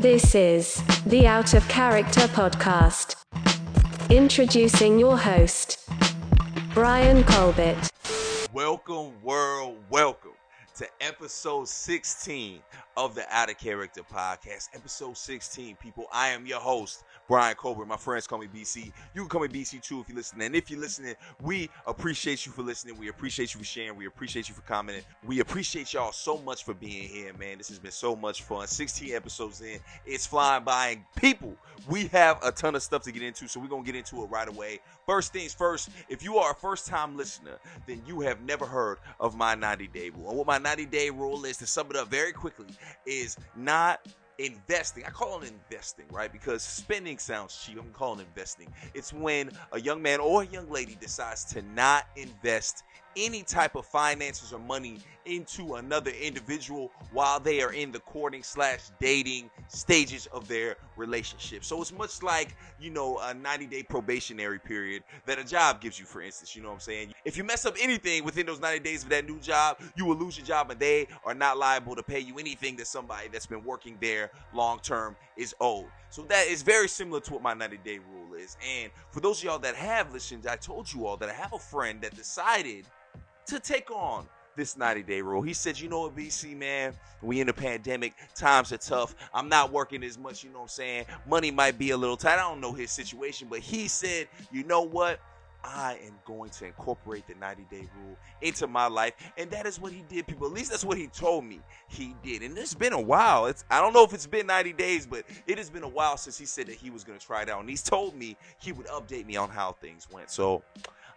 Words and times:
This 0.00 0.34
is 0.34 0.82
the 1.04 1.26
Out 1.26 1.52
of 1.52 1.68
Character 1.68 2.22
Podcast. 2.22 3.16
Introducing 4.08 4.98
your 4.98 5.18
host, 5.18 5.78
Brian 6.72 7.22
Colbert. 7.22 7.90
Welcome, 8.50 9.12
world, 9.22 9.76
welcome 9.90 10.39
to 10.80 10.88
episode 11.02 11.68
16 11.68 12.60
of 12.96 13.14
the 13.14 13.24
Out 13.28 13.50
of 13.50 13.58
Character 13.58 14.00
Podcast. 14.02 14.70
Episode 14.74 15.14
16, 15.14 15.76
people. 15.76 16.06
I 16.10 16.28
am 16.28 16.46
your 16.46 16.58
host, 16.58 17.04
Brian 17.28 17.54
Colbert. 17.54 17.84
My 17.84 17.98
friends 17.98 18.26
call 18.26 18.38
me 18.38 18.46
BC. 18.46 18.90
You 19.14 19.20
can 19.20 19.28
call 19.28 19.42
me 19.42 19.48
BC 19.48 19.82
too 19.82 20.00
if 20.00 20.08
you're 20.08 20.16
listening. 20.16 20.46
And 20.46 20.56
if 20.56 20.70
you're 20.70 20.80
listening, 20.80 21.16
we 21.42 21.68
appreciate 21.86 22.46
you 22.46 22.52
for 22.52 22.62
listening. 22.62 22.96
We 22.98 23.08
appreciate 23.08 23.52
you 23.52 23.58
for 23.58 23.66
sharing. 23.66 23.94
We 23.94 24.06
appreciate 24.06 24.48
you 24.48 24.54
for 24.54 24.62
commenting. 24.62 25.04
We 25.26 25.40
appreciate 25.40 25.92
y'all 25.92 26.12
so 26.12 26.38
much 26.38 26.64
for 26.64 26.72
being 26.72 27.08
here, 27.08 27.34
man. 27.34 27.58
This 27.58 27.68
has 27.68 27.78
been 27.78 27.90
so 27.90 28.16
much 28.16 28.42
fun. 28.44 28.66
16 28.66 29.12
episodes 29.14 29.60
in, 29.60 29.80
it's 30.06 30.26
flying 30.26 30.64
by. 30.64 30.88
And 30.88 31.04
people, 31.14 31.56
we 31.90 32.06
have 32.06 32.42
a 32.42 32.50
ton 32.50 32.74
of 32.74 32.82
stuff 32.82 33.02
to 33.02 33.12
get 33.12 33.22
into, 33.22 33.48
so 33.48 33.60
we're 33.60 33.68
going 33.68 33.84
to 33.84 33.92
get 33.92 33.98
into 33.98 34.22
it 34.22 34.30
right 34.30 34.48
away. 34.48 34.80
First 35.06 35.34
things 35.34 35.52
first, 35.52 35.90
if 36.08 36.24
you 36.24 36.38
are 36.38 36.52
a 36.52 36.54
first 36.54 36.86
time 36.86 37.18
listener, 37.18 37.58
then 37.86 38.02
you 38.06 38.20
have 38.20 38.40
never 38.40 38.64
heard 38.64 38.96
of 39.18 39.36
my 39.36 39.54
90 39.54 39.88
day 39.88 40.08
rule. 40.08 40.30
And 40.30 40.38
what 40.38 40.46
my 40.46 40.56
90 40.70 40.86
day 40.86 41.10
rule 41.10 41.44
is, 41.44 41.56
to 41.56 41.66
sum 41.66 41.88
it 41.90 41.96
up 41.96 42.06
very 42.06 42.32
quickly, 42.32 42.66
is 43.04 43.36
not 43.56 44.06
investing. 44.38 45.02
I 45.04 45.10
call 45.10 45.42
it 45.42 45.50
investing, 45.68 46.04
right? 46.12 46.30
Because 46.32 46.62
spending 46.62 47.18
sounds 47.18 47.60
cheap. 47.60 47.76
I'm 47.76 47.90
calling 47.92 48.20
investing. 48.20 48.68
It's 48.94 49.12
when 49.12 49.50
a 49.72 49.80
young 49.80 50.00
man 50.00 50.20
or 50.20 50.42
a 50.42 50.46
young 50.46 50.70
lady 50.70 50.96
decides 51.00 51.44
to 51.46 51.62
not 51.74 52.06
invest 52.14 52.84
any 53.16 53.42
type 53.42 53.74
of 53.74 53.86
finances 53.86 54.52
or 54.52 54.58
money 54.58 54.98
into 55.26 55.74
another 55.74 56.10
individual 56.10 56.90
while 57.12 57.38
they 57.38 57.60
are 57.62 57.72
in 57.72 57.92
the 57.92 58.00
courting 58.00 58.42
slash 58.42 58.90
dating 59.00 59.50
stages 59.68 60.26
of 60.26 60.48
their 60.48 60.76
relationship. 60.96 61.64
So 61.64 61.80
it's 61.80 61.92
much 61.92 62.22
like, 62.22 62.56
you 62.80 62.90
know, 62.90 63.18
a 63.18 63.34
90 63.34 63.66
day 63.66 63.82
probationary 63.82 64.58
period 64.58 65.02
that 65.26 65.38
a 65.38 65.44
job 65.44 65.80
gives 65.80 65.98
you, 65.98 66.06
for 66.06 66.22
instance. 66.22 66.56
You 66.56 66.62
know 66.62 66.68
what 66.68 66.74
I'm 66.74 66.80
saying? 66.80 67.14
If 67.24 67.36
you 67.36 67.44
mess 67.44 67.66
up 67.66 67.76
anything 67.80 68.24
within 68.24 68.46
those 68.46 68.60
90 68.60 68.80
days 68.80 69.02
of 69.02 69.10
that 69.10 69.26
new 69.26 69.38
job, 69.40 69.78
you 69.96 70.06
will 70.06 70.16
lose 70.16 70.36
your 70.38 70.46
job 70.46 70.70
and 70.70 70.80
they 70.80 71.06
are 71.24 71.34
not 71.34 71.58
liable 71.58 71.94
to 71.96 72.02
pay 72.02 72.20
you 72.20 72.38
anything 72.38 72.76
that 72.76 72.86
somebody 72.86 73.28
that's 73.28 73.46
been 73.46 73.64
working 73.64 73.96
there 74.00 74.30
long 74.54 74.78
term 74.80 75.16
is 75.36 75.54
owed. 75.60 75.86
So 76.10 76.22
that 76.22 76.48
is 76.48 76.62
very 76.62 76.88
similar 76.88 77.20
to 77.20 77.32
what 77.34 77.42
my 77.42 77.54
90 77.54 77.78
day 77.78 77.98
rule 77.98 78.34
is. 78.34 78.56
And 78.68 78.90
for 79.10 79.20
those 79.20 79.38
of 79.38 79.44
y'all 79.44 79.58
that 79.60 79.76
have 79.76 80.12
listened, 80.12 80.46
I 80.48 80.56
told 80.56 80.92
you 80.92 81.06
all 81.06 81.16
that 81.18 81.28
I 81.28 81.32
have 81.32 81.52
a 81.52 81.58
friend 81.58 82.00
that 82.02 82.14
decided 82.16 82.86
to 83.46 83.60
take 83.60 83.90
on 83.90 84.26
this 84.56 84.76
90 84.76 85.04
day 85.04 85.20
rule. 85.20 85.40
He 85.40 85.52
said, 85.52 85.78
You 85.78 85.88
know 85.88 86.02
what, 86.02 86.16
BC, 86.16 86.56
man, 86.56 86.94
we 87.22 87.40
in 87.40 87.48
a 87.48 87.52
pandemic, 87.52 88.14
times 88.34 88.72
are 88.72 88.78
tough. 88.78 89.14
I'm 89.32 89.48
not 89.48 89.72
working 89.72 90.02
as 90.02 90.18
much, 90.18 90.42
you 90.42 90.50
know 90.50 90.58
what 90.58 90.62
I'm 90.62 90.68
saying? 90.68 91.04
Money 91.28 91.50
might 91.52 91.78
be 91.78 91.90
a 91.90 91.96
little 91.96 92.16
tight. 92.16 92.34
I 92.34 92.48
don't 92.48 92.60
know 92.60 92.72
his 92.72 92.90
situation, 92.90 93.46
but 93.48 93.60
he 93.60 93.86
said, 93.86 94.28
You 94.52 94.64
know 94.64 94.82
what? 94.82 95.20
I 95.62 95.98
am 96.06 96.14
going 96.24 96.50
to 96.50 96.66
incorporate 96.66 97.26
the 97.26 97.34
90 97.34 97.66
day 97.70 97.88
rule 97.98 98.16
into 98.40 98.66
my 98.66 98.86
life. 98.86 99.14
And 99.36 99.50
that 99.50 99.66
is 99.66 99.80
what 99.80 99.92
he 99.92 100.04
did, 100.08 100.26
people. 100.26 100.46
At 100.46 100.52
least 100.52 100.70
that's 100.70 100.84
what 100.84 100.96
he 100.96 101.06
told 101.08 101.44
me 101.44 101.60
he 101.88 102.14
did. 102.22 102.42
And 102.42 102.56
it's 102.56 102.74
been 102.74 102.92
a 102.92 103.00
while. 103.00 103.46
It's 103.46 103.64
I 103.70 103.80
don't 103.80 103.92
know 103.92 104.04
if 104.04 104.12
it's 104.12 104.26
been 104.26 104.46
90 104.46 104.72
days, 104.74 105.06
but 105.06 105.24
it 105.46 105.58
has 105.58 105.70
been 105.70 105.82
a 105.82 105.88
while 105.88 106.16
since 106.16 106.38
he 106.38 106.46
said 106.46 106.66
that 106.66 106.76
he 106.76 106.90
was 106.90 107.04
going 107.04 107.18
to 107.18 107.24
try 107.24 107.42
it 107.42 107.50
out. 107.50 107.60
And 107.60 107.68
he's 107.68 107.82
told 107.82 108.14
me 108.14 108.36
he 108.58 108.72
would 108.72 108.86
update 108.86 109.26
me 109.26 109.36
on 109.36 109.50
how 109.50 109.72
things 109.72 110.08
went. 110.10 110.30
So 110.30 110.62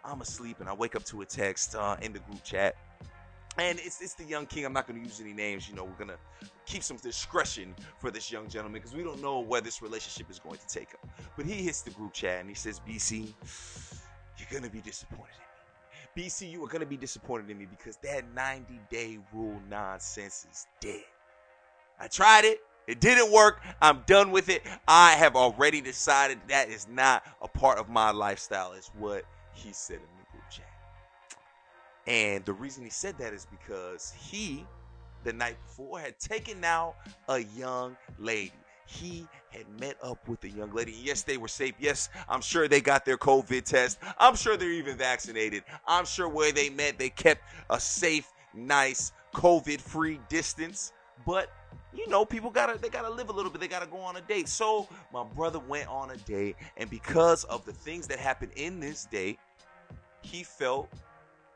I'm 0.04 0.20
asleep 0.20 0.60
and 0.60 0.68
I 0.68 0.74
wake 0.74 0.96
up 0.96 1.04
to 1.04 1.22
a 1.22 1.26
text 1.26 1.74
uh, 1.74 1.96
in 2.02 2.12
the 2.12 2.18
group 2.20 2.42
chat. 2.44 2.76
And 3.56 3.78
it's, 3.78 4.00
it's 4.00 4.14
the 4.14 4.24
young 4.24 4.46
king. 4.46 4.64
I'm 4.64 4.72
not 4.72 4.88
going 4.88 5.00
to 5.00 5.06
use 5.06 5.20
any 5.20 5.32
names. 5.32 5.68
You 5.68 5.76
know, 5.76 5.84
we're 5.84 5.92
going 5.92 6.08
to 6.08 6.48
keep 6.66 6.82
some 6.82 6.96
discretion 6.96 7.74
for 7.98 8.10
this 8.10 8.30
young 8.32 8.48
gentleman 8.48 8.80
because 8.80 8.96
we 8.96 9.04
don't 9.04 9.22
know 9.22 9.38
where 9.40 9.60
this 9.60 9.80
relationship 9.80 10.28
is 10.28 10.40
going 10.40 10.58
to 10.58 10.66
take 10.66 10.90
him. 10.90 10.98
But 11.36 11.46
he 11.46 11.62
hits 11.62 11.82
the 11.82 11.90
group 11.90 12.12
chat 12.12 12.40
and 12.40 12.48
he 12.48 12.54
says, 12.54 12.80
BC, 12.86 13.32
to 14.62 14.70
be 14.70 14.80
disappointed 14.80 15.34
in 16.16 16.22
me. 16.22 16.26
BC, 16.26 16.50
you 16.50 16.64
are 16.64 16.68
to 16.80 16.86
be 16.86 16.96
disappointed 16.96 17.50
in 17.50 17.58
me 17.58 17.66
because 17.66 17.96
that 17.98 18.24
90 18.34 18.80
day 18.90 19.18
rule 19.32 19.60
nonsense 19.68 20.46
is 20.50 20.66
dead. 20.80 21.02
I 21.98 22.06
tried 22.08 22.44
it. 22.44 22.60
It 22.86 23.00
didn't 23.00 23.32
work. 23.32 23.62
I'm 23.80 24.02
done 24.06 24.30
with 24.30 24.48
it. 24.48 24.62
I 24.86 25.12
have 25.12 25.36
already 25.36 25.80
decided 25.80 26.38
that 26.48 26.68
is 26.68 26.86
not 26.88 27.24
a 27.40 27.48
part 27.48 27.78
of 27.78 27.88
my 27.88 28.10
lifestyle, 28.10 28.72
is 28.72 28.90
what 28.98 29.24
he 29.54 29.72
said 29.72 29.96
in 29.96 30.02
the 30.02 30.32
group 30.32 30.44
chat. 30.50 30.66
And 32.06 32.44
the 32.44 32.52
reason 32.52 32.84
he 32.84 32.90
said 32.90 33.16
that 33.18 33.32
is 33.32 33.46
because 33.46 34.12
he, 34.18 34.66
the 35.24 35.32
night 35.32 35.56
before, 35.66 35.98
had 35.98 36.18
taken 36.18 36.62
out 36.62 36.96
a 37.28 37.38
young 37.38 37.96
lady. 38.18 38.52
He 38.86 39.26
had 39.50 39.68
met 39.80 39.96
up 40.02 40.26
with 40.28 40.42
a 40.44 40.48
young 40.48 40.72
lady. 40.72 40.94
Yes, 41.02 41.22
they 41.22 41.36
were 41.36 41.48
safe. 41.48 41.74
Yes, 41.78 42.08
I'm 42.28 42.40
sure 42.40 42.68
they 42.68 42.80
got 42.80 43.04
their 43.04 43.16
COVID 43.16 43.64
test. 43.64 43.98
I'm 44.18 44.36
sure 44.36 44.56
they're 44.56 44.70
even 44.70 44.96
vaccinated. 44.96 45.64
I'm 45.86 46.04
sure 46.04 46.28
where 46.28 46.52
they 46.52 46.70
met, 46.70 46.98
they 46.98 47.08
kept 47.08 47.42
a 47.70 47.80
safe, 47.80 48.30
nice, 48.52 49.12
COVID 49.34 49.80
free 49.80 50.20
distance. 50.28 50.92
But 51.26 51.50
you 51.94 52.08
know, 52.08 52.24
people 52.24 52.50
gotta 52.50 52.78
they 52.78 52.88
gotta 52.88 53.10
live 53.10 53.28
a 53.28 53.32
little 53.32 53.50
bit. 53.50 53.60
They 53.60 53.68
gotta 53.68 53.86
go 53.86 53.98
on 53.98 54.16
a 54.16 54.20
date. 54.20 54.48
So 54.48 54.88
my 55.12 55.24
brother 55.24 55.60
went 55.60 55.88
on 55.88 56.10
a 56.10 56.16
date, 56.16 56.56
and 56.76 56.90
because 56.90 57.44
of 57.44 57.64
the 57.64 57.72
things 57.72 58.06
that 58.08 58.18
happened 58.18 58.52
in 58.56 58.80
this 58.80 59.06
date, 59.10 59.38
he 60.22 60.42
felt 60.42 60.88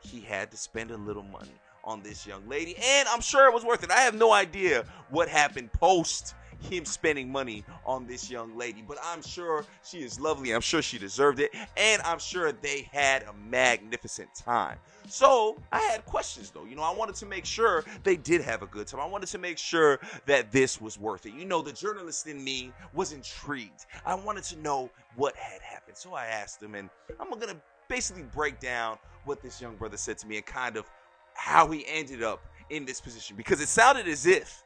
he 0.01 0.21
had 0.21 0.51
to 0.53 0.57
spend 0.57 0.91
a 0.91 0.97
little 0.97 1.25
money 1.25 1.55
on 1.85 2.03
this 2.03 2.27
young 2.27 2.47
lady, 2.49 2.77
and 2.77 3.09
I'm 3.09 3.21
sure 3.21 3.49
it 3.49 3.55
was 3.55 3.65
worth 3.65 3.83
it. 3.83 3.91
I 3.91 4.01
have 4.01 4.15
no 4.15 4.33
idea 4.33 4.85
what 5.11 5.29
happened 5.29 5.73
post 5.73 6.35
him 6.61 6.85
spending 6.85 7.31
money 7.31 7.65
on 7.85 8.07
this 8.07 8.31
young 8.31 8.57
lady, 8.57 8.83
but 8.87 8.99
I'm 9.03 9.23
sure 9.23 9.65
she 9.85 9.99
is 9.99 10.19
lovely. 10.19 10.53
I'm 10.53 10.61
sure 10.61 10.83
she 10.83 10.99
deserved 10.99 11.41
it, 11.41 11.55
and 11.77 12.03
I'm 12.03 12.19
sure 12.19 12.53
they 12.53 12.89
had 12.93 13.23
a 13.23 13.33
magnificent 13.49 14.35
time. 14.35 14.79
So 15.09 15.57
I 15.73 15.81
had 15.81 16.05
questions 16.05 16.51
though. 16.51 16.65
You 16.65 16.77
know, 16.77 16.83
I 16.83 16.95
wanted 16.95 17.15
to 17.17 17.27
make 17.27 17.47
sure 17.47 17.85
they 18.03 18.17
did 18.17 18.43
have 18.43 18.63
a 18.63 18.67
good 18.67 18.87
time. 18.87 19.01
I 19.01 19.07
wanted 19.07 19.29
to 19.29 19.39
make 19.39 19.57
sure 19.57 20.01
that 20.27 20.53
this 20.53 20.81
was 20.81 20.99
worth 20.99 21.25
it. 21.27 21.33
You 21.33 21.47
know, 21.47 21.63
the 21.63 21.73
journalist 21.73 22.27
in 22.27 22.43
me 22.43 22.73
was 22.93 23.13
intrigued. 23.13 23.87
I 24.05 24.15
wanted 24.15 24.45
to 24.45 24.59
know 24.59 24.91
what 25.17 25.35
had 25.37 25.63
happened. 25.63 25.97
So 25.97 26.13
I 26.15 26.27
asked 26.27 26.63
him, 26.63 26.75
and 26.75 26.91
I'm 27.19 27.31
gonna 27.31 27.57
basically 27.89 28.25
break 28.25 28.61
down 28.61 28.99
what 29.25 29.43
this 29.43 29.61
young 29.61 29.77
brother 29.77 29.97
said 29.97 30.19
to 30.19 30.27
me 30.27 30.37
and 30.37 30.47
kind 30.47 30.77
of 30.77 30.85
how 31.35 31.71
he 31.71 31.85
ended 31.89 32.23
up 32.23 32.43
in 32.71 32.85
this 32.85 33.01
position 33.01 33.37
because 33.37 33.61
it 33.61 33.69
sounded 33.69 34.07
as 34.07 34.27
if 34.27 34.65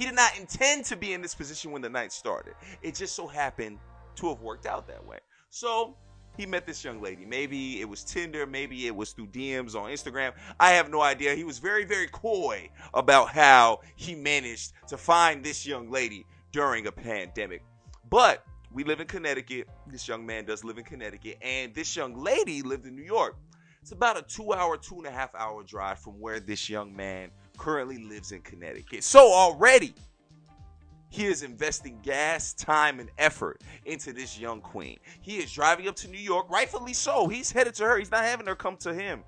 he 0.00 0.06
did 0.06 0.14
not 0.14 0.34
intend 0.38 0.86
to 0.86 0.96
be 0.96 1.12
in 1.12 1.20
this 1.20 1.34
position 1.34 1.72
when 1.72 1.82
the 1.82 1.88
night 1.90 2.10
started. 2.10 2.54
It 2.80 2.94
just 2.94 3.14
so 3.14 3.26
happened 3.26 3.78
to 4.16 4.30
have 4.30 4.40
worked 4.40 4.64
out 4.64 4.86
that 4.86 5.04
way. 5.04 5.18
So 5.50 5.94
he 6.38 6.46
met 6.46 6.66
this 6.66 6.82
young 6.82 7.02
lady. 7.02 7.26
Maybe 7.26 7.82
it 7.82 7.84
was 7.86 8.02
Tinder, 8.02 8.46
maybe 8.46 8.86
it 8.86 8.96
was 8.96 9.12
through 9.12 9.26
DMs 9.26 9.74
on 9.74 9.90
Instagram. 9.90 10.32
I 10.58 10.70
have 10.70 10.88
no 10.88 11.02
idea. 11.02 11.34
He 11.34 11.44
was 11.44 11.58
very, 11.58 11.84
very 11.84 12.06
coy 12.06 12.70
about 12.94 13.28
how 13.28 13.80
he 13.94 14.14
managed 14.14 14.72
to 14.88 14.96
find 14.96 15.44
this 15.44 15.66
young 15.66 15.90
lady 15.90 16.24
during 16.50 16.86
a 16.86 16.92
pandemic. 16.92 17.62
But 18.08 18.42
we 18.72 18.84
live 18.84 19.00
in 19.00 19.06
Connecticut. 19.06 19.68
This 19.86 20.08
young 20.08 20.24
man 20.24 20.46
does 20.46 20.64
live 20.64 20.78
in 20.78 20.84
Connecticut, 20.84 21.36
and 21.42 21.74
this 21.74 21.94
young 21.94 22.14
lady 22.14 22.62
lived 22.62 22.86
in 22.86 22.96
New 22.96 23.04
York. 23.04 23.36
It's 23.82 23.92
about 23.92 24.16
a 24.16 24.22
two 24.22 24.54
hour, 24.54 24.78
two 24.78 24.96
and 24.96 25.06
a 25.06 25.10
half 25.10 25.34
hour 25.34 25.62
drive 25.62 25.98
from 25.98 26.18
where 26.20 26.40
this 26.40 26.70
young 26.70 26.96
man 26.96 27.30
currently 27.60 27.98
lives 27.98 28.32
in 28.32 28.40
Connecticut. 28.40 29.04
So 29.04 29.32
already, 29.32 29.92
he 31.10 31.26
is 31.26 31.42
investing 31.42 32.00
gas, 32.02 32.54
time, 32.54 33.00
and 33.00 33.10
effort 33.18 33.60
into 33.84 34.14
this 34.14 34.38
young 34.38 34.62
queen. 34.62 34.98
He 35.20 35.36
is 35.36 35.52
driving 35.52 35.86
up 35.86 35.96
to 35.96 36.08
New 36.08 36.18
York, 36.18 36.48
rightfully 36.48 36.94
so. 36.94 37.28
He's 37.28 37.52
headed 37.52 37.74
to 37.74 37.84
her. 37.84 37.98
He's 37.98 38.10
not 38.10 38.24
having 38.24 38.46
her 38.46 38.54
come 38.54 38.78
to 38.78 38.94
him. 38.94 39.24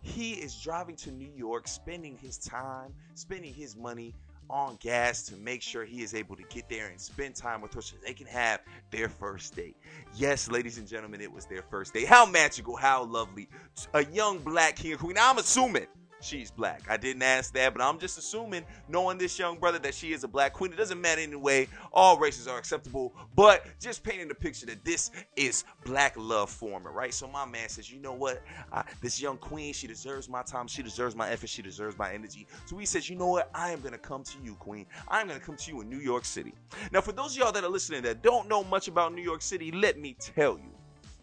He 0.00 0.34
is 0.34 0.58
driving 0.58 0.96
to 0.96 1.10
New 1.10 1.30
York, 1.36 1.68
spending 1.68 2.16
his 2.16 2.38
time, 2.38 2.94
spending 3.14 3.52
his 3.52 3.76
money 3.76 4.14
on 4.48 4.76
gas 4.80 5.24
to 5.24 5.36
make 5.36 5.60
sure 5.60 5.84
he 5.84 6.02
is 6.02 6.14
able 6.14 6.36
to 6.36 6.44
get 6.44 6.68
there 6.70 6.86
and 6.86 6.98
spend 6.98 7.34
time 7.34 7.60
with 7.60 7.74
her 7.74 7.82
so 7.82 7.96
they 8.06 8.14
can 8.14 8.28
have 8.28 8.60
their 8.90 9.08
first 9.08 9.54
date. 9.54 9.76
Yes, 10.14 10.50
ladies 10.50 10.78
and 10.78 10.88
gentlemen, 10.88 11.20
it 11.20 11.30
was 11.30 11.44
their 11.44 11.62
first 11.62 11.92
date. 11.92 12.06
How 12.06 12.24
magical, 12.24 12.74
how 12.74 13.04
lovely. 13.04 13.50
A 13.92 14.06
young 14.06 14.38
black 14.38 14.76
king 14.76 14.92
and 14.92 15.00
queen. 15.00 15.14
Now, 15.14 15.30
I'm 15.30 15.38
assuming 15.38 15.86
she's 16.26 16.50
black. 16.50 16.82
I 16.88 16.96
didn't 16.96 17.22
ask 17.22 17.52
that, 17.54 17.72
but 17.72 17.82
I'm 17.82 17.98
just 17.98 18.18
assuming, 18.18 18.64
knowing 18.88 19.18
this 19.18 19.38
young 19.38 19.58
brother, 19.58 19.78
that 19.78 19.94
she 19.94 20.12
is 20.12 20.24
a 20.24 20.28
black 20.28 20.52
queen. 20.52 20.72
It 20.72 20.76
doesn't 20.76 21.00
matter 21.00 21.20
anyway. 21.20 21.68
All 21.92 22.18
races 22.18 22.48
are 22.48 22.58
acceptable, 22.58 23.14
but 23.34 23.66
just 23.80 24.02
painting 24.02 24.28
the 24.28 24.34
picture 24.34 24.66
that 24.66 24.84
this 24.84 25.10
is 25.36 25.64
black 25.84 26.14
love 26.16 26.50
forming, 26.50 26.92
right? 26.92 27.14
So 27.14 27.28
my 27.28 27.46
man 27.46 27.68
says, 27.68 27.90
you 27.90 28.00
know 28.00 28.12
what? 28.12 28.42
I, 28.72 28.84
this 29.00 29.20
young 29.20 29.38
queen, 29.38 29.72
she 29.72 29.86
deserves 29.86 30.28
my 30.28 30.42
time. 30.42 30.66
She 30.66 30.82
deserves 30.82 31.14
my 31.14 31.30
effort. 31.30 31.48
She 31.48 31.62
deserves 31.62 31.96
my 31.98 32.12
energy. 32.12 32.46
So 32.66 32.76
he 32.76 32.86
says, 32.86 33.08
you 33.08 33.16
know 33.16 33.28
what? 33.28 33.50
I 33.54 33.70
am 33.70 33.80
going 33.80 33.92
to 33.92 33.98
come 33.98 34.24
to 34.24 34.38
you, 34.42 34.54
queen. 34.54 34.86
I'm 35.08 35.28
going 35.28 35.38
to 35.38 35.44
come 35.44 35.56
to 35.56 35.70
you 35.70 35.80
in 35.80 35.88
New 35.88 36.00
York 36.00 36.24
City. 36.24 36.52
Now, 36.92 37.00
for 37.00 37.12
those 37.12 37.32
of 37.32 37.38
y'all 37.38 37.52
that 37.52 37.64
are 37.64 37.68
listening 37.68 38.02
that 38.02 38.22
don't 38.22 38.48
know 38.48 38.64
much 38.64 38.88
about 38.88 39.14
New 39.14 39.22
York 39.22 39.42
City, 39.42 39.70
let 39.70 39.98
me 39.98 40.16
tell 40.18 40.58
you. 40.58 40.72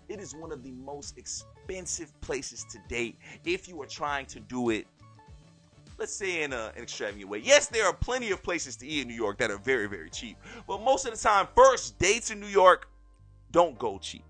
It 0.10 0.20
is 0.20 0.36
one 0.36 0.52
of 0.52 0.64
the 0.64 0.72
most 0.72 1.18
expensive 1.18 2.20
places 2.22 2.66
to 2.72 2.78
date 2.90 3.18
if 3.46 3.68
you 3.68 3.82
are 3.82 3.88
trying 3.88 4.26
to 4.28 4.40
do 4.40 4.70
it 4.70 4.86
let's 5.98 6.14
say 6.14 6.44
in 6.44 6.54
a, 6.54 6.72
an 6.76 6.84
extravagant 6.84 7.30
way. 7.30 7.40
Yes, 7.40 7.68
there 7.68 7.86
are 7.86 7.94
plenty 7.94 8.32
of 8.32 8.44
places 8.44 8.76
to 8.78 8.88
eat 8.88 9.02
in 9.02 9.08
New 9.08 9.14
York 9.14 9.38
that 9.38 9.52
are 9.52 9.58
very, 9.58 9.88
very 9.88 10.10
cheap. 10.10 10.38
But 10.68 10.82
most 10.82 11.06
of 11.06 11.12
the 11.12 11.18
time, 11.18 11.48
first 11.56 11.98
dates 12.00 12.32
in 12.32 12.40
New 12.40 12.48
York 12.48 12.90
don't 13.52 13.78
go 13.78 14.00
cheap. 14.00 14.24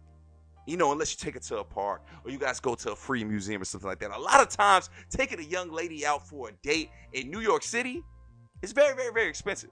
You 0.65 0.77
know, 0.77 0.91
unless 0.91 1.11
you 1.11 1.17
take 1.23 1.35
it 1.35 1.43
to 1.43 1.57
a 1.57 1.63
park 1.63 2.03
or 2.23 2.31
you 2.31 2.37
guys 2.37 2.59
go 2.59 2.75
to 2.75 2.91
a 2.93 2.95
free 2.95 3.23
museum 3.23 3.61
or 3.61 3.65
something 3.65 3.87
like 3.87 3.99
that. 3.99 4.11
A 4.11 4.19
lot 4.19 4.41
of 4.41 4.49
times, 4.49 4.89
taking 5.09 5.39
a 5.39 5.43
young 5.43 5.71
lady 5.71 6.05
out 6.05 6.27
for 6.27 6.49
a 6.49 6.51
date 6.63 6.89
in 7.11 7.29
New 7.29 7.41
York 7.41 7.63
City 7.63 8.01
is 8.61 8.71
very, 8.71 8.95
very, 8.95 9.11
very 9.11 9.27
expensive. 9.27 9.71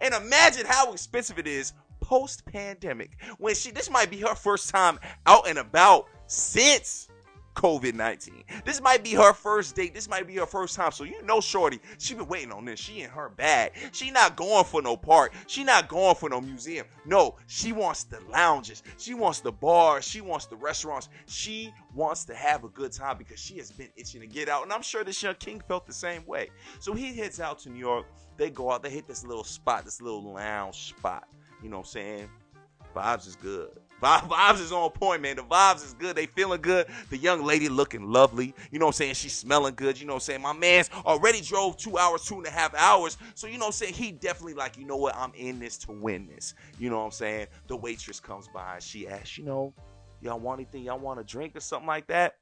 And 0.00 0.12
imagine 0.14 0.66
how 0.66 0.92
expensive 0.92 1.38
it 1.38 1.46
is 1.46 1.72
post 2.00 2.44
pandemic 2.46 3.16
when 3.38 3.54
she, 3.54 3.70
this 3.70 3.88
might 3.88 4.10
be 4.10 4.18
her 4.18 4.34
first 4.34 4.68
time 4.68 4.98
out 5.26 5.48
and 5.48 5.58
about 5.58 6.06
since 6.26 7.08
COVID 7.54 7.94
19. 7.94 8.44
This 8.64 8.80
might 8.80 9.02
be 9.02 9.12
her 9.14 9.32
first 9.32 9.74
date. 9.74 9.94
This 9.94 10.08
might 10.08 10.26
be 10.26 10.34
her 10.36 10.46
first 10.46 10.76
time. 10.76 10.92
So 10.92 11.04
you 11.04 11.22
know, 11.22 11.40
Shorty, 11.40 11.80
she 11.98 12.14
been 12.14 12.26
waiting 12.26 12.52
on 12.52 12.64
this. 12.64 12.80
She 12.80 13.00
in 13.00 13.10
her 13.10 13.28
bag. 13.28 13.72
She 13.92 14.10
not 14.10 14.36
going 14.36 14.64
for 14.64 14.82
no 14.82 14.96
park. 14.96 15.32
She 15.46 15.64
not 15.64 15.88
going 15.88 16.14
for 16.16 16.28
no 16.28 16.40
museum. 16.40 16.86
No, 17.06 17.36
she 17.46 17.72
wants 17.72 18.04
the 18.04 18.20
lounges. 18.30 18.82
She 18.98 19.14
wants 19.14 19.40
the 19.40 19.52
bars. 19.52 20.06
She 20.06 20.20
wants 20.20 20.46
the 20.46 20.56
restaurants. 20.56 21.08
She 21.26 21.72
wants 21.94 22.24
to 22.26 22.34
have 22.34 22.64
a 22.64 22.68
good 22.68 22.92
time 22.92 23.18
because 23.18 23.38
she 23.38 23.56
has 23.58 23.70
been 23.70 23.88
itching 23.96 24.20
to 24.20 24.26
get 24.26 24.48
out. 24.48 24.64
And 24.64 24.72
I'm 24.72 24.82
sure 24.82 25.04
this 25.04 25.22
young 25.22 25.36
king 25.36 25.62
felt 25.66 25.86
the 25.86 25.92
same 25.92 26.26
way. 26.26 26.50
So 26.80 26.92
he 26.92 27.14
heads 27.14 27.40
out 27.40 27.58
to 27.60 27.70
New 27.70 27.78
York. 27.78 28.06
They 28.36 28.50
go 28.50 28.70
out. 28.70 28.82
They 28.82 28.90
hit 28.90 29.06
this 29.06 29.24
little 29.24 29.44
spot, 29.44 29.84
this 29.84 30.02
little 30.02 30.32
lounge 30.32 30.88
spot. 30.88 31.28
You 31.62 31.68
know 31.68 31.78
what 31.78 31.86
I'm 31.86 31.92
saying? 31.92 32.28
Vibes 32.94 33.26
is 33.26 33.36
good. 33.36 33.70
Vibes 34.02 34.60
is 34.60 34.72
on 34.72 34.90
point, 34.90 35.22
man. 35.22 35.36
The 35.36 35.42
vibes 35.42 35.84
is 35.84 35.94
good. 35.94 36.16
They 36.16 36.26
feeling 36.26 36.60
good. 36.60 36.86
The 37.10 37.16
young 37.16 37.42
lady 37.42 37.68
looking 37.68 38.10
lovely. 38.10 38.54
You 38.70 38.78
know 38.78 38.86
what 38.86 38.94
I'm 38.94 38.96
saying? 38.96 39.14
She's 39.14 39.34
smelling 39.34 39.74
good. 39.74 39.98
You 39.98 40.06
know 40.06 40.14
what 40.14 40.22
I'm 40.22 40.26
saying? 40.26 40.42
My 40.42 40.52
man's 40.52 40.90
already 41.06 41.40
drove 41.40 41.76
two 41.76 41.96
hours, 41.96 42.24
two 42.24 42.36
and 42.36 42.46
a 42.46 42.50
half 42.50 42.74
hours. 42.74 43.16
So, 43.34 43.46
you 43.46 43.54
know 43.54 43.60
what 43.60 43.66
I'm 43.68 43.72
saying? 43.72 43.94
He 43.94 44.12
definitely 44.12 44.54
like, 44.54 44.76
you 44.76 44.84
know 44.86 44.96
what? 44.96 45.16
I'm 45.16 45.32
in 45.34 45.58
this 45.58 45.78
to 45.78 45.92
win 45.92 46.26
this. 46.26 46.54
You 46.78 46.90
know 46.90 46.98
what 46.98 47.06
I'm 47.06 47.10
saying? 47.12 47.46
The 47.66 47.76
waitress 47.76 48.20
comes 48.20 48.48
by. 48.48 48.78
She 48.80 49.08
asks, 49.08 49.38
you 49.38 49.44
know, 49.44 49.72
y'all 50.20 50.38
want 50.38 50.60
anything? 50.60 50.82
Y'all 50.84 50.98
want 50.98 51.20
a 51.20 51.24
drink 51.24 51.56
or 51.56 51.60
something 51.60 51.88
like 51.88 52.06
that? 52.08 52.36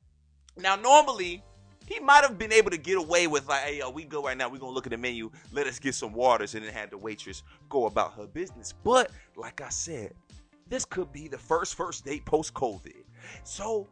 Now, 0.56 0.76
normally, 0.76 1.42
he 1.86 1.98
might 2.00 2.22
have 2.22 2.38
been 2.38 2.52
able 2.52 2.70
to 2.70 2.76
get 2.76 2.96
away 2.96 3.26
with 3.26 3.48
like, 3.48 3.62
hey, 3.62 3.78
yo, 3.78 3.90
we 3.90 4.04
go 4.04 4.22
right 4.22 4.36
now. 4.36 4.48
We're 4.48 4.58
gonna 4.58 4.72
look 4.72 4.86
at 4.86 4.92
the 4.92 4.98
menu. 4.98 5.30
Let 5.52 5.66
us 5.66 5.78
get 5.78 5.94
some 5.94 6.12
waters, 6.12 6.54
and 6.54 6.64
then 6.64 6.72
had 6.72 6.90
the 6.90 6.98
waitress 6.98 7.42
go 7.68 7.86
about 7.86 8.14
her 8.14 8.26
business. 8.26 8.72
But 8.84 9.10
like 9.36 9.60
I 9.60 9.68
said, 9.68 10.14
this 10.72 10.86
could 10.86 11.12
be 11.12 11.28
the 11.28 11.36
first 11.36 11.74
first 11.74 12.02
date 12.06 12.24
post 12.24 12.54
COVID. 12.54 13.04
So 13.44 13.86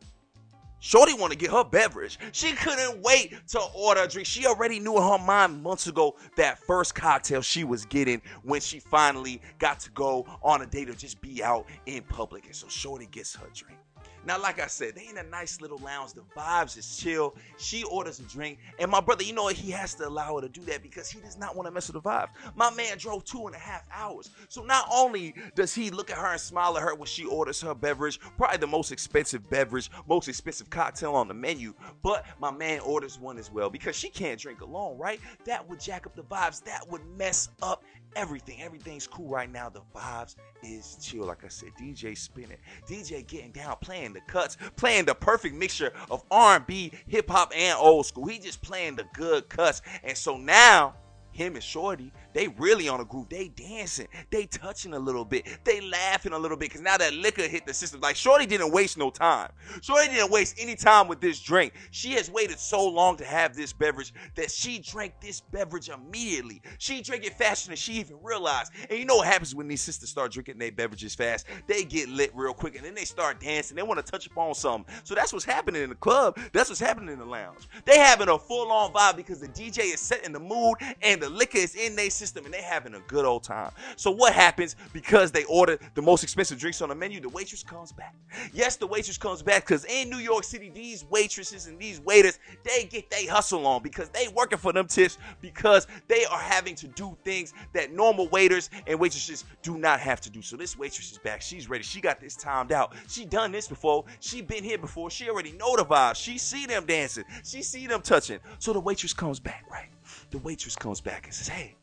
Shorty 0.79 1.13
want 1.13 1.31
to 1.31 1.39
get 1.39 1.51
her 1.51 1.63
beverage. 1.63 2.19
She 2.33 2.53
couldn't 2.53 3.03
wait 3.03 3.35
to 3.49 3.61
order 3.75 4.05
a 4.05 4.09
drink. 4.09 4.27
She 4.27 4.47
already 4.47 4.81
knew 4.81 4.97
in 4.97 5.03
her 5.03 5.19
mind 5.19 5.63
months 5.63 5.89
ago 5.89 6.17
that 6.39 6.59
first 6.59 6.95
cocktail 6.95 7.43
she 7.43 7.65
was 7.65 7.85
getting 7.85 8.23
when 8.45 8.63
she 8.63 8.81
finally 8.81 9.43
got 9.59 9.79
to 9.81 9.91
go 9.91 10.27
on 10.43 10.63
a 10.63 10.67
date 10.67 10.89
or 10.89 10.95
just 10.95 11.21
be 11.21 11.45
out 11.45 11.67
in 11.85 12.03
public. 12.05 12.47
And 12.47 12.57
so 12.57 12.67
Shorty 12.69 13.09
gets 13.11 13.37
her 13.37 13.49
drink. 13.55 13.79
Now, 14.27 14.41
like 14.41 14.61
I 14.61 14.67
said, 14.67 14.95
they 14.95 15.09
in 15.09 15.19
a 15.19 15.23
nice 15.23 15.61
little 15.61 15.79
lounge. 15.79 16.13
The 16.13 16.23
vibes 16.37 16.77
is 16.77 16.99
chill. 16.99 17.35
She 17.59 17.85
orders 17.85 18.21
a 18.21 18.23
drink, 18.25 18.59
and 18.79 18.91
my 18.91 19.01
brother, 19.01 19.25
you 19.25 19.33
know, 19.33 19.49
he 19.49 19.71
has 19.71 19.95
to 19.95 20.09
allow 20.09 20.37
her 20.37 20.43
to 20.43 20.49
do 20.49 20.61
that 20.63 20.83
because 20.83 21.11
he 21.11 21.21
does 21.21 21.39
not 21.39 21.57
want 21.57 21.67
to 21.67 21.71
mess 21.71 21.91
with 21.91 22.03
the 22.03 22.09
vibes. 22.09 22.29
My 22.55 22.71
man 22.71 22.99
drove 22.99 23.25
two 23.25 23.47
and 23.47 23.55
a 23.55 23.59
half 23.59 23.85
hours, 23.93 24.31
so 24.49 24.63
not 24.63 24.87
only 24.93 25.35
does 25.55 25.75
he 25.75 25.91
look 25.91 26.11
at 26.11 26.19
her 26.19 26.33
and 26.33 26.41
smile 26.41 26.77
at 26.77 26.83
her 26.83 26.95
when 26.95 27.07
she 27.07 27.25
orders 27.25 27.61
her 27.63 27.75
beverage, 27.75 28.21
probably 28.37 28.59
the 28.59 28.67
most 28.67 28.93
expensive 28.93 29.49
beverage, 29.49 29.91
most 30.09 30.29
expensive 30.29 30.71
cocktail 30.71 31.15
on 31.15 31.29
the 31.29 31.35
menu, 31.35 31.75
but 32.03 32.27
my 32.41 32.51
man 32.51 32.81
orders 32.81 33.19
one 33.19 33.39
as 33.39 33.51
well 33.51 33.71
because 33.71 33.97
she 33.97 34.09
can't 34.09 34.41
drink 34.41 34.61
alone, 34.61 34.99
right? 34.99 35.21
That 35.45 35.69
would 35.69 35.81
jack 35.81 36.07
up 36.07 36.15
the 36.15 36.23
vibes. 36.23 36.63
That 36.65 36.89
would 36.91 37.03
mess 37.17 37.49
up 37.63 37.85
everything. 38.17 38.63
Everything's 38.63 39.07
cool 39.07 39.29
right 39.29 39.51
now. 39.51 39.69
The 39.69 39.83
vibes 39.95 40.37
is 40.63 40.97
chill. 41.01 41.25
Like 41.25 41.45
I 41.45 41.49
said, 41.49 41.71
DJ 41.81 42.17
spinning, 42.17 42.59
DJ 42.89 43.27
getting 43.27 43.53
down, 43.53 43.77
playing 43.81 44.13
the 44.13 44.21
cuts, 44.27 44.57
playing 44.77 45.05
the 45.05 45.15
perfect 45.15 45.55
mixture 45.55 45.93
of 46.11 46.23
R&B, 46.31 46.93
hip 47.07 47.31
hop, 47.31 47.53
and 47.57 47.77
old 47.79 48.07
school. 48.07 48.27
He 48.27 48.39
just 48.39 48.63
playing 48.63 48.97
the 48.97 49.05
good 49.15 49.49
cuts. 49.49 49.83
And 50.03 50.17
so 50.17 50.37
now 50.37 50.95
him 51.33 51.55
and 51.55 51.63
Shorty, 51.63 52.13
they 52.33 52.49
really 52.49 52.89
on 52.89 53.01
a 53.01 53.05
groove. 53.05 53.29
They 53.29 53.49
dancing, 53.49 54.09
they 54.31 54.47
touching 54.47 54.95
a 54.95 54.99
little 54.99 55.25
bit, 55.25 55.47
they 55.65 55.81
laughing 55.81 56.33
a 56.33 56.39
little 56.39 56.57
bit 56.57 56.71
because 56.71 56.81
now 56.81 56.97
that 56.97 57.15
liquor 57.15 57.43
hit 57.43 57.67
the 57.67 57.75
system. 57.75 58.01
Like 58.01 58.17
Shorty 58.17 58.47
didn't 58.47 58.73
waste 58.73 58.99
no 58.99 59.11
time. 59.11 59.51
Shorty 59.83 60.09
didn't 60.09 60.31
waste 60.31 60.57
any 60.59 60.77
time 60.77 61.09
with 61.09 61.21
this 61.21 61.41
drink. 61.41 61.73
She 61.91 62.13
has 62.13 62.31
waited 62.31 62.59
so 62.59 62.87
long 62.89 63.17
to 63.17 63.25
have 63.25 63.55
this 63.55 63.73
beverage 63.73 64.13
that 64.35 64.51
she 64.51 64.79
drank 64.79 65.15
this 65.21 65.41
beverage 65.41 65.89
immediately. 65.89 66.63
She 66.79 67.03
drank 67.03 67.25
it 67.25 67.35
faster 67.35 67.69
than 67.69 67.77
she 67.77 67.95
even 67.95 68.17
realized. 68.23 68.73
And 68.89 68.99
you 68.99 69.05
know 69.05 69.17
what 69.17 69.27
happens 69.27 69.55
when 69.55 69.69
these 69.69 69.83
sisters 69.83 70.11
start 70.11 70.33
drinking 70.33 70.59
their 70.59 70.73
beverages 70.73 71.15
fast? 71.15 71.47
They 71.67 71.85
get 71.85 72.09
lit 72.09 72.31
real 72.35 72.55
quick 72.55 72.77
and 72.77 72.85
then 72.85 72.95
they 72.95 73.05
start 73.05 73.41
dancing. 73.41 73.77
They 73.77 73.83
want 73.83 74.05
to 74.05 74.11
touch 74.11 74.27
upon 74.27 74.55
something. 74.55 74.95
So 75.05 75.15
that's 75.15 75.33
what's 75.33 75.45
happening 75.45 75.83
in 75.83 75.89
the 75.89 75.95
club. 75.97 76.39
That's 76.53 76.69
what's 76.69 76.81
happening 76.81 77.13
in 77.13 77.19
the 77.19 77.25
lounge. 77.25 77.69
They 77.85 77.99
having 77.99 78.29
a 78.29 78.39
full 78.39 78.71
on 78.71 78.93
vibe 78.93 79.17
because 79.17 79.41
the 79.41 79.49
DJ 79.49 79.95
is 79.95 80.01
setting 80.01 80.33
the 80.33 80.41
mood 80.41 80.77
and 81.03 81.21
the 81.21 81.29
liquor 81.29 81.59
is 81.59 81.75
in 81.75 81.97
their 81.97 82.11
system 82.21 82.45
and 82.45 82.53
they're 82.53 82.63
having 82.63 82.95
a 82.95 83.01
good 83.09 83.25
old 83.25 83.43
time. 83.43 83.73
So 83.97 84.11
what 84.11 84.35
happens 84.35 84.77
because 84.93 85.33
they 85.33 85.45
ordered 85.45 85.81
the 85.95 86.03
most 86.03 86.23
expensive 86.23 86.59
drinks 86.59 86.83
on 86.83 86.91
the 86.91 86.95
menu? 86.95 87.19
The 87.19 87.31
waitress 87.31 87.63
comes 87.63 87.93
back. 87.93 88.15
Yes, 88.53 88.77
the 88.77 88.87
waitress 88.87 89.17
comes 89.17 89.43
back 89.43 89.63
because 89.67 89.87
in 89.87 90.11
New 90.11 90.19
York 90.19 90.45
City, 90.45 90.71
these 90.73 91.05
waitresses 91.07 91.67
and 91.67 91.79
these 91.79 92.01
waiters, 92.01 92.39
they 92.63 92.85
get 92.85 93.11
they 93.11 93.25
hustle 93.25 93.67
on 93.67 93.83
because 93.83 94.11
they 94.11 94.29
working 94.29 94.59
for 94.59 94.73
them 94.73 94.87
tips 94.87 95.17
because 95.41 95.87
they 96.09 96.27
are 96.27 96.39
having 96.39 96.75
to 96.77 96.89
do 96.89 97.17
things 97.25 97.55
that 97.73 97.93
normal 97.93 98.29
waiters 98.29 98.69
and 98.87 99.01
waitresses 99.01 99.45
do 99.63 99.79
not 99.79 99.99
have 99.99 100.21
to 100.21 100.31
do. 100.31 100.43
So 100.43 100.57
this 100.57 100.79
waitress 100.79 101.13
is 101.13 101.19
back. 101.19 101.41
She's 101.41 101.71
ready. 101.71 101.83
She 101.83 102.03
got 102.03 102.21
this 102.21 102.37
timed 102.37 102.71
out. 102.71 102.95
She 103.09 103.25
done 103.25 103.51
this 103.51 103.67
before. 103.67 104.05
She 104.21 104.43
been 104.43 104.63
here 104.63 104.79
before. 104.79 105.11
She 105.11 105.31
already 105.31 105.53
know 105.53 105.75
the 105.77 105.85
vibe. 105.85 106.17
She 106.17 106.37
see 106.37 106.67
them 106.67 106.85
dancing. 106.85 107.25
She 107.45 107.63
see 107.63 107.87
them 107.87 108.03
touching. 108.03 108.41
So 108.59 108.75
the 108.75 108.81
waitress 108.81 109.15
comes 109.15 109.41
back, 109.41 109.65
right? 109.71 109.89
the 110.31 110.39
waitress 110.39 110.77
comes 110.77 111.01
back 111.01 111.27
and 111.27 111.35
says, 111.35 111.49
Hey, 111.49 111.75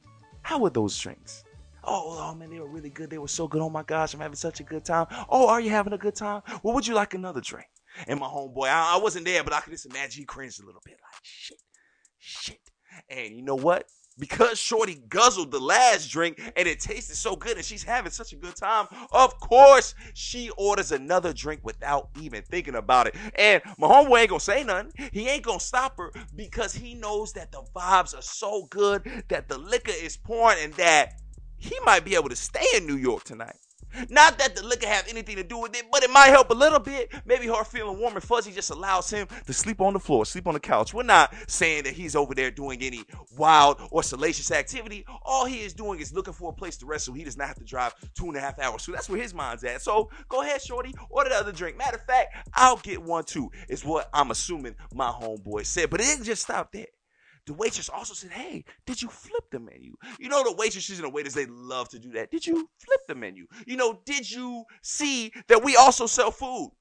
how 0.48 0.58
were 0.58 0.70
those 0.70 0.98
drinks? 0.98 1.44
Oh, 1.84 2.18
oh 2.22 2.34
man, 2.34 2.50
they 2.50 2.58
were 2.58 2.70
really 2.70 2.90
good. 2.90 3.10
They 3.10 3.18
were 3.18 3.28
so 3.28 3.50
good. 3.50 3.62
Oh 3.62 3.70
my 3.70 3.84
gosh, 3.84 4.14
I'm 4.14 4.22
having 4.22 4.38
such 4.38 4.62
a 4.62 4.64
good 4.64 4.86
time. 4.86 5.06
Oh, 5.28 5.50
are 5.50 5.60
you 5.60 5.70
having 5.72 5.92
a 5.92 5.98
good 5.98 6.16
time? 6.16 6.42
Well, 6.64 6.74
would 6.74 6.88
you 6.88 6.94
like 6.94 7.14
another 7.14 7.42
drink? 7.42 7.68
And 8.08 8.18
my 8.18 8.28
homeboy, 8.28 8.70
I, 8.70 8.96
I 8.96 8.98
wasn't 8.98 9.26
there, 9.26 9.44
but 9.44 9.52
I 9.52 9.60
could 9.60 9.74
just 9.74 9.88
imagine 9.88 10.22
he 10.22 10.26
cringed 10.26 10.64
a 10.64 10.66
little 10.66 10.82
bit, 10.86 10.94
like 11.04 11.22
shit, 11.22 11.62
shit. 12.18 12.62
And 13.10 13.36
you 13.36 13.42
know 13.42 13.56
what? 13.56 13.88
Because 14.20 14.60
Shorty 14.60 15.02
guzzled 15.10 15.52
the 15.52 15.60
last 15.60 16.10
drink 16.10 16.40
and 16.56 16.68
it 16.68 16.80
tasted 16.80 17.16
so 17.16 17.36
good 17.36 17.58
and 17.58 17.66
she's 17.66 17.84
having 17.84 18.12
such 18.12 18.34
a 18.34 18.36
good 18.36 18.56
time, 18.56 18.88
of 19.12 19.40
course 19.40 19.96
she 20.14 20.50
orders 20.58 20.92
another 20.92 21.34
drink 21.34 21.62
without 21.64 22.10
even 22.22 22.42
thinking 22.44 22.76
about 22.76 23.08
it. 23.08 23.16
And 23.36 23.62
my 23.78 23.88
homeboy 23.88 24.22
ain't 24.22 24.30
gonna 24.30 24.40
say 24.40 24.64
nothing. 24.64 24.92
He 25.12 25.28
ain't 25.28 25.44
gonna 25.44 25.60
stop 25.60 25.98
her 25.98 26.12
because 26.36 26.74
he 26.74 26.94
knows 26.94 27.34
that 27.34 27.52
the 27.52 27.64
vibes 27.76 28.18
are 28.18 28.22
so 28.22 28.66
good, 28.70 29.24
that 29.30 29.48
the 29.48 29.58
liquor 29.58 29.94
is 30.02 30.18
pouring, 30.18 30.58
and 30.62 30.74
that 30.76 31.14
he 31.58 31.76
might 31.86 32.06
be 32.06 32.16
able 32.16 32.30
to 32.30 32.36
stay 32.36 32.66
in 32.76 32.86
New 32.86 32.98
York 32.98 33.24
tonight. 33.24 33.56
Not 34.10 34.38
that 34.40 34.56
the 34.56 34.64
liquor 34.64 34.88
have 34.88 35.08
anything 35.08 35.36
to 35.38 35.44
do 35.44 35.58
with 35.58 35.76
it, 35.76 35.86
but 35.92 36.04
it 36.04 36.10
might 36.10 36.28
help 36.28 36.50
a 36.50 36.54
little 36.54 36.80
bit. 36.80 37.12
Maybe 37.26 37.48
her 37.48 37.64
feeling 37.64 38.00
warm 38.00 38.16
and 38.16 38.24
fuzzy 38.24 38.52
just 38.52 38.70
allows 38.70 39.10
him 39.10 39.28
to 39.46 39.54
sleep 39.54 39.82
on 39.82 39.94
the 39.94 40.00
floor, 40.00 40.26
sleep 40.26 40.48
on 40.48 40.54
the 40.54 40.60
couch. 40.60 40.94
We're 40.94 41.04
not 41.04 41.34
saying 41.48 41.84
that 41.84 41.94
he's 41.94 42.16
over 42.16 42.36
there 42.36 42.52
doing 42.52 42.82
any 42.82 43.04
wild 43.38 43.80
or 43.92 44.04
salacious 44.04 44.52
activity. 44.52 45.06
All 45.24 45.46
he 45.46 45.62
is 45.62 45.74
doing 45.74 46.00
is 46.00 46.14
looking 46.14 46.34
for 46.34 46.52
a 46.52 46.54
place 46.54 46.78
to 46.78 46.86
rest 46.86 47.06
so 47.06 47.14
he 47.14 47.24
does 47.24 47.38
not 47.38 47.48
have 47.48 47.58
to 47.58 47.66
drive 47.66 47.94
two 48.16 48.28
and 48.28 48.38
a 48.38 48.40
half 48.40 48.60
hours. 48.60 48.84
So 48.84 48.92
that's 48.92 49.10
where 49.10 49.22
his 49.22 49.34
mind's 49.34 49.64
at. 49.64 49.82
So 49.82 50.10
go 50.30 50.42
ahead, 50.42 50.62
shorty, 50.62 50.94
order 51.10 51.30
the 51.30 51.36
other 51.36 51.52
drink. 51.52 51.78
Matter 51.78 51.98
of 51.98 52.06
fact, 52.06 52.36
I'll 52.54 52.78
get 52.78 53.02
one 53.02 53.24
too, 53.24 53.52
is 53.70 53.86
what 53.86 54.10
I'm 54.14 54.32
assuming 54.32 54.76
my 54.94 55.10
homeboy 55.10 55.66
said. 55.66 55.90
But 55.90 56.02
it 56.02 56.06
didn't 56.06 56.26
just 56.26 56.44
stop 56.44 56.72
there. 56.72 56.88
The 57.48 57.54
waitress 57.54 57.90
also 57.90 58.14
said, 58.14 58.32
Hey, 58.32 58.66
did 58.86 59.02
you 59.02 59.08
flip 59.08 59.46
the 59.52 59.60
menu? 59.60 59.94
You 60.20 60.28
know, 60.28 60.44
the 60.44 60.52
waitresses 60.52 61.00
and 61.00 61.08
the 61.08 61.10
waiters, 61.10 61.34
they 61.34 61.46
love 61.46 61.88
to 61.90 62.00
do 62.00 62.12
that. 62.12 62.30
Did 62.30 62.46
you 62.46 62.70
flip 62.78 63.00
the 63.08 63.16
menu? 63.16 63.48
You 63.66 63.78
know, 63.78 64.02
did 64.06 64.30
you 64.30 64.66
see 64.84 65.32
that 65.48 65.64
we 65.64 65.78
also 65.78 66.08
sell 66.08 66.30
food? 66.30 66.72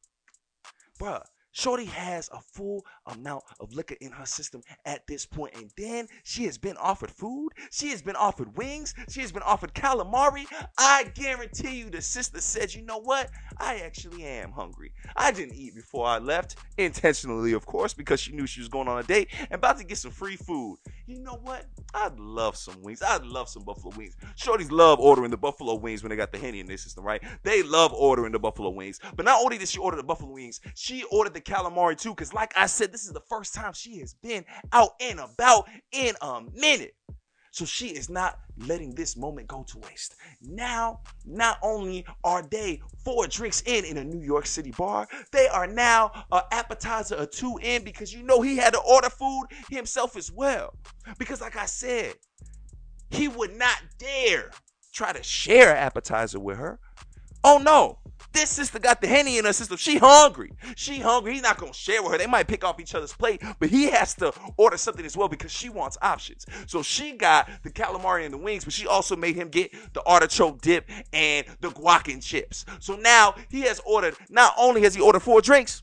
Bruh, 1.01 1.23
Shorty 1.57 1.87
has 1.87 2.29
a 2.35 2.41
full 2.41 2.85
amount 3.07 3.43
of 3.61 3.73
liquor 3.73 3.97
in 4.03 4.13
her 4.13 4.27
system 4.27 4.61
at 4.85 5.07
this 5.07 5.25
point, 5.25 5.55
and 5.57 5.71
then 5.79 6.07
she 6.23 6.45
has 6.45 6.59
been 6.59 6.77
offered 6.77 7.11
food. 7.11 7.49
She 7.71 7.89
has 7.89 8.03
been 8.03 8.15
offered 8.15 8.59
wings. 8.59 8.93
She 9.09 9.23
has 9.23 9.33
been 9.33 9.43
offered 9.43 9.73
calamari. 9.73 10.45
I 10.77 11.05
guarantee 11.15 11.79
you, 11.79 11.89
the 11.89 12.03
sister 12.03 12.43
said, 12.43 12.75
"You 12.75 12.83
know 12.83 12.99
what? 12.99 13.31
I 13.57 13.77
actually 13.77 14.23
am 14.23 14.53
hungry. 14.53 14.93
I 15.17 15.31
didn't 15.31 15.55
eat 15.55 15.75
before 15.75 16.07
I 16.07 16.19
left, 16.19 16.57
intentionally, 16.77 17.55
of 17.55 17.65
course, 17.65 17.95
because 17.95 18.21
she 18.21 18.33
knew 18.33 18.47
she 18.47 18.61
was 18.61 18.69
going 18.69 18.87
on 18.87 18.99
a 18.99 19.03
date 19.03 19.31
and 19.39 19.53
about 19.53 19.79
to 19.79 19.85
get 19.85 19.97
some 19.97 20.11
free 20.11 20.37
food. 20.37 20.77
You 21.07 21.21
know 21.21 21.41
what? 21.43 21.65
I'd 21.95 22.19
love 22.19 22.57
some 22.59 22.83
wings. 22.83 23.01
I'd 23.01 23.25
love 23.25 23.49
some 23.49 23.65
buffalo 23.65 23.95
wings. 23.97 24.15
Shorties 24.37 24.71
love 24.71 25.01
ordering 25.01 25.31
the 25.31 25.39
buffalo 25.39 25.75
wings 25.77 26.03
when 26.03 26.11
they 26.11 26.17
got 26.17 26.33
the 26.33 26.39
henny 26.39 26.61
in 26.61 26.67
their 26.67 26.77
system, 26.77 27.03
right? 27.03 27.23
They 27.45 27.63
love 27.63 27.95
ordering 27.95 28.33
the 28.33 28.39
buffalo 28.39 28.69
wings. 28.69 29.01
But 29.15 29.25
not 29.25 29.41
only 29.41 29.57
did 29.57 29.69
she 29.69 29.79
order 29.79 29.97
the 29.97 30.03
buffalo 30.03 30.33
wings, 30.33 30.61
she 30.75 31.03
ordered 31.05 31.33
the 31.33 31.46
calamari 31.47 31.97
too, 31.99 32.11
because 32.11 32.35
like 32.35 32.53
I 32.57 32.67
said, 32.67 32.93
this 32.93 33.05
is 33.05 33.12
the 33.12 33.23
first 33.29 33.55
time 33.55 33.73
she 33.73 33.99
has 33.99 34.15
been 34.15 34.45
out 34.73 34.91
and 35.00 35.21
about 35.21 35.69
in 35.93 36.15
a 36.21 36.43
minute. 36.55 36.95
So 37.57 37.65
she 37.65 37.88
is 37.88 38.11
not 38.11 38.38
letting 38.67 38.95
this 38.95 39.17
moment 39.17 39.49
go 39.49 39.65
to 39.69 39.79
waste. 39.79 40.15
Now, 40.43 41.00
not 41.25 41.59
only 41.62 42.05
are 42.23 42.43
they 42.43 42.83
four 43.03 43.26
drinks 43.29 43.62
in 43.62 43.87
in 43.87 43.97
a 43.97 44.05
New 44.05 44.21
York 44.21 44.45
City 44.45 44.73
bar, 44.76 45.09
they 45.33 45.49
are 45.49 45.67
now 45.67 46.12
an 46.31 46.43
appetizer 46.53 47.15
or 47.15 47.25
two 47.25 47.59
in 47.62 47.83
because 47.83 48.12
you 48.12 48.23
know 48.23 48.43
he 48.43 48.59
had 48.59 48.75
to 48.75 48.81
order 48.81 49.09
food 49.09 49.47
himself 49.71 50.19
as 50.19 50.31
well. 50.31 50.75
Because, 51.19 51.41
like 51.41 51.57
I 51.57 51.65
said, 51.65 52.17
he 53.09 53.26
would 53.26 53.57
not 53.57 53.79
dare 53.97 54.50
try 54.93 55.15
to 55.15 55.23
share 55.23 55.71
an 55.71 55.79
appetizer 55.79 56.38
with 56.38 56.59
her. 56.59 56.79
Oh 57.43 57.57
no, 57.57 58.00
this 58.37 58.50
sister 58.50 58.78
got 58.78 59.00
the 59.00 59.07
henny 59.09 59.38
in 59.38 59.45
her 59.45 59.52
system. 59.52 59.76
She 59.76 59.99
hungry. 59.99 60.52
She 60.76 61.00
hungry. 61.00 61.35
He's 61.35 61.43
not 61.43 61.59
gonna 61.59 61.73
share 61.73 62.02
with 62.02 62.12
her. 62.12 62.19
They 62.19 62.26
might 62.26 62.47
pick 62.47 62.64
off 62.64 62.81
each 62.81 62.95
other's 62.95 63.12
plate, 63.12 63.43
but 63.59 63.69
he 63.69 63.90
has 63.90 64.14
to 64.16 64.33
order 64.57 64.76
something 64.76 65.05
as 65.05 65.16
well 65.16 65.28
because 65.28 65.50
she 65.52 65.69
wants 65.69 65.99
options. 66.02 66.47
So 66.66 66.83
she 66.83 67.12
got 67.12 67.49
the 67.62 67.71
calamari 67.71 68.25
and 68.25 68.35
the 68.35 68.38
wings, 68.38 68.64
but 68.64 68.73
she 68.73 68.87
also 68.87 69.16
made 69.16 69.37
him 69.37 69.49
get 69.49 69.73
the 69.95 70.02
artichoke 70.05 70.61
dip 70.61 70.88
and 71.12 71.47
the 71.61 71.69
guac 71.69 72.12
and 72.12 72.23
chips. 72.23 72.64
So 72.78 72.97
now 72.97 73.35
he 73.49 73.62
has 73.62 73.81
ordered. 73.85 74.14
Not 74.28 74.55
only 74.59 74.83
has 74.83 74.95
he 74.95 75.00
ordered 75.00 75.21
four 75.21 75.40
drinks, 75.40 75.83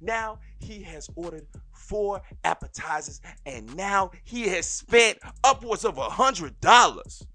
now 0.00 0.38
he 0.58 0.82
has 0.82 1.08
ordered 1.16 1.46
four 1.72 2.22
appetizers, 2.44 3.20
and 3.46 3.74
now 3.76 4.12
he 4.24 4.48
has 4.48 4.66
spent 4.66 5.18
upwards 5.42 5.84
of 5.84 5.98
a 5.98 6.08
hundred 6.08 6.60
dollars. 6.60 7.26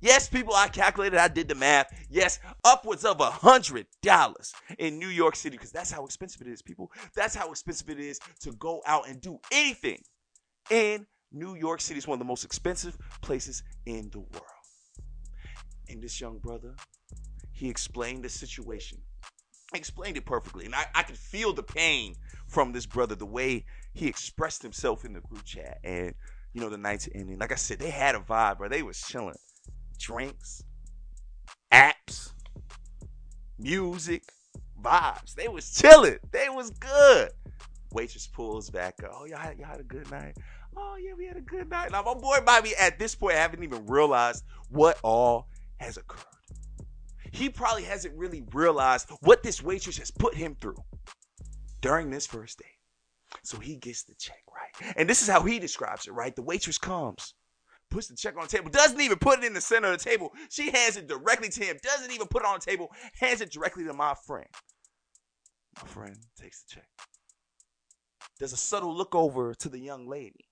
Yes, 0.00 0.28
people, 0.28 0.54
I 0.54 0.68
calculated, 0.68 1.18
I 1.18 1.28
did 1.28 1.48
the 1.48 1.54
math. 1.54 1.92
Yes, 2.08 2.38
upwards 2.64 3.04
of 3.04 3.20
a 3.20 3.30
hundred 3.30 3.86
dollars 4.02 4.52
in 4.78 4.98
New 4.98 5.08
York 5.08 5.34
City, 5.34 5.56
because 5.56 5.72
that's 5.72 5.90
how 5.90 6.04
expensive 6.04 6.42
it 6.42 6.48
is, 6.48 6.62
people. 6.62 6.92
That's 7.14 7.34
how 7.34 7.50
expensive 7.50 7.90
it 7.90 7.98
is 7.98 8.20
to 8.40 8.52
go 8.52 8.80
out 8.86 9.08
and 9.08 9.20
do 9.20 9.38
anything 9.50 10.02
in 10.70 11.06
New 11.32 11.56
York 11.56 11.80
City. 11.80 11.98
It's 11.98 12.06
one 12.06 12.14
of 12.14 12.20
the 12.20 12.24
most 12.24 12.44
expensive 12.44 12.96
places 13.22 13.62
in 13.86 14.08
the 14.12 14.20
world. 14.20 14.44
And 15.88 16.02
this 16.02 16.20
young 16.20 16.38
brother, 16.38 16.74
he 17.52 17.68
explained 17.68 18.24
the 18.24 18.28
situation. 18.28 18.98
Explained 19.74 20.16
it 20.16 20.24
perfectly. 20.24 20.64
And 20.64 20.74
I, 20.74 20.84
I 20.94 21.02
could 21.02 21.18
feel 21.18 21.52
the 21.52 21.62
pain 21.62 22.14
from 22.46 22.72
this 22.72 22.86
brother, 22.86 23.14
the 23.14 23.26
way 23.26 23.66
he 23.94 24.06
expressed 24.06 24.62
himself 24.62 25.04
in 25.04 25.12
the 25.12 25.20
group 25.20 25.44
chat. 25.44 25.78
And, 25.82 26.14
you 26.52 26.60
know, 26.60 26.70
the 26.70 26.78
night's 26.78 27.08
ending. 27.14 27.38
Like 27.38 27.52
I 27.52 27.56
said, 27.56 27.78
they 27.78 27.90
had 27.90 28.14
a 28.14 28.20
vibe, 28.20 28.58
bro. 28.58 28.68
They 28.68 28.82
was 28.82 29.00
chilling 29.00 29.34
drinks, 29.98 30.62
apps, 31.72 32.32
music, 33.58 34.22
vibes. 34.82 35.34
They 35.34 35.48
was 35.48 35.70
chilling. 35.70 36.18
They 36.30 36.48
was 36.48 36.70
good. 36.70 37.30
Waitress 37.92 38.26
pulls 38.26 38.70
back 38.70 39.02
up. 39.02 39.12
Oh, 39.14 39.24
y'all 39.24 39.38
had, 39.38 39.58
y'all 39.58 39.68
had 39.68 39.80
a 39.80 39.84
good 39.84 40.10
night. 40.10 40.36
Oh, 40.76 40.96
yeah, 40.96 41.12
we 41.16 41.26
had 41.26 41.36
a 41.36 41.42
good 41.42 41.68
night. 41.68 41.90
Now, 41.90 42.02
my 42.02 42.14
boy 42.14 42.38
Bobby, 42.44 42.74
at 42.78 42.98
this 42.98 43.14
point, 43.14 43.36
haven't 43.36 43.64
even 43.64 43.86
realized 43.86 44.44
what 44.68 44.98
all 45.02 45.48
has 45.78 45.96
occurred. 45.96 46.24
He 47.32 47.48
probably 47.48 47.82
hasn't 47.82 48.16
really 48.16 48.44
realized 48.52 49.10
what 49.20 49.42
this 49.42 49.62
waitress 49.62 49.98
has 49.98 50.10
put 50.10 50.34
him 50.34 50.56
through 50.60 50.82
during 51.80 52.10
this 52.10 52.26
first 52.26 52.58
date. 52.58 52.66
So 53.42 53.58
he 53.58 53.76
gets 53.76 54.04
the 54.04 54.14
check, 54.14 54.42
right? 54.54 54.94
And 54.96 55.08
this 55.08 55.22
is 55.22 55.28
how 55.28 55.42
he 55.42 55.58
describes 55.58 56.06
it, 56.06 56.12
right? 56.12 56.34
The 56.34 56.42
waitress 56.42 56.78
comes 56.78 57.34
puts 57.90 58.08
the 58.08 58.16
check 58.16 58.36
on 58.36 58.44
the 58.44 58.48
table, 58.48 58.70
doesn't 58.70 59.00
even 59.00 59.18
put 59.18 59.38
it 59.38 59.44
in 59.44 59.54
the 59.54 59.60
center 59.60 59.92
of 59.92 59.98
the 59.98 60.04
table. 60.04 60.32
She 60.50 60.70
hands 60.70 60.96
it 60.96 61.08
directly 61.08 61.48
to 61.48 61.64
him, 61.64 61.78
doesn't 61.82 62.12
even 62.12 62.26
put 62.26 62.42
it 62.42 62.48
on 62.48 62.58
the 62.58 62.70
table, 62.70 62.92
hands 63.18 63.40
it 63.40 63.50
directly 63.50 63.84
to 63.84 63.92
my 63.92 64.14
friend. 64.26 64.48
My 65.82 65.88
friend 65.88 66.16
takes 66.40 66.62
the 66.62 66.76
check. 66.76 66.88
There's 68.38 68.52
a 68.52 68.58
subtle 68.58 68.94
look 68.96 69.14
over 69.14 69.54
to 69.54 69.68
the 69.68 69.78
young 69.78 70.06
lady. 70.06 70.46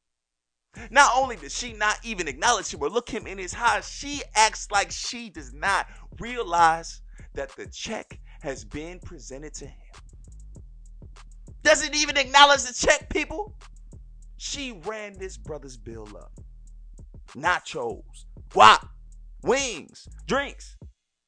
Not 0.91 1.13
only 1.17 1.37
does 1.37 1.57
she 1.57 1.73
not 1.73 1.99
even 2.05 2.29
acknowledge 2.29 2.73
him 2.73 2.83
or 2.83 2.91
look 2.91 3.09
him 3.09 3.27
in 3.27 3.39
his 3.39 3.55
eyes, 3.55 3.89
she 3.89 4.23
acts 4.35 4.71
like 4.71 4.91
she 4.91 5.31
does 5.31 5.55
not 5.55 5.87
realize 6.21 7.01
that 7.35 7.51
the 7.57 7.67
check 7.67 8.21
has 8.43 8.65
been 8.65 8.99
presented 9.01 9.55
to 9.55 9.67
him. 9.67 9.93
Doesn't 11.63 11.95
even 11.97 12.17
acknowledge 12.17 12.63
the 12.63 12.75
check, 12.75 13.09
people. 13.09 13.55
She 14.37 14.81
ran 14.85 15.19
this 15.19 15.37
brother's 15.39 15.79
bill 15.79 16.09
up 16.17 16.33
nachos, 17.37 18.25
guac, 18.51 18.89
wings, 19.43 20.09
drinks, 20.27 20.77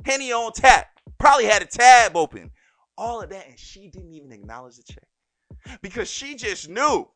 henny 0.05 0.33
on 0.33 0.53
tap. 0.53 0.88
Probably 1.19 1.47
had 1.47 1.62
a 1.62 1.67
tab 1.67 2.17
open. 2.17 2.50
All 2.97 3.23
of 3.23 3.31
that, 3.31 3.49
and 3.49 3.59
she 3.59 3.88
didn't 3.88 4.12
even 4.12 4.33
acknowledge 4.33 4.77
the 4.77 4.83
check 4.83 5.79
because 5.83 6.11
she 6.11 6.35
just 6.35 6.69
knew 6.69 7.09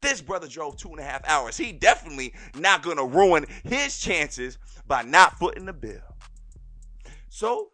this 0.00 0.20
brother 0.20 0.48
drove 0.48 0.76
two 0.76 0.90
and 0.90 0.98
a 0.98 1.04
half 1.04 1.26
hours. 1.28 1.56
He 1.56 1.72
definitely 1.72 2.34
not 2.56 2.82
gonna 2.82 3.04
ruin 3.04 3.46
his 3.64 3.98
chances 3.98 4.58
by 4.86 5.02
not 5.02 5.38
footing 5.38 5.66
the 5.66 5.72
bill. 5.72 6.00
So 7.28 7.70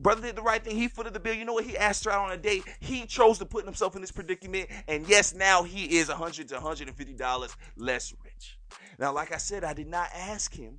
Brother 0.00 0.22
did 0.22 0.36
the 0.36 0.42
right 0.42 0.62
thing. 0.64 0.76
He 0.76 0.88
footed 0.88 1.12
the 1.12 1.20
bill. 1.20 1.34
You 1.34 1.44
know 1.44 1.52
what? 1.52 1.64
He 1.64 1.76
asked 1.76 2.04
her 2.04 2.10
out 2.10 2.26
on 2.26 2.32
a 2.32 2.36
date. 2.36 2.64
He 2.80 3.04
chose 3.04 3.38
to 3.38 3.44
put 3.46 3.64
himself 3.64 3.94
in 3.94 4.00
this 4.00 4.10
predicament. 4.10 4.70
And 4.88 5.06
yes, 5.06 5.34
now 5.34 5.62
he 5.62 5.98
is 5.98 6.08
100 6.08 6.48
to 6.48 6.54
150 6.54 7.12
dollars 7.14 7.54
less 7.76 8.14
rich. 8.24 8.58
Now, 8.98 9.12
like 9.12 9.32
I 9.32 9.36
said, 9.36 9.62
I 9.64 9.74
did 9.74 9.88
not 9.88 10.08
ask 10.14 10.54
him 10.54 10.78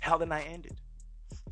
how 0.00 0.16
the 0.16 0.26
night 0.26 0.46
ended. 0.48 0.80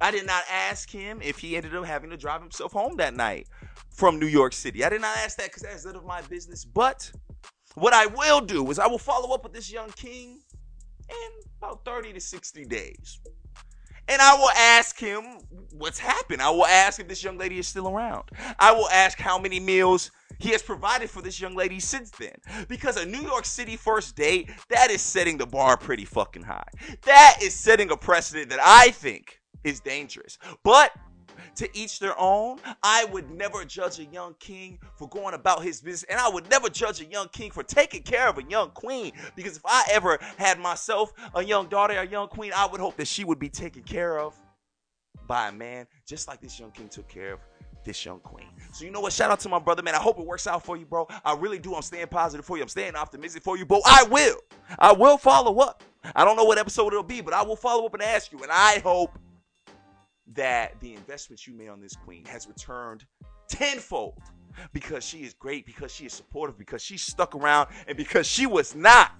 I 0.00 0.10
did 0.10 0.26
not 0.26 0.44
ask 0.50 0.88
him 0.88 1.20
if 1.22 1.38
he 1.38 1.56
ended 1.56 1.74
up 1.74 1.84
having 1.84 2.10
to 2.10 2.16
drive 2.16 2.40
himself 2.40 2.72
home 2.72 2.96
that 2.96 3.14
night 3.14 3.48
from 3.90 4.18
New 4.18 4.26
York 4.26 4.52
City. 4.52 4.84
I 4.84 4.88
did 4.88 5.00
not 5.00 5.16
ask 5.18 5.36
that 5.38 5.46
because 5.46 5.62
that's 5.62 5.84
none 5.84 5.96
of 5.96 6.04
my 6.04 6.22
business. 6.22 6.64
But 6.64 7.10
what 7.74 7.92
I 7.92 8.06
will 8.06 8.40
do 8.40 8.70
is 8.70 8.78
I 8.78 8.86
will 8.86 8.98
follow 8.98 9.34
up 9.34 9.42
with 9.42 9.52
this 9.52 9.70
young 9.72 9.90
king 9.90 10.40
in 11.08 11.30
about 11.60 11.84
30 11.84 12.12
to 12.12 12.20
60 12.20 12.64
days. 12.66 13.20
And 14.08 14.22
I 14.22 14.34
will 14.34 14.50
ask 14.50 14.98
him 14.98 15.22
what's 15.72 15.98
happened. 15.98 16.42
I 16.42 16.50
will 16.50 16.66
ask 16.66 16.98
if 16.98 17.08
this 17.08 17.22
young 17.22 17.38
lady 17.38 17.58
is 17.58 17.68
still 17.68 17.88
around. 17.88 18.24
I 18.58 18.72
will 18.72 18.88
ask 18.88 19.18
how 19.18 19.38
many 19.38 19.60
meals 19.60 20.10
he 20.38 20.50
has 20.50 20.62
provided 20.62 21.10
for 21.10 21.20
this 21.20 21.40
young 21.40 21.54
lady 21.54 21.80
since 21.80 22.10
then. 22.10 22.36
Because 22.68 22.96
a 22.96 23.04
New 23.04 23.22
York 23.22 23.44
City 23.44 23.76
first 23.76 24.16
date, 24.16 24.50
that 24.70 24.90
is 24.90 25.02
setting 25.02 25.36
the 25.36 25.46
bar 25.46 25.76
pretty 25.76 26.04
fucking 26.04 26.44
high. 26.44 26.68
That 27.04 27.38
is 27.42 27.54
setting 27.54 27.90
a 27.90 27.96
precedent 27.96 28.50
that 28.50 28.60
I 28.62 28.90
think 28.90 29.40
is 29.64 29.80
dangerous. 29.80 30.38
But 30.62 30.92
to 31.58 31.78
each 31.78 31.98
their 31.98 32.18
own. 32.18 32.58
I 32.82 33.04
would 33.06 33.30
never 33.30 33.64
judge 33.64 33.98
a 33.98 34.04
young 34.04 34.34
king 34.38 34.78
for 34.96 35.08
going 35.08 35.34
about 35.34 35.62
his 35.62 35.80
business, 35.80 36.04
and 36.08 36.18
I 36.18 36.28
would 36.28 36.48
never 36.50 36.68
judge 36.68 37.00
a 37.00 37.04
young 37.04 37.28
king 37.28 37.50
for 37.50 37.62
taking 37.62 38.02
care 38.02 38.28
of 38.28 38.38
a 38.38 38.42
young 38.44 38.70
queen. 38.70 39.12
Because 39.36 39.56
if 39.56 39.62
I 39.64 39.84
ever 39.90 40.18
had 40.36 40.58
myself 40.58 41.12
a 41.34 41.44
young 41.44 41.68
daughter, 41.68 41.98
a 41.98 42.06
young 42.06 42.28
queen, 42.28 42.52
I 42.56 42.66
would 42.66 42.80
hope 42.80 42.96
that 42.96 43.08
she 43.08 43.24
would 43.24 43.38
be 43.38 43.48
taken 43.48 43.82
care 43.82 44.18
of 44.18 44.34
by 45.26 45.48
a 45.48 45.52
man, 45.52 45.86
just 46.06 46.26
like 46.26 46.40
this 46.40 46.58
young 46.58 46.70
king 46.70 46.88
took 46.88 47.08
care 47.08 47.34
of 47.34 47.40
this 47.84 48.04
young 48.04 48.20
queen. 48.20 48.48
So 48.72 48.84
you 48.84 48.90
know 48.90 49.00
what? 49.00 49.12
Shout 49.12 49.30
out 49.30 49.40
to 49.40 49.48
my 49.48 49.58
brother, 49.58 49.82
man. 49.82 49.94
I 49.94 49.98
hope 49.98 50.18
it 50.18 50.26
works 50.26 50.46
out 50.46 50.64
for 50.64 50.76
you, 50.76 50.86
bro. 50.86 51.06
I 51.24 51.34
really 51.34 51.58
do. 51.58 51.74
I'm 51.74 51.82
staying 51.82 52.06
positive 52.08 52.44
for 52.44 52.56
you. 52.56 52.62
I'm 52.62 52.68
staying 52.68 52.94
optimistic 52.96 53.42
for 53.42 53.56
you, 53.56 53.66
but 53.66 53.82
I 53.84 54.04
will. 54.04 54.36
I 54.78 54.92
will 54.92 55.18
follow 55.18 55.58
up. 55.60 55.82
I 56.14 56.24
don't 56.24 56.36
know 56.36 56.44
what 56.44 56.58
episode 56.58 56.88
it'll 56.88 57.02
be, 57.02 57.20
but 57.20 57.34
I 57.34 57.42
will 57.42 57.56
follow 57.56 57.86
up 57.86 57.94
and 57.94 58.02
ask 58.02 58.32
you. 58.32 58.42
And 58.42 58.52
I 58.52 58.80
hope 58.84 59.18
that 60.34 60.78
the 60.80 60.94
investment 60.94 61.46
you 61.46 61.54
made 61.54 61.68
on 61.68 61.80
this 61.80 61.94
queen 61.94 62.24
has 62.26 62.46
returned 62.46 63.04
tenfold 63.48 64.20
because 64.72 65.04
she 65.04 65.18
is 65.18 65.34
great, 65.34 65.64
because 65.66 65.92
she 65.92 66.06
is 66.06 66.12
supportive, 66.12 66.58
because 66.58 66.82
she 66.82 66.98
stuck 66.98 67.34
around, 67.34 67.68
and 67.86 67.96
because 67.96 68.26
she 68.26 68.46
was 68.46 68.74
not 68.74 69.12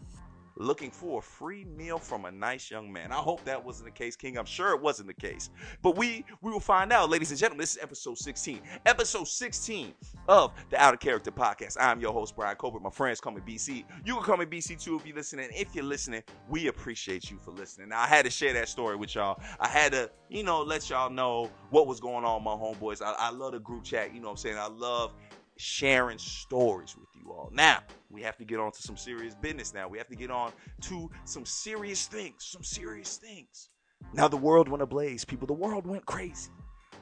looking 0.59 0.91
for 0.91 1.21
a 1.21 1.23
free 1.23 1.65
meal 1.65 1.99
from 1.99 2.25
a 2.25 2.31
nice 2.31 2.71
young 2.71 2.93
man. 2.93 3.13
I 3.13 3.17
hope 3.17 3.45
that 3.45 3.65
wasn't 3.65 3.87
the 3.87 3.93
case, 3.93 4.17
King. 4.17 4.37
I'm 4.37 4.45
sure 4.45 4.75
it 4.75 4.81
wasn't 4.81 5.09
the 5.09 5.15
case. 5.15 5.51
But 5.83 5.97
we 5.97 6.25
we 6.43 6.51
will 6.51 6.61
find 6.61 6.93
out, 6.93 7.09
ladies 7.11 7.31
and 7.31 7.39
gentlemen. 7.39 7.63
This 7.63 7.77
is 7.77 7.83
episode 7.83 8.19
16. 8.19 8.61
Episode 8.87 9.29
16 9.29 9.95
of 10.29 10.53
the 10.71 10.81
Out 10.81 10.95
of 10.95 11.01
Character 11.01 11.31
Podcast. 11.31 11.77
I'm 11.81 12.01
your 12.01 12.13
host, 12.13 12.37
Brian 12.37 12.57
Colbert. 12.57 12.83
My 12.83 12.91
friends 12.91 13.21
call 13.21 13.33
me 13.33 13.41
BC. 13.41 13.85
You 14.05 14.15
can 14.15 14.23
call 14.23 14.37
me 14.37 14.47
BC 14.47 14.83
too 14.83 14.97
if 14.97 15.07
you're 15.07 15.17
listening. 15.17 15.49
If 15.55 15.75
you're 15.75 15.85
listening, 15.85 16.23
we 16.49 16.67
appreciate 16.67 17.31
you 17.31 17.39
for 17.39 17.53
listening. 17.53 17.91
Now, 17.91 18.01
I 18.01 18.07
had 18.07 18.25
to 18.25 18.31
share 18.31 18.53
that 18.55 18.69
story 18.69 18.97
with 18.97 19.15
y'all. 19.15 19.41
I 19.61 19.69
had 19.69 19.93
to, 19.93 20.11
you 20.29 20.43
know, 20.43 20.63
let 20.63 20.91
y'all 20.91 21.11
know 21.11 21.51
what 21.71 21.87
was 21.87 22.01
going 22.01 22.25
on, 22.25 22.43
my 22.43 22.53
homeboys. 22.53 23.03
I, 23.03 23.15
I 23.19 23.31
love 23.31 23.53
the 23.53 23.61
group 23.61 23.85
chat. 23.85 24.15
You 24.15 24.21
know 24.21 24.27
what 24.27 24.33
I'm 24.33 24.37
saying? 24.39 24.59
I 24.59 24.69
love 24.69 25.13
sharing 25.59 26.19
stories 26.19 26.97
with 26.97 27.09
you 27.15 27.33
all. 27.33 27.51
Now, 27.53 27.81
we 28.11 28.23
have 28.23 28.37
to 28.39 28.45
get 28.45 28.61
on 28.61 28.73
to 28.73 28.83
some 28.83 28.97
serious 28.97 29.35
business 29.35 29.75
now. 29.75 29.89
We 29.89 29.99
have 29.99 30.09
to 30.09 30.17
get 30.17 30.31
on 30.31 30.53
to 30.83 31.11
some 31.25 31.45
serious 31.45 32.07
things, 32.07 32.35
some 32.39 32.63
serious 32.63 33.17
things. 33.17 33.69
Now, 34.15 34.29
the 34.29 34.37
world 34.37 34.69
went 34.69 34.83
ablaze, 34.83 35.25
people. 35.25 35.47
The 35.47 35.53
world 35.53 35.87
went 35.87 36.07
crazy 36.07 36.53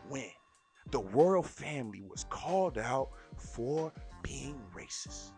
when 0.08 0.30
the 0.90 1.02
royal 1.02 1.42
family 1.42 2.02
was 2.02 2.24
called 2.30 2.78
out 2.78 3.10
for 3.36 3.92
being 4.22 4.58
racist. 4.74 5.32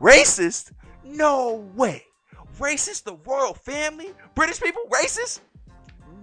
Racist? 0.00 0.72
No 1.04 1.68
way. 1.74 2.04
Racist? 2.58 3.04
The 3.04 3.16
royal 3.26 3.54
family? 3.54 4.12
British 4.34 4.60
people? 4.60 4.82
Racist? 4.90 5.40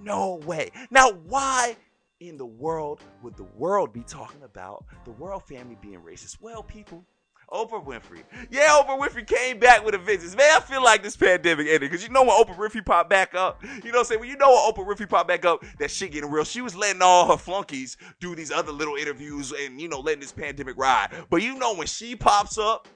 No 0.02 0.36
way. 0.46 0.72
Now, 0.90 1.12
why 1.12 1.76
in 2.20 2.38
the 2.38 2.46
world 2.46 3.02
would 3.24 3.36
the 3.38 3.48
world 3.56 3.94
be 3.94 4.04
talking 4.04 4.44
about 4.44 4.86
the 5.06 5.12
royal 5.12 5.40
family 5.40 5.78
being 5.82 6.00
racist? 6.00 6.38
Well, 6.42 6.64
people, 6.64 7.06
Oprah 7.52 7.84
Winfrey. 7.84 8.24
Yeah, 8.52 8.70
Oprah 8.70 9.00
Winfrey 9.00 9.26
came 9.26 9.60
back 9.60 9.84
with 9.84 9.96
a 9.96 9.98
vengeance. 9.98 10.36
Man, 10.36 10.50
I 10.56 10.60
feel 10.60 10.84
like 10.84 11.02
this 11.02 11.16
pandemic 11.16 11.68
ended 11.68 11.90
because 11.90 12.04
you 12.04 12.10
know 12.10 12.22
when 12.22 12.32
Oprah 12.32 12.56
Winfrey 12.56 12.86
popped 12.86 13.10
back 13.10 13.36
up, 13.36 13.64
you 13.64 13.92
know 13.92 13.92
what 13.92 14.00
I'm 14.00 14.06
saying? 14.06 14.20
When 14.20 14.30
you 14.30 14.38
know 14.38 14.50
when 14.50 14.74
Oprah 14.74 14.88
Winfrey 14.88 15.10
popped 15.10 15.28
back 15.28 15.46
up, 15.46 15.64
that 15.80 15.90
shit 15.90 16.12
getting 16.12 16.30
real. 16.30 16.44
She 16.44 16.62
was 16.62 16.76
letting 16.76 17.02
all 17.02 17.28
her 17.28 17.38
flunkies 17.38 17.98
do 18.20 18.36
these 18.36 18.52
other 18.52 18.72
little 18.72 18.96
interviews 18.96 19.52
and, 19.52 19.82
you 19.82 19.88
know, 19.88 20.00
letting 20.00 20.22
this 20.22 20.32
pandemic 20.32 20.78
ride. 20.78 21.10
But 21.30 21.42
you 21.42 21.58
know 21.58 21.74
when 21.74 21.88
she 21.88 22.16
pops 22.16 22.58
up, 22.58 22.88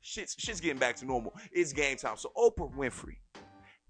shit's, 0.00 0.34
shit's 0.38 0.60
getting 0.60 0.78
back 0.78 0.96
to 0.96 1.06
normal. 1.06 1.34
It's 1.52 1.72
game 1.72 1.96
time. 1.96 2.16
So 2.16 2.32
Oprah 2.36 2.74
Winfrey 2.74 3.16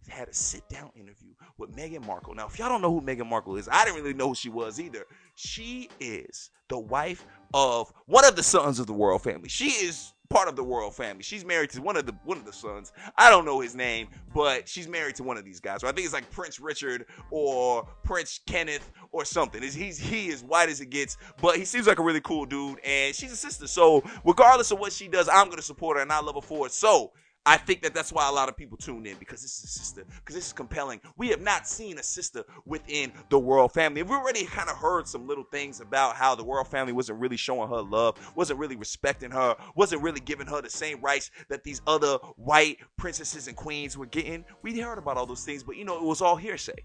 had 0.09 0.29
a 0.29 0.35
sit 0.35 0.69
down 0.69 0.91
interview 0.95 1.33
with 1.59 1.75
Meghan 1.75 2.07
Markle. 2.07 2.35
Now, 2.35 2.47
if 2.47 2.59
y'all 2.59 2.69
don't 2.69 2.83
know 2.83 2.93
who 2.93 3.01
Meghan 3.01 3.29
Markle 3.29 3.57
is, 3.57 3.69
I 3.71 3.85
didn't 3.85 4.01
really 4.01 4.15
know 4.15 4.29
who 4.29 4.35
she 4.35 4.49
was 4.49 4.81
either. 4.81 5.05
She 5.35 5.89
is 6.01 6.51
the 6.69 6.79
wife 6.79 7.27
of 7.55 7.93
one 8.07 8.25
of 8.25 8.37
the 8.37 8.43
sons 8.43 8.79
of 8.79 8.87
the 8.87 8.95
royal 8.95 9.19
family. 9.19 9.49
She 9.49 9.67
is 9.67 10.13
part 10.33 10.49
of 10.49 10.57
the 10.57 10.63
royal 10.63 10.91
family. 10.91 11.23
She's 11.23 11.45
married 11.45 11.71
to 11.71 11.83
one 11.83 11.97
of 11.97 12.07
the 12.07 12.15
one 12.25 12.39
of 12.39 12.45
the 12.45 12.53
sons. 12.53 12.93
I 13.17 13.31
don't 13.31 13.45
know 13.45 13.61
his 13.61 13.75
name, 13.75 14.09
but 14.35 14.69
she's 14.69 14.89
married 14.89 15.15
to 15.17 15.23
one 15.23 15.37
of 15.37 15.45
these 15.45 15.61
guys. 15.61 15.83
So 15.83 15.89
I 15.89 15.93
think 15.93 16.07
it's 16.07 16.15
like 16.15 16.31
Prince 16.31 16.59
Richard 16.59 17.07
or 17.31 17.87
Prince 18.03 18.41
Kenneth 18.47 18.91
or 19.13 19.25
something. 19.25 19.63
He's 19.63 19.99
he 19.99 20.29
is 20.29 20.43
white 20.43 20.71
as 20.71 20.81
it 20.81 20.87
gets, 20.87 21.19
but 21.41 21.57
he 21.57 21.65
seems 21.65 21.87
like 21.87 21.99
a 21.99 22.03
really 22.03 22.23
cool 22.23 22.47
dude. 22.47 22.81
And 22.85 23.15
she's 23.15 23.33
a 23.33 23.37
sister, 23.37 23.67
so 23.67 24.03
regardless 24.25 24.71
of 24.71 24.79
what 24.79 24.93
she 24.93 25.09
does, 25.09 25.29
I'm 25.29 25.51
gonna 25.51 25.63
support 25.63 25.99
her 25.99 26.03
and 26.03 26.13
I 26.13 26.21
love 26.21 26.35
her 26.35 26.41
for 26.41 26.67
it. 26.67 26.73
So 26.73 27.13
I 27.45 27.57
think 27.57 27.83
that 27.83 27.93
that's 27.93 28.13
why 28.13 28.29
a 28.29 28.33
lot 28.33 28.49
of 28.49 28.57
people 28.57 28.79
tune 28.79 29.05
in 29.05 29.17
because 29.17 29.43
this 29.43 29.59
is 29.59 29.65
a 29.65 29.69
sister, 29.69 30.05
because 30.21 30.37
this 30.37 30.47
is 30.47 30.53
compelling. 30.53 31.01
We 31.17 31.29
have 31.31 31.41
not 31.41 31.67
seen 31.67 31.99
a 31.99 32.03
sister 32.03 32.45
within 32.67 33.13
the 33.31 33.39
royal 33.39 33.69
family. 33.69 34.03
We've 34.03 34.13
already 34.13 34.45
kind 34.45 34.71
of 34.71 34.77
heard 34.77 35.09
some 35.09 35.27
little 35.27 35.45
things 35.45 35.81
about 35.81 36.15
how 36.15 36.37
the 36.37 36.45
royal 36.45 36.65
family 36.65 36.93
wasn't 36.93 37.19
really 37.19 37.37
showing 37.37 37.69
her 37.69 37.83
love, 37.83 38.17
wasn't 38.37 38.61
really 38.61 38.77
respecting 38.77 39.33
her, 39.33 39.57
wasn't 39.75 40.03
really 40.03 40.21
giving 40.21 40.47
her 40.47 40.63
the 40.63 40.71
same 40.71 41.01
rights 41.01 41.33
that 41.49 41.65
these 41.65 41.83
other 41.89 42.19
white 42.37 42.79
princesses 42.97 43.49
and 43.49 43.57
queens 43.57 43.99
were 43.99 44.07
getting. 44.07 44.45
We'd 44.63 44.79
heard 44.79 44.99
about 44.99 45.17
all 45.17 45.27
those 45.27 45.45
things, 45.45 45.65
but 45.65 45.77
you 45.77 45.85
know, 45.85 45.97
it 45.97 46.05
was 46.05 46.23
all 46.23 46.37
hearsay. 46.37 46.85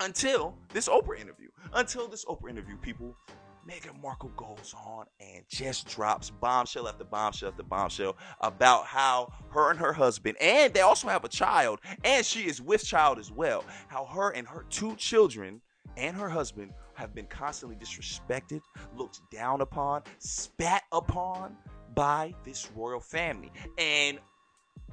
Until 0.00 0.58
this 0.74 0.88
Oprah 0.88 1.18
interview. 1.18 1.48
Until 1.72 2.06
this 2.08 2.24
Oprah 2.26 2.50
interview, 2.50 2.76
people 2.76 3.16
Meghan 3.68 4.00
Markle 4.02 4.32
goes 4.36 4.74
on 4.84 5.06
and 5.20 5.44
just 5.48 5.88
drops 5.88 6.30
bombshell 6.30 6.86
after 6.86 7.04
bombshell 7.04 7.48
after 7.48 7.62
bombshell 7.62 8.16
about 8.40 8.86
how 8.86 9.32
her 9.50 9.70
and 9.70 9.78
her 9.78 9.92
husband, 9.92 10.36
and 10.40 10.74
they 10.74 10.80
also 10.80 11.08
have 11.08 11.24
a 11.24 11.28
child, 11.28 11.80
and 12.04 12.24
she 12.26 12.46
is 12.46 12.60
with 12.60 12.84
child 12.84 13.18
as 13.18 13.30
well, 13.32 13.64
how 13.88 14.04
her 14.04 14.30
and 14.30 14.46
her 14.46 14.66
two 14.68 14.94
children 14.96 15.60
and 15.96 16.16
her 16.16 16.28
husband 16.28 16.72
have 16.94 17.14
been 17.14 17.26
constantly 17.26 17.76
disrespected, 17.76 18.60
looked 18.96 19.20
down 19.30 19.60
upon, 19.60 20.02
spat 20.18 20.82
upon 20.92 21.56
by 21.94 22.34
this 22.44 22.70
royal 22.74 23.00
family. 23.00 23.50
And 23.78 24.18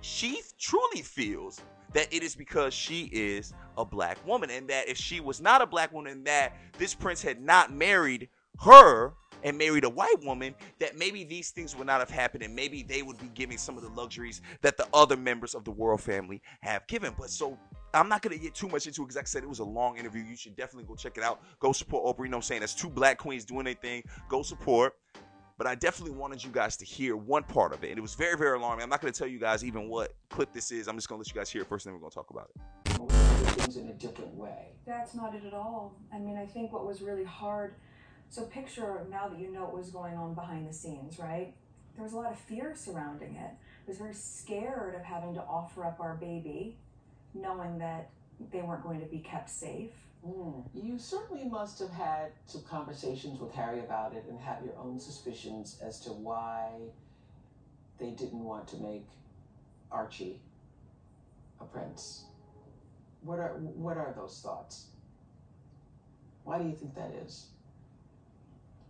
she 0.02 0.42
truly 0.60 1.02
feels 1.02 1.62
that 1.94 2.08
it 2.14 2.24
is 2.24 2.36
because 2.36 2.74
she 2.74 3.10
is 3.12 3.54
a 3.78 3.86
black 3.86 4.18
woman 4.26 4.50
and 4.50 4.70
that 4.70 4.88
if 4.88 4.98
she 4.98 5.20
was 5.20 5.42
not 5.42 5.62
a 5.62 5.66
black 5.66 5.92
woman 5.92 6.12
and 6.12 6.26
that 6.26 6.56
this 6.78 6.96
prince 6.96 7.22
had 7.22 7.42
not 7.42 7.74
married 7.74 8.30
her 8.60 9.14
and 9.44 9.58
married 9.58 9.84
a 9.84 9.90
white 9.90 10.24
woman, 10.24 10.54
that 10.80 10.98
maybe 10.98 11.24
these 11.24 11.50
things 11.50 11.76
would 11.76 11.88
not 11.88 12.00
have 12.00 12.10
happened 12.10 12.44
and 12.44 12.56
maybe 12.56 12.84
they 12.84 13.02
would 13.02 13.20
be 13.20 13.30
giving 13.34 13.58
some 13.58 13.78
of 13.78 13.84
the 13.84 13.90
luxuries 13.90 14.42
that 14.62 14.78
the 14.78 14.88
other 14.94 15.18
members 15.18 15.56
of 15.56 15.64
the 15.64 15.72
royal 15.72 15.98
family 15.98 16.42
have 16.62 16.86
given. 16.88 17.14
But 17.18 17.30
so 17.30 17.58
I'm 17.94 18.08
not 18.08 18.22
gonna 18.22 18.38
get 18.38 18.54
too 18.54 18.70
much 18.70 18.88
into 18.88 19.02
it 19.02 19.06
because 19.06 19.16
like 19.16 19.26
I 19.26 19.28
said, 19.28 19.44
it 19.44 19.50
was 19.50 19.60
a 19.60 19.64
long 19.64 19.98
interview. 19.98 20.24
You 20.24 20.36
should 20.36 20.56
definitely 20.56 20.86
go 20.86 20.96
check 20.96 21.18
it 21.18 21.24
out. 21.24 21.42
Go 21.60 21.72
support 21.72 22.06
Oprah. 22.06 22.26
You 22.26 22.32
know 22.32 22.38
what 22.38 22.44
I'm 22.44 22.44
saying? 22.44 22.60
That's 22.62 22.76
two 22.76 22.90
black 22.90 23.18
queens 23.18 23.46
doing 23.46 23.66
their 23.66 23.74
thing. 23.74 24.04
Go 24.30 24.44
support. 24.44 24.94
But 25.58 25.68
I 25.68 25.76
definitely 25.76 26.16
wanted 26.18 26.44
you 26.44 26.50
guys 26.50 26.76
to 26.78 26.86
hear 26.86 27.16
one 27.16 27.44
part 27.44 27.72
of 27.72 27.84
it. 27.84 27.90
And 27.90 27.98
it 28.00 28.02
was 28.02 28.16
very, 28.16 28.36
very 28.36 28.58
alarming. 28.58 28.82
I'm 28.84 28.90
not 28.90 29.02
gonna 29.02 29.12
tell 29.12 29.28
you 29.28 29.40
guys 29.40 29.64
even 29.64 29.90
what 29.90 30.14
clip 30.30 30.52
this 30.54 30.72
is. 30.72 30.88
I'm 30.88 30.96
just 30.96 31.08
gonna 31.08 31.20
let 31.20 31.28
you 31.28 31.36
guys 31.36 31.52
hear 31.52 31.62
it 31.62 31.68
first, 31.68 31.86
and 31.86 31.94
then 31.94 32.02
we're 32.02 32.10
gonna 32.10 32.16
talk 32.16 32.32
about 32.32 32.50
it. 32.56 32.62
Things 33.60 33.78
in 33.78 33.90
a 33.90 33.94
different 33.94 34.34
way. 34.34 34.74
That's 34.86 35.14
not 35.14 35.36
it 35.36 35.44
at 35.46 35.54
all. 35.54 36.00
I 36.14 36.18
mean, 36.18 36.38
I 36.38 36.46
think 36.46 36.72
what 36.72 36.86
was 36.86 37.02
really 37.02 37.24
hard 37.24 37.76
so 38.32 38.44
picture 38.44 39.06
now 39.12 39.28
that 39.28 39.38
you 39.38 39.52
know 39.52 39.64
what 39.64 39.78
was 39.78 39.90
going 39.90 40.16
on 40.16 40.34
behind 40.34 40.68
the 40.68 40.74
scenes, 40.74 41.20
right? 41.20 41.54
There 41.96 42.04
was 42.04 42.14
a 42.14 42.16
lot 42.16 42.32
of 42.32 42.40
fear 42.40 42.74
surrounding 42.74 43.36
it. 43.36 43.52
I 43.52 43.86
was 43.86 43.98
very 43.98 44.14
scared 44.14 44.96
of 44.96 45.04
having 45.04 45.34
to 45.34 45.42
offer 45.42 45.86
up 45.86 46.00
our 46.00 46.16
baby, 46.16 46.78
knowing 47.34 47.78
that 47.80 48.10
they 48.54 48.62
weren't 48.62 48.84
going 48.84 49.02
to 49.02 49.06
be 49.06 49.20
kept 49.20 49.50
safe. 49.50 49.92
Mm. 50.26 50.64
You 50.74 50.98
certainly 50.98 51.44
must 51.44 51.80
have 51.80 51.90
had 51.90 52.32
some 52.46 52.64
conversations 52.64 53.38
with 53.42 53.54
Harry 53.54 53.82
about 53.82 54.14
it 54.14 54.24
and 54.30 54.40
have 54.40 54.64
your 54.64 54.78
own 54.78 54.98
suspicions 54.98 55.78
as 55.84 56.00
to 56.02 56.12
why 56.12 56.70
they 58.00 58.12
didn't 58.12 58.46
want 58.46 58.66
to 58.70 58.78
make 58.78 59.08
Archie 59.92 60.40
a 61.60 61.66
prince. 61.66 62.24
What 63.24 63.40
are 63.40 63.50
what 63.60 63.98
are 63.98 64.14
those 64.16 64.40
thoughts? 64.42 64.86
Why 66.46 66.60
do 66.60 66.66
you 66.66 66.76
think 66.76 66.96
that 66.96 67.12
is? 67.26 67.48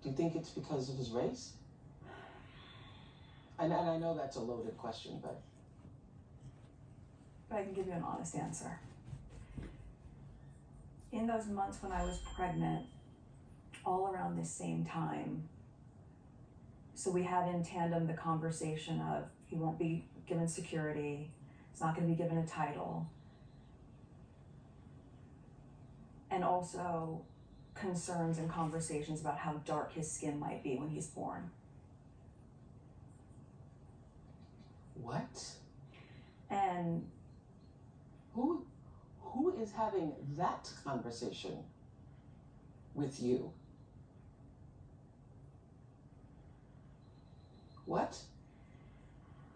Do 0.03 0.09
you 0.09 0.15
think 0.15 0.35
it's 0.35 0.49
because 0.49 0.89
of 0.89 0.97
his 0.97 1.11
race? 1.11 1.51
And, 3.59 3.71
and 3.71 3.89
I 3.89 3.97
know 3.97 4.15
that's 4.15 4.37
a 4.37 4.39
loaded 4.39 4.75
question, 4.77 5.19
but. 5.21 5.39
But 7.49 7.59
I 7.59 7.63
can 7.63 7.73
give 7.73 7.85
you 7.85 7.93
an 7.93 8.03
honest 8.03 8.35
answer. 8.35 8.79
In 11.11 11.27
those 11.27 11.47
months 11.47 11.77
when 11.83 11.91
I 11.91 12.03
was 12.03 12.19
pregnant, 12.35 12.85
all 13.85 14.11
around 14.13 14.39
this 14.39 14.49
same 14.49 14.85
time, 14.85 15.43
so 16.95 17.11
we 17.11 17.23
had 17.23 17.47
in 17.49 17.63
tandem 17.63 18.07
the 18.07 18.13
conversation 18.13 19.01
of 19.01 19.25
he 19.47 19.55
won't 19.55 19.77
be 19.77 20.05
given 20.27 20.47
security, 20.47 21.29
he's 21.71 21.81
not 21.81 21.95
going 21.95 22.07
to 22.07 22.13
be 22.13 22.17
given 22.17 22.37
a 22.37 22.47
title. 22.47 23.07
And 26.29 26.43
also, 26.43 27.21
concerns 27.81 28.37
and 28.37 28.49
conversations 28.49 29.21
about 29.21 29.37
how 29.37 29.53
dark 29.65 29.93
his 29.93 30.09
skin 30.09 30.39
might 30.39 30.63
be 30.63 30.75
when 30.75 30.87
he's 30.87 31.07
born. 31.07 31.49
What? 34.93 35.51
And 36.49 37.07
who 38.33 38.63
who 39.19 39.55
is 39.59 39.71
having 39.71 40.13
that 40.37 40.69
conversation 40.83 41.57
with 42.93 43.21
you? 43.21 43.51
What? 47.85 48.17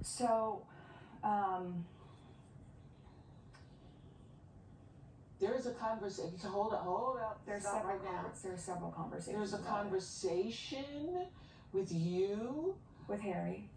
So, 0.02 0.64
um, 1.24 1.86
there 5.46 5.56
is 5.56 5.68
a 5.68 5.72
conversation. 5.74 6.32
Hold 6.44 6.74
up, 6.74 6.82
hold 6.84 7.18
up. 7.18 7.40
There's 7.46 7.62
Stop 7.62 7.82
several 7.82 7.98
right 7.98 8.04
now. 8.04 8.26
conver- 8.30 8.42
there's 8.42 8.62
several 8.64 8.92
conversations. 8.92 9.36
There's 9.38 9.54
a 9.54 9.58
about 9.58 9.68
it. 9.68 9.70
conversation 9.84 11.26
with 11.74 11.92
you 11.92 12.76
with 13.08 13.20
Harry. 13.22 13.70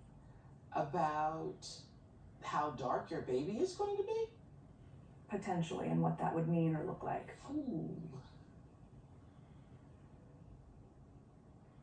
about 0.74 1.66
how 2.42 2.70
dark 2.70 3.10
your 3.10 3.22
baby 3.22 3.52
is 3.58 3.74
going 3.74 3.96
to 3.96 4.02
be. 4.02 4.26
potentially 5.30 5.88
and 5.88 6.00
what 6.00 6.18
that 6.18 6.34
would 6.34 6.48
mean 6.48 6.74
or 6.74 6.82
look 6.84 7.02
like. 7.02 7.28
Ooh. 7.50 7.90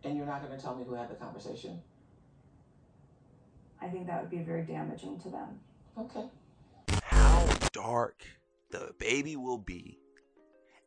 And 0.03 0.17
you're 0.17 0.25
not 0.25 0.43
going 0.43 0.55
to 0.57 0.63
tell 0.63 0.75
me 0.75 0.83
who 0.83 0.93
had 0.95 1.09
the 1.11 1.15
conversation? 1.15 1.79
I 3.81 3.87
think 3.87 4.07
that 4.07 4.21
would 4.21 4.31
be 4.31 4.39
very 4.39 4.63
damaging 4.63 5.19
to 5.21 5.29
them. 5.29 5.59
Okay. 5.99 6.25
how 7.03 7.45
dark 7.71 8.23
the 8.71 8.93
baby 8.99 9.35
will 9.35 9.57
be 9.57 9.99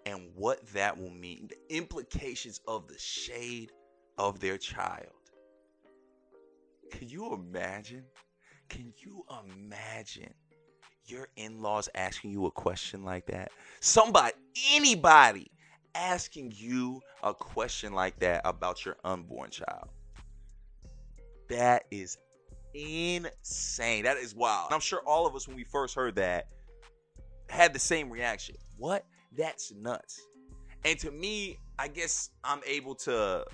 and 0.06 0.30
what 0.34 0.66
that 0.68 0.96
will 0.98 1.10
mean, 1.10 1.48
the 1.48 1.76
implications 1.76 2.60
of 2.66 2.88
the 2.88 2.98
shade 2.98 3.72
of 4.16 4.40
their 4.40 4.58
child. 4.58 5.12
Can 6.90 7.08
you 7.08 7.34
imagine? 7.34 8.04
Can 8.68 8.92
you 8.98 9.24
imagine 9.44 10.32
your 11.04 11.28
in 11.36 11.60
laws 11.60 11.88
asking 11.94 12.32
you 12.32 12.46
a 12.46 12.50
question 12.50 13.04
like 13.04 13.26
that? 13.26 13.50
Somebody, 13.80 14.34
anybody 14.72 15.50
asking 15.94 16.52
you 16.56 17.00
a 17.22 17.34
question 17.34 17.92
like 17.92 18.18
that 18.20 18.42
about 18.44 18.84
your 18.84 18.96
unborn 19.04 19.50
child. 19.50 19.88
That 21.48 21.84
is 21.90 22.18
insane. 22.74 24.04
That 24.04 24.16
is 24.18 24.34
wild. 24.34 24.66
And 24.66 24.74
I'm 24.74 24.80
sure 24.80 25.00
all 25.06 25.26
of 25.26 25.34
us, 25.34 25.46
when 25.48 25.56
we 25.56 25.64
first 25.64 25.94
heard 25.94 26.16
that, 26.16 26.48
had 27.48 27.72
the 27.72 27.78
same 27.78 28.10
reaction. 28.10 28.56
What? 28.76 29.04
That's 29.36 29.72
nuts. 29.72 30.20
And 30.84 30.98
to 31.00 31.10
me, 31.10 31.58
I 31.78 31.88
guess 31.88 32.30
I'm 32.44 32.60
able 32.66 32.94
to 32.96 33.44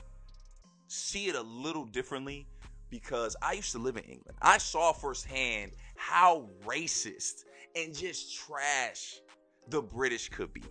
see 0.89 1.27
it 1.27 1.35
a 1.35 1.43
little 1.43 1.85
differently 1.85 2.47
because 2.91 3.35
I 3.43 3.55
used 3.55 3.73
to 3.73 3.79
live 3.79 3.97
in 3.97 4.05
England. 4.05 4.39
I 4.41 4.59
saw 4.59 4.93
firsthand 4.93 5.73
how 5.97 6.49
racist 6.65 7.45
and 7.75 7.95
just 7.95 8.37
trash 8.37 9.21
the 9.69 9.83
British 9.83 10.29
could 10.29 10.53
be. 10.53 10.63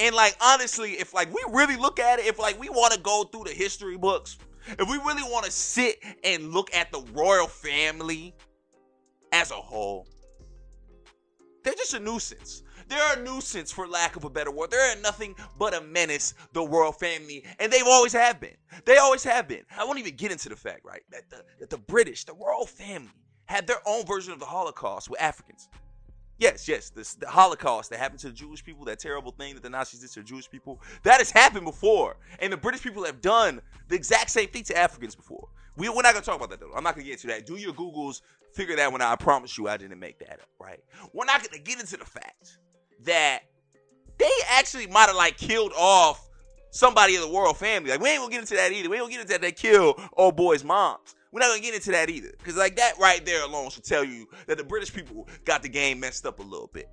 And 0.00 0.14
like 0.14 0.36
honestly, 0.40 0.92
if 0.92 1.12
like 1.14 1.32
we 1.32 1.42
really 1.50 1.76
look 1.76 1.98
at 1.98 2.18
it, 2.18 2.26
if 2.26 2.38
like 2.38 2.58
we 2.58 2.68
want 2.68 2.92
to 2.94 3.00
go 3.00 3.24
through 3.24 3.44
the 3.44 3.52
history 3.52 3.96
books, 3.96 4.38
if 4.68 4.88
we 4.88 4.96
really 4.98 5.22
want 5.22 5.44
to 5.44 5.50
sit 5.50 6.02
and 6.24 6.52
look 6.52 6.74
at 6.74 6.92
the 6.92 7.00
royal 7.12 7.46
family 7.46 8.34
as 9.32 9.50
a 9.50 9.54
whole, 9.54 10.06
they're 11.68 11.76
just 11.76 11.92
a 11.92 12.00
nuisance. 12.00 12.62
They're 12.88 13.18
a 13.18 13.22
nuisance, 13.22 13.70
for 13.70 13.86
lack 13.86 14.16
of 14.16 14.24
a 14.24 14.30
better 14.30 14.50
word. 14.50 14.70
They're 14.70 14.96
nothing 15.02 15.34
but 15.58 15.74
a 15.74 15.82
menace, 15.82 16.32
the 16.54 16.66
royal 16.66 16.92
family, 16.92 17.44
and 17.60 17.70
they've 17.70 17.86
always 17.86 18.14
have 18.14 18.40
been. 18.40 18.56
They 18.86 18.96
always 18.96 19.22
have 19.24 19.46
been. 19.46 19.64
I 19.76 19.84
won't 19.84 19.98
even 19.98 20.16
get 20.16 20.32
into 20.32 20.48
the 20.48 20.56
fact, 20.56 20.80
right, 20.82 21.02
that 21.10 21.28
the, 21.28 21.44
that 21.60 21.68
the 21.68 21.76
British, 21.76 22.24
the 22.24 22.32
royal 22.32 22.64
family, 22.64 23.10
had 23.44 23.66
their 23.66 23.86
own 23.86 24.06
version 24.06 24.32
of 24.32 24.40
the 24.40 24.46
Holocaust 24.46 25.10
with 25.10 25.20
Africans. 25.20 25.68
Yes, 26.38 26.68
yes, 26.68 26.90
this, 26.90 27.14
the 27.14 27.28
Holocaust 27.28 27.90
that 27.90 27.98
happened 27.98 28.20
to 28.20 28.28
the 28.28 28.32
Jewish 28.32 28.64
people, 28.64 28.84
that 28.84 29.00
terrible 29.00 29.32
thing 29.32 29.54
that 29.54 29.62
the 29.62 29.70
Nazis 29.70 30.00
did 30.00 30.10
to 30.12 30.22
Jewish 30.22 30.48
people, 30.48 30.80
that 31.02 31.18
has 31.18 31.32
happened 31.32 31.64
before. 31.64 32.16
And 32.38 32.52
the 32.52 32.56
British 32.56 32.80
people 32.82 33.04
have 33.04 33.20
done 33.20 33.60
the 33.88 33.96
exact 33.96 34.30
same 34.30 34.48
thing 34.48 34.62
to 34.64 34.78
Africans 34.78 35.16
before. 35.16 35.48
We, 35.76 35.88
we're 35.88 36.02
not 36.02 36.12
going 36.12 36.22
to 36.22 36.26
talk 36.26 36.36
about 36.36 36.50
that, 36.50 36.60
though. 36.60 36.72
I'm 36.76 36.84
not 36.84 36.94
going 36.94 37.04
to 37.04 37.10
get 37.10 37.24
into 37.24 37.26
that. 37.28 37.44
Do 37.44 37.56
your 37.56 37.72
Googles, 37.72 38.22
figure 38.52 38.76
that 38.76 38.90
one 38.90 39.02
out. 39.02 39.12
I 39.12 39.16
promise 39.16 39.58
you 39.58 39.68
I 39.68 39.76
didn't 39.76 39.98
make 39.98 40.20
that 40.20 40.34
up, 40.34 40.48
right? 40.60 40.78
We're 41.12 41.24
not 41.24 41.42
going 41.42 41.58
to 41.58 41.70
get 41.70 41.80
into 41.80 41.96
the 41.96 42.04
fact 42.04 42.58
that 43.04 43.40
they 44.18 44.30
actually 44.50 44.86
might 44.86 45.06
have, 45.06 45.16
like, 45.16 45.36
killed 45.36 45.72
off 45.76 46.28
somebody 46.70 47.16
in 47.16 47.20
the 47.20 47.28
royal 47.28 47.54
family. 47.54 47.90
Like, 47.90 48.00
we 48.00 48.10
ain't 48.10 48.18
going 48.18 48.30
to 48.30 48.34
get 48.34 48.40
into 48.42 48.54
that 48.54 48.72
either. 48.72 48.88
We 48.88 48.96
ain't 48.96 49.02
going 49.02 49.10
to 49.10 49.16
get 49.16 49.20
into 49.22 49.32
that. 49.32 49.40
They 49.40 49.52
killed 49.52 50.00
old 50.16 50.36
boy's 50.36 50.62
moms. 50.62 51.16
We're 51.32 51.40
not 51.40 51.48
gonna 51.48 51.60
get 51.60 51.74
into 51.74 51.90
that 51.92 52.10
either. 52.10 52.32
Because 52.38 52.56
like 52.56 52.76
that 52.76 52.98
right 52.98 53.24
there 53.24 53.44
alone 53.44 53.70
should 53.70 53.84
tell 53.84 54.04
you 54.04 54.26
that 54.46 54.58
the 54.58 54.64
British 54.64 54.92
people 54.92 55.28
got 55.44 55.62
the 55.62 55.68
game 55.68 56.00
messed 56.00 56.26
up 56.26 56.38
a 56.38 56.42
little 56.42 56.70
bit. 56.72 56.88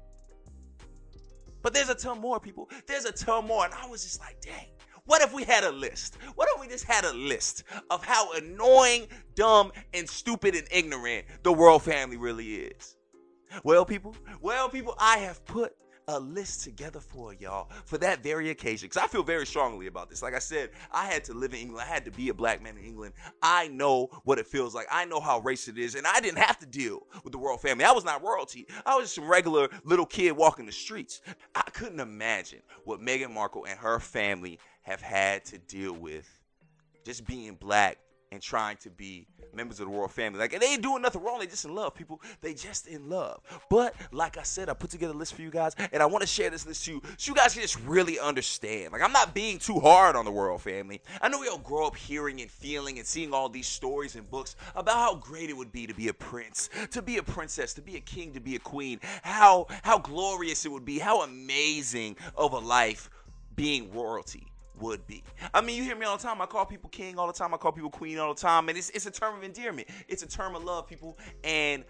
But 1.62 1.74
there's 1.74 1.89
a 1.89 1.95
ton 1.95 2.21
more 2.21 2.39
people. 2.39 2.69
There's 2.86 3.06
a 3.06 3.12
ton 3.12 3.48
more. 3.48 3.65
And 3.65 3.74
I 3.74 3.88
was 3.88 4.04
just 4.04 4.19
like, 4.19 4.39
dang. 4.41 4.67
What 5.06 5.21
if 5.21 5.34
we 5.34 5.43
had 5.43 5.63
a 5.63 5.71
list? 5.71 6.17
What 6.36 6.50
if 6.54 6.62
we 6.62 6.67
just 6.67 6.86
had 6.86 7.06
a 7.06 7.13
list 7.13 7.63
of 7.91 8.04
how 8.04 8.34
annoying, 8.34 9.08
dumb, 9.36 9.71
and 9.93 10.10
stupid 10.10 10.56
and 10.56 10.67
ignorant 10.71 11.26
the 11.43 11.54
royal 11.54 11.80
family 11.80 12.17
really 12.17 12.56
is? 12.56 12.98
Well, 13.63 13.86
people, 13.86 14.15
well, 14.41 14.67
people, 14.67 14.95
I 15.00 15.17
have 15.17 15.45
put 15.45 15.76
a 16.08 16.20
list 16.20 16.63
together 16.63 17.00
for 17.00 17.34
y'all 17.34 17.70
for 17.86 17.98
that 17.98 18.24
very 18.24 18.50
occasion. 18.50 18.88
Because 18.88 19.04
I 19.04 19.08
feel 19.08 19.24
very 19.24 19.46
strongly 19.46 19.88
about 19.88 20.10
this. 20.10 20.22
Like 20.22 20.36
I 20.36 20.39
said, 20.39 20.70
I 20.91 21.06
had 21.06 21.24
to 21.26 21.34
live 21.34 21.54
in 21.54 21.60
England. 21.60 21.88
I 21.88 21.94
had 21.94 22.06
to 22.06 22.12
be 22.12 22.30
a 22.30 22.34
black 22.34 22.62
man 22.62 22.78
in 22.78 22.84
England. 22.84 23.13
I 23.41 23.68
know 23.70 24.10
what 24.24 24.39
it 24.39 24.48
feels 24.48 24.76
like. 24.76 24.88
I 24.91 25.06
know 25.06 25.20
how 25.20 25.41
racist 25.41 25.70
it 25.70 25.78
is. 25.78 25.96
And 25.96 26.06
I 26.06 26.20
didn't 26.20 26.39
have 26.39 26.60
to 26.60 26.65
deal 26.65 27.04
with 27.24 27.34
the 27.34 27.39
royal 27.39 27.58
family. 27.58 27.86
I 27.86 27.91
was 27.91 28.06
not 28.06 28.24
royalty. 28.24 28.68
I 28.86 28.96
was 28.96 29.06
just 29.06 29.15
some 29.15 29.28
regular 29.28 29.70
little 29.84 30.06
kid 30.06 30.32
walking 30.32 30.65
the 30.65 30.72
streets. 30.72 31.22
I 31.56 31.63
couldn't 31.74 32.00
imagine 32.00 32.62
what 32.84 33.00
Meghan 33.00 33.32
Markle 33.32 33.65
and 33.65 33.78
her 33.80 34.00
family 34.00 34.60
have 34.84 35.02
had 35.02 35.46
to 35.46 35.58
deal 35.58 35.94
with 35.94 36.30
just 37.04 37.26
being 37.26 37.56
black 37.56 37.98
and 38.32 38.42
trying 38.42 38.78
to 38.78 38.90
be 38.90 39.28
members 39.54 39.80
of 39.80 39.88
the 39.88 39.94
royal 39.94 40.08
family. 40.08 40.40
Like, 40.40 40.60
they 40.60 40.66
ain't 40.68 40.82
doing 40.82 41.02
nothing 41.02 41.24
wrong. 41.24 41.40
They 41.40 41.48
just 41.48 41.66
in 41.66 41.74
love, 41.74 41.96
people. 41.96 42.22
They 42.42 42.54
just 42.54 42.88
in 42.88 43.10
love. 43.10 43.42
But 43.70 43.96
like 44.12 44.38
I 44.38 44.44
said, 44.44 44.70
I 44.70 44.74
put 44.74 44.90
together 44.90 45.14
a 45.14 45.18
list 45.18 45.34
for 45.34 45.42
you 45.42 45.50
guys, 45.50 45.76
and 45.92 46.02
I 46.02 46.06
want 46.06 46.22
to 46.22 46.28
share 46.28 46.50
this 46.50 46.66
list 46.66 46.86
to 46.86 46.94
you 46.94 47.02
so 47.18 47.32
you 47.32 47.36
guys 47.36 47.54
can 47.54 47.62
just 47.62 47.80
really 47.82 48.20
understand. 48.20 48.92
Like, 48.92 49.02
I'm 49.02 49.14
not 49.14 49.34
being 49.34 49.60
too 49.60 49.80
hard 49.80 50.16
on 50.16 50.26
the 50.26 50.32
royal 50.32 50.58
family. 50.58 51.02
I 51.22 51.30
know 51.30 51.40
we 51.40 51.48
all 51.48 51.58
grow 51.58 51.88
up 51.88 51.96
hearing 51.96 52.42
and 52.42 52.52
feeling 52.52 52.98
and 52.98 53.08
seeing 53.08 53.34
all 53.34 53.50
these 53.50 53.68
stories 53.68 54.16
and 54.16 54.30
books 54.30 54.56
about 54.76 54.96
how 54.96 55.16
great 55.16 55.50
it 55.50 55.58
would 55.58 55.72
be 55.72 55.88
to 55.88 55.94
be 55.94 56.10
a 56.10 56.14
prince, 56.14 56.70
to 56.92 57.02
be 57.02 57.18
a 57.18 57.24
princess, 57.24 57.74
to 57.76 57.82
be 57.82 57.96
a 57.96 58.02
king, 58.02 58.34
to 58.34 58.40
be 58.40 58.56
a 58.56 58.60
queen. 58.60 59.00
How 59.22 59.68
how 59.84 59.98
glorious 60.00 60.66
it 60.66 60.72
would 60.72 60.86
be. 60.86 61.00
How 61.00 61.24
amazing 61.24 62.18
of 62.36 62.54
a 62.54 62.60
life 62.60 63.10
being 63.56 63.92
royalty 63.94 64.48
would 64.80 65.06
be. 65.08 65.24
I 65.54 65.62
mean, 65.62 65.78
you 65.78 65.84
hear 65.84 65.96
me 65.96 66.06
all 66.06 66.18
the 66.18 66.24
time. 66.24 66.42
I 66.42 66.46
call 66.46 66.66
people 66.66 66.90
king 66.90 67.18
all 67.18 67.28
the 67.28 67.34
time. 67.34 67.54
I 67.54 67.58
call 67.58 67.72
people 67.72 67.90
queen 67.90 68.18
all 68.18 68.34
the 68.34 68.40
time. 68.40 68.70
And 68.70 68.78
it's, 68.78 68.90
it's 68.92 69.06
a 69.06 69.12
term 69.12 69.38
of 69.38 69.44
endearment. 69.44 69.88
It's 70.08 70.24
a 70.24 70.28
term 70.28 70.56
of 70.56 70.64
love, 70.64 70.88
people. 70.88 71.18
And 71.44 71.84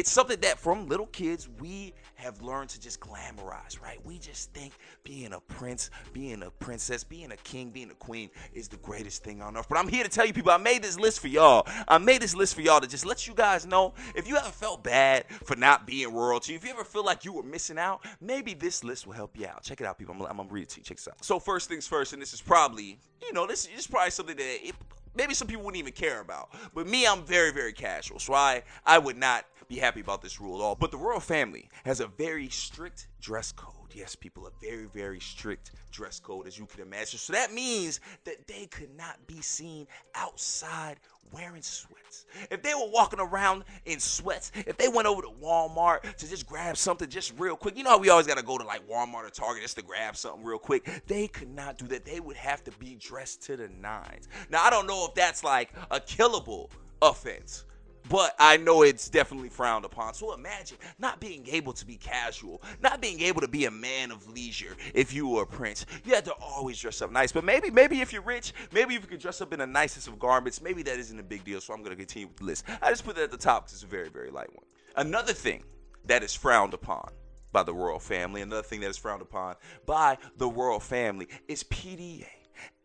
it's 0.00 0.10
something 0.10 0.40
that 0.40 0.58
from 0.58 0.88
little 0.88 1.08
kids 1.08 1.46
we 1.60 1.92
have 2.14 2.40
learned 2.40 2.70
to 2.70 2.80
just 2.80 3.00
glamorize, 3.00 3.82
right? 3.82 3.98
We 4.02 4.18
just 4.18 4.50
think 4.54 4.72
being 5.04 5.34
a 5.34 5.40
prince, 5.40 5.90
being 6.14 6.42
a 6.42 6.50
princess, 6.50 7.04
being 7.04 7.32
a 7.32 7.36
king, 7.36 7.68
being 7.68 7.90
a 7.90 7.94
queen 7.94 8.30
is 8.54 8.66
the 8.66 8.78
greatest 8.78 9.22
thing 9.22 9.42
on 9.42 9.58
earth. 9.58 9.66
But 9.68 9.76
I'm 9.76 9.88
here 9.88 10.02
to 10.02 10.08
tell 10.08 10.24
you 10.24 10.32
people, 10.32 10.52
I 10.52 10.56
made 10.56 10.82
this 10.82 10.98
list 10.98 11.20
for 11.20 11.28
y'all. 11.28 11.68
I 11.86 11.98
made 11.98 12.22
this 12.22 12.34
list 12.34 12.54
for 12.54 12.62
y'all 12.62 12.80
to 12.80 12.86
just 12.86 13.04
let 13.04 13.26
you 13.26 13.34
guys 13.34 13.66
know 13.66 13.92
if 14.14 14.26
you 14.26 14.38
ever 14.38 14.48
felt 14.48 14.82
bad 14.82 15.26
for 15.44 15.54
not 15.54 15.86
being 15.86 16.14
royalty, 16.14 16.54
if 16.54 16.64
you 16.64 16.70
ever 16.70 16.84
feel 16.84 17.04
like 17.04 17.26
you 17.26 17.34
were 17.34 17.42
missing 17.42 17.78
out, 17.78 18.02
maybe 18.22 18.54
this 18.54 18.82
list 18.82 19.06
will 19.06 19.12
help 19.12 19.38
you 19.38 19.46
out. 19.46 19.62
Check 19.62 19.82
it 19.82 19.86
out, 19.86 19.98
people. 19.98 20.14
I'm, 20.14 20.22
I'm 20.22 20.36
gonna 20.38 20.48
read 20.48 20.62
it 20.62 20.70
to 20.70 20.80
you. 20.80 20.84
Check 20.84 20.96
this 20.96 21.08
out. 21.08 21.22
So 21.22 21.38
first 21.38 21.68
things 21.68 21.86
first, 21.86 22.14
and 22.14 22.22
this 22.22 22.32
is 22.32 22.40
probably, 22.40 22.98
you 23.20 23.34
know, 23.34 23.46
this, 23.46 23.66
this 23.66 23.80
is 23.80 23.86
probably 23.86 24.12
something 24.12 24.36
that 24.36 24.66
it, 24.66 24.74
maybe 25.14 25.34
some 25.34 25.46
people 25.46 25.62
wouldn't 25.62 25.78
even 25.78 25.92
care 25.92 26.20
about. 26.20 26.48
But 26.74 26.86
me, 26.86 27.06
I'm 27.06 27.22
very, 27.22 27.52
very 27.52 27.74
casual. 27.74 28.18
So 28.18 28.32
I, 28.32 28.62
I 28.86 28.98
would 28.98 29.18
not 29.18 29.44
be 29.70 29.76
happy 29.76 30.00
about 30.00 30.20
this 30.20 30.40
rule 30.40 30.60
at 30.60 30.64
all. 30.64 30.74
But 30.74 30.90
the 30.90 30.96
royal 30.96 31.20
family 31.20 31.68
has 31.84 32.00
a 32.00 32.08
very 32.08 32.48
strict 32.48 33.06
dress 33.20 33.52
code. 33.52 33.74
Yes, 33.94 34.16
people, 34.16 34.46
a 34.46 34.50
very, 34.60 34.86
very 34.86 35.20
strict 35.20 35.70
dress 35.92 36.18
code, 36.18 36.48
as 36.48 36.58
you 36.58 36.66
can 36.66 36.82
imagine. 36.82 37.18
So 37.18 37.32
that 37.32 37.52
means 37.54 38.00
that 38.24 38.48
they 38.48 38.66
could 38.66 38.94
not 38.96 39.24
be 39.28 39.40
seen 39.40 39.86
outside 40.16 40.96
wearing 41.32 41.62
sweats. 41.62 42.26
If 42.50 42.62
they 42.62 42.74
were 42.74 42.90
walking 42.90 43.20
around 43.20 43.62
in 43.84 44.00
sweats, 44.00 44.50
if 44.54 44.76
they 44.76 44.88
went 44.88 45.06
over 45.06 45.22
to 45.22 45.30
Walmart 45.40 46.02
to 46.16 46.28
just 46.28 46.46
grab 46.46 46.76
something 46.76 47.08
just 47.08 47.32
real 47.38 47.54
quick, 47.54 47.76
you 47.76 47.84
know 47.84 47.96
we 47.96 48.08
always 48.08 48.26
got 48.26 48.38
to 48.38 48.44
go 48.44 48.58
to 48.58 48.64
like 48.64 48.88
Walmart 48.88 49.26
or 49.26 49.30
Target 49.30 49.62
just 49.62 49.76
to 49.76 49.82
grab 49.82 50.16
something 50.16 50.42
real 50.42 50.58
quick. 50.58 51.04
They 51.06 51.28
could 51.28 51.54
not 51.54 51.78
do 51.78 51.86
that. 51.88 52.04
They 52.04 52.18
would 52.18 52.36
have 52.36 52.64
to 52.64 52.72
be 52.72 52.96
dressed 52.96 53.42
to 53.42 53.56
the 53.56 53.68
nines. 53.68 54.26
Now, 54.50 54.64
I 54.64 54.70
don't 54.70 54.88
know 54.88 55.06
if 55.08 55.14
that's 55.14 55.44
like 55.44 55.70
a 55.92 56.00
killable 56.00 56.70
offense 57.00 57.64
but 58.08 58.34
I 58.38 58.56
know 58.56 58.82
it's 58.82 59.08
definitely 59.08 59.48
frowned 59.48 59.84
upon. 59.84 60.14
So 60.14 60.34
imagine 60.34 60.78
not 60.98 61.20
being 61.20 61.46
able 61.48 61.72
to 61.74 61.86
be 61.86 61.96
casual, 61.96 62.62
not 62.80 63.00
being 63.00 63.20
able 63.20 63.40
to 63.40 63.48
be 63.48 63.66
a 63.66 63.70
man 63.70 64.10
of 64.10 64.28
leisure 64.28 64.76
if 64.94 65.12
you 65.12 65.28
were 65.28 65.42
a 65.42 65.46
prince. 65.46 65.86
You 66.04 66.14
had 66.14 66.24
to 66.24 66.34
always 66.40 66.78
dress 66.78 67.02
up 67.02 67.12
nice. 67.12 67.32
But 67.32 67.44
maybe, 67.44 67.70
maybe 67.70 68.00
if 68.00 68.12
you're 68.12 68.22
rich, 68.22 68.52
maybe 68.72 68.94
if 68.94 69.02
you 69.02 69.08
could 69.08 69.20
dress 69.20 69.40
up 69.40 69.52
in 69.52 69.60
the 69.60 69.66
nicest 69.66 70.08
of 70.08 70.18
garments, 70.18 70.60
maybe 70.60 70.82
that 70.82 70.98
isn't 70.98 71.18
a 71.18 71.22
big 71.22 71.44
deal. 71.44 71.60
So 71.60 71.72
I'm 71.72 71.80
going 71.80 71.90
to 71.90 71.96
continue 71.96 72.28
with 72.28 72.36
the 72.38 72.44
list. 72.44 72.64
I 72.82 72.90
just 72.90 73.04
put 73.04 73.16
that 73.16 73.24
at 73.24 73.30
the 73.30 73.36
top 73.36 73.64
because 73.64 73.74
it's 73.74 73.82
a 73.82 73.86
very, 73.86 74.08
very 74.08 74.30
light 74.30 74.48
one. 74.54 74.64
Another 74.96 75.32
thing 75.32 75.62
that 76.06 76.22
is 76.22 76.34
frowned 76.34 76.74
upon 76.74 77.10
by 77.52 77.62
the 77.62 77.74
royal 77.74 77.98
family, 77.98 78.42
another 78.42 78.62
thing 78.62 78.80
that 78.80 78.90
is 78.90 78.96
frowned 78.96 79.22
upon 79.22 79.56
by 79.86 80.18
the 80.36 80.48
royal 80.48 80.80
family 80.80 81.28
is 81.48 81.64
PDA, 81.64 82.26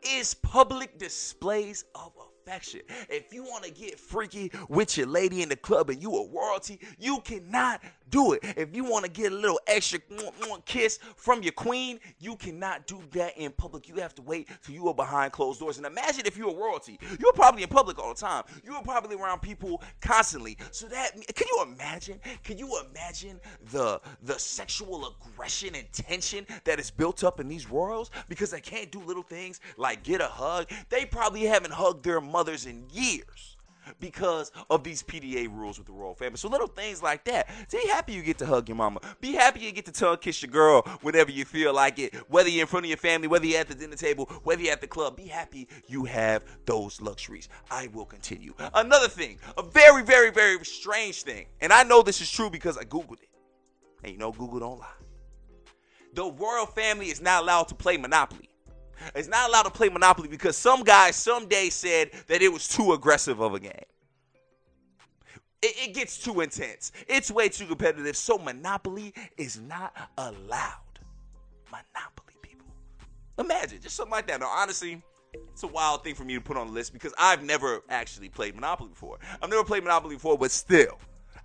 is 0.02 0.34
public 0.34 0.98
displays 0.98 1.84
of 1.94 2.12
affection. 2.14 2.35
If 3.08 3.32
you 3.32 3.42
want 3.42 3.64
to 3.64 3.70
get 3.70 3.98
freaky 3.98 4.52
with 4.68 4.96
your 4.96 5.06
lady 5.06 5.42
in 5.42 5.48
the 5.48 5.56
club 5.56 5.90
and 5.90 6.00
you 6.00 6.14
a 6.14 6.28
royalty, 6.28 6.80
you 6.98 7.20
cannot 7.20 7.82
do 8.10 8.32
it. 8.32 8.40
If 8.56 8.74
you 8.74 8.84
want 8.84 9.04
to 9.04 9.10
get 9.10 9.32
a 9.32 9.34
little 9.34 9.58
extra 9.66 9.98
kiss 10.64 10.98
from 11.16 11.42
your 11.42 11.52
queen, 11.52 11.98
you 12.20 12.36
cannot 12.36 12.86
do 12.86 13.00
that 13.12 13.36
in 13.36 13.52
public. 13.52 13.88
You 13.88 13.96
have 13.96 14.14
to 14.16 14.22
wait 14.22 14.48
till 14.62 14.74
you 14.74 14.86
are 14.88 14.94
behind 14.94 15.32
closed 15.32 15.60
doors. 15.60 15.78
And 15.78 15.86
imagine 15.86 16.24
if 16.26 16.36
you're 16.36 16.50
a 16.50 16.54
royalty, 16.54 16.98
you're 17.18 17.32
probably 17.32 17.62
in 17.62 17.68
public 17.68 17.98
all 17.98 18.14
the 18.14 18.20
time. 18.20 18.44
You're 18.64 18.80
probably 18.82 19.16
around 19.16 19.40
people 19.40 19.82
constantly. 20.00 20.56
So 20.70 20.86
that 20.86 21.12
can 21.34 21.46
you 21.50 21.62
imagine? 21.62 22.20
Can 22.44 22.58
you 22.58 22.80
imagine 22.90 23.40
the 23.72 24.00
the 24.22 24.38
sexual 24.38 25.12
aggression 25.20 25.74
and 25.74 25.90
tension 25.92 26.46
that 26.64 26.78
is 26.78 26.90
built 26.90 27.24
up 27.24 27.40
in 27.40 27.48
these 27.48 27.68
royals 27.68 28.10
because 28.28 28.50
they 28.50 28.60
can't 28.60 28.90
do 28.92 29.00
little 29.00 29.22
things 29.22 29.60
like 29.76 30.02
get 30.02 30.20
a 30.20 30.28
hug? 30.28 30.70
They 30.88 31.04
probably 31.04 31.44
haven't 31.44 31.72
hugged 31.72 32.04
their 32.04 32.20
mothers 32.36 32.66
in 32.66 32.84
years 32.92 33.56
because 33.98 34.52
of 34.68 34.84
these 34.84 35.02
PDA 35.02 35.48
rules 35.50 35.78
with 35.78 35.86
the 35.86 35.92
royal 35.94 36.14
family. 36.14 36.36
So 36.36 36.50
little 36.50 36.66
things 36.66 37.02
like 37.02 37.24
that. 37.24 37.48
Be 37.70 37.88
happy 37.88 38.12
you 38.12 38.22
get 38.22 38.36
to 38.38 38.46
hug 38.46 38.68
your 38.68 38.76
mama. 38.76 39.00
Be 39.22 39.32
happy 39.32 39.60
you 39.60 39.72
get 39.72 39.86
to 39.86 39.92
tongue 39.92 40.18
kiss 40.18 40.42
your 40.42 40.50
girl 40.50 40.82
whenever 41.00 41.30
you 41.30 41.46
feel 41.46 41.72
like 41.72 41.98
it. 41.98 42.14
Whether 42.28 42.50
you're 42.50 42.62
in 42.62 42.66
front 42.66 42.84
of 42.84 42.90
your 42.90 42.98
family, 42.98 43.26
whether 43.26 43.46
you're 43.46 43.60
at 43.60 43.68
the 43.68 43.74
dinner 43.74 43.96
table, 43.96 44.26
whether 44.42 44.60
you're 44.60 44.72
at 44.72 44.82
the 44.82 44.86
club. 44.86 45.16
Be 45.16 45.26
happy 45.26 45.66
you 45.86 46.04
have 46.04 46.44
those 46.66 47.00
luxuries. 47.00 47.48
I 47.70 47.86
will 47.94 48.04
continue. 48.04 48.52
Another 48.74 49.08
thing, 49.08 49.38
a 49.56 49.62
very, 49.62 50.02
very, 50.02 50.30
very 50.30 50.62
strange 50.62 51.22
thing, 51.22 51.46
and 51.62 51.72
I 51.72 51.84
know 51.84 52.02
this 52.02 52.20
is 52.20 52.30
true 52.30 52.50
because 52.50 52.76
I 52.76 52.84
Googled 52.84 53.22
it. 53.22 53.30
And 54.04 54.12
you 54.12 54.18
know 54.18 54.30
Google 54.30 54.60
don't 54.60 54.78
lie. 54.78 54.86
The 56.12 56.24
royal 56.24 56.66
family 56.66 57.06
is 57.06 57.22
not 57.22 57.44
allowed 57.44 57.68
to 57.68 57.74
play 57.74 57.96
Monopoly 57.96 58.50
is 59.14 59.28
not 59.28 59.48
allowed 59.48 59.64
to 59.64 59.70
play 59.70 59.88
Monopoly 59.88 60.28
because 60.28 60.56
some 60.56 60.82
guy 60.82 61.10
someday 61.10 61.70
said 61.70 62.10
that 62.28 62.42
it 62.42 62.52
was 62.52 62.68
too 62.68 62.92
aggressive 62.92 63.40
of 63.40 63.54
a 63.54 63.60
game. 63.60 63.72
It, 65.62 65.88
it 65.88 65.94
gets 65.94 66.18
too 66.18 66.40
intense. 66.40 66.92
It's 67.08 67.30
way 67.30 67.48
too 67.48 67.66
competitive. 67.66 68.16
So 68.16 68.38
Monopoly 68.38 69.14
is 69.36 69.58
not 69.60 69.96
allowed. 70.18 70.80
Monopoly, 71.70 72.36
people. 72.42 72.66
Imagine 73.38 73.80
just 73.80 73.96
something 73.96 74.12
like 74.12 74.26
that. 74.28 74.40
Now, 74.40 74.48
honestly, 74.48 75.02
it's 75.52 75.62
a 75.62 75.68
wild 75.68 76.04
thing 76.04 76.14
for 76.14 76.24
me 76.24 76.34
to 76.34 76.40
put 76.40 76.56
on 76.56 76.68
the 76.68 76.72
list 76.72 76.92
because 76.92 77.14
I've 77.18 77.42
never 77.42 77.82
actually 77.88 78.28
played 78.28 78.54
Monopoly 78.54 78.90
before. 78.90 79.18
I've 79.42 79.50
never 79.50 79.64
played 79.64 79.82
Monopoly 79.82 80.16
before, 80.16 80.38
but 80.38 80.50
still, 80.50 80.98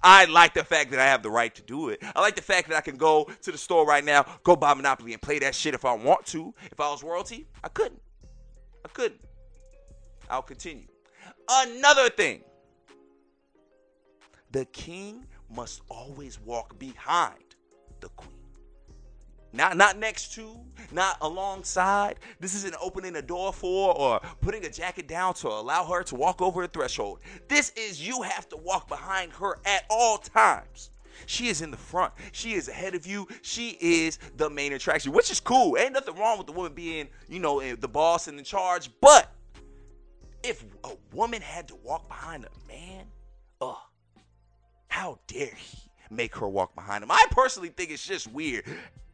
I 0.03 0.25
like 0.25 0.53
the 0.53 0.63
fact 0.63 0.91
that 0.91 0.99
I 0.99 1.05
have 1.05 1.21
the 1.21 1.29
right 1.29 1.53
to 1.55 1.61
do 1.61 1.89
it. 1.89 2.01
I 2.15 2.21
like 2.21 2.35
the 2.35 2.41
fact 2.41 2.69
that 2.69 2.77
I 2.77 2.81
can 2.81 2.97
go 2.97 3.29
to 3.41 3.51
the 3.51 3.57
store 3.57 3.85
right 3.85 4.03
now, 4.03 4.25
go 4.43 4.55
buy 4.55 4.73
Monopoly, 4.73 5.13
and 5.13 5.21
play 5.21 5.39
that 5.39 5.53
shit 5.53 5.73
if 5.73 5.85
I 5.85 5.93
want 5.93 6.25
to. 6.27 6.53
If 6.71 6.79
I 6.79 6.89
was 6.89 7.03
royalty, 7.03 7.47
I 7.63 7.69
couldn't. 7.69 8.01
I 8.83 8.89
couldn't. 8.89 9.21
I'll 10.29 10.41
continue. 10.41 10.87
Another 11.49 12.09
thing 12.09 12.41
the 14.51 14.65
king 14.65 15.25
must 15.49 15.81
always 15.89 16.39
walk 16.39 16.77
behind 16.79 17.55
the 17.99 18.09
queen. 18.09 18.40
Not 19.53 19.75
not 19.75 19.97
next 19.97 20.33
to, 20.35 20.55
not 20.91 21.17
alongside. 21.21 22.19
This 22.39 22.55
isn't 22.55 22.75
opening 22.81 23.17
a 23.17 23.21
door 23.21 23.51
for 23.51 23.93
or 23.97 24.21
putting 24.39 24.65
a 24.65 24.69
jacket 24.69 25.07
down 25.07 25.33
to 25.35 25.49
allow 25.49 25.85
her 25.85 26.03
to 26.03 26.15
walk 26.15 26.41
over 26.41 26.63
a 26.63 26.67
threshold. 26.67 27.19
This 27.47 27.71
is 27.71 28.05
you 28.05 28.21
have 28.21 28.47
to 28.49 28.57
walk 28.57 28.87
behind 28.87 29.33
her 29.33 29.59
at 29.65 29.83
all 29.89 30.17
times. 30.17 30.89
She 31.25 31.47
is 31.47 31.61
in 31.61 31.69
the 31.69 31.77
front. 31.77 32.13
She 32.31 32.53
is 32.53 32.67
ahead 32.67 32.95
of 32.95 33.05
you. 33.05 33.27
She 33.41 33.77
is 33.79 34.19
the 34.37 34.49
main 34.49 34.73
attraction, 34.73 35.11
which 35.11 35.29
is 35.29 35.39
cool. 35.39 35.77
Ain't 35.77 35.93
nothing 35.93 36.15
wrong 36.15 36.37
with 36.37 36.47
the 36.47 36.53
woman 36.53 36.73
being, 36.73 37.09
you 37.27 37.39
know, 37.39 37.59
eh, 37.59 37.75
the 37.79 37.87
boss 37.87 38.27
and 38.27 38.39
in 38.39 38.45
charge. 38.45 38.89
But 39.01 39.29
if 40.43 40.63
a 40.83 40.91
woman 41.13 41.41
had 41.41 41.67
to 41.67 41.75
walk 41.75 42.07
behind 42.07 42.45
a 42.45 42.67
man, 42.67 43.05
ugh, 43.59 43.77
how 44.87 45.19
dare 45.27 45.53
he 45.55 45.77
make 46.09 46.35
her 46.37 46.47
walk 46.49 46.73
behind 46.73 47.03
him? 47.03 47.11
I 47.11 47.25
personally 47.31 47.69
think 47.69 47.91
it's 47.91 48.05
just 48.05 48.31
weird 48.31 48.65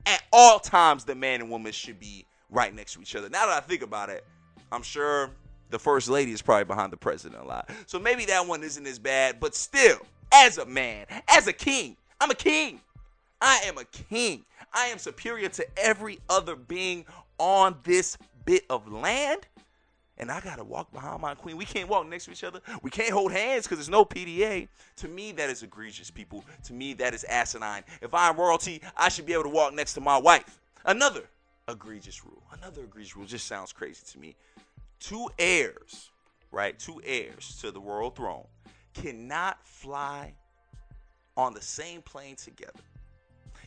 at 0.08 0.24
all 0.34 0.60
times 0.60 1.04
the 1.04 1.14
man 1.14 1.42
and 1.42 1.52
woman 1.52 1.72
should 1.72 2.00
be 2.00 2.26
right 2.50 2.74
next 2.74 2.94
to 2.94 3.02
each 3.02 3.16
other. 3.16 3.30
Now 3.30 3.46
that 3.46 3.64
I 3.64 3.66
think 3.66 3.84
about 3.84 4.10
it, 4.10 4.26
I'm 4.72 4.82
sure 4.82 5.30
the 5.70 5.78
first 5.78 6.10
lady 6.10 6.32
is 6.32 6.42
probably 6.42 6.64
behind 6.64 6.92
the 6.92 6.98
president 6.98 7.44
a 7.44 7.46
lot. 7.46 7.70
So 7.86 8.00
maybe 8.00 8.26
that 8.26 8.48
one 8.48 8.64
isn't 8.64 8.88
as 8.88 8.98
bad, 8.98 9.40
but 9.40 9.54
still, 9.54 10.00
as 10.34 10.58
a 10.58 10.66
man, 10.66 11.06
as 11.28 11.48
a 11.48 11.54
king, 11.54 11.98
I'm 12.20 12.32
a 12.32 12.36
king. 12.36 12.80
I 13.42 13.62
am 13.66 13.78
a 13.78 13.84
king. 13.86 14.46
I 14.74 14.88
am 14.88 14.98
superior 14.98 15.50
to 15.50 15.66
every 15.78 16.20
other 16.30 16.56
being 16.56 17.06
on 17.38 17.76
this 17.84 18.18
bit 18.46 18.64
of 18.70 18.92
land. 18.92 19.46
And 20.20 20.32
I 20.32 20.40
gotta 20.40 20.64
walk 20.64 20.92
behind 20.92 21.22
my 21.22 21.36
queen. 21.36 21.58
We 21.58 21.66
can't 21.66 21.88
walk 21.88 22.08
next 22.08 22.26
to 22.26 22.32
each 22.32 22.44
other. 22.44 22.60
We 22.82 22.90
can't 22.90 23.12
hold 23.12 23.32
hands 23.32 23.66
because 23.66 23.78
there's 23.78 23.90
no 23.90 24.04
PDA. 24.04 24.68
To 24.98 25.08
me, 25.08 25.32
that 25.34 25.50
is 25.50 25.62
egregious, 25.62 26.10
people. 26.10 26.44
To 26.66 26.74
me, 26.74 26.94
that 26.96 27.14
is 27.14 27.24
asinine. 27.26 27.84
If 28.02 28.14
I'm 28.14 28.36
royalty, 28.36 28.82
I 28.96 29.10
should 29.10 29.26
be 29.26 29.34
able 29.34 29.44
to 29.44 29.50
walk 29.50 29.74
next 29.74 29.94
to 29.94 30.02
my 30.02 30.18
wife. 30.18 30.60
Another 30.86 31.24
egregious 31.68 32.26
rule. 32.26 32.42
Another 32.52 32.84
egregious 32.84 33.16
rule 33.16 33.26
just 33.26 33.46
sounds 33.48 33.72
crazy 33.72 34.02
to 34.12 34.20
me. 34.20 34.36
Two 35.00 35.30
heirs, 35.38 36.10
right? 36.52 36.78
Two 36.80 37.02
heirs 37.06 37.58
to 37.62 37.72
the 37.72 37.80
royal 37.80 38.10
throne 38.10 38.48
cannot 38.94 39.60
fly 39.68 40.34
on 41.36 41.54
the 41.54 41.62
same 41.62 42.02
plane 42.02 42.36
together. 42.36 42.80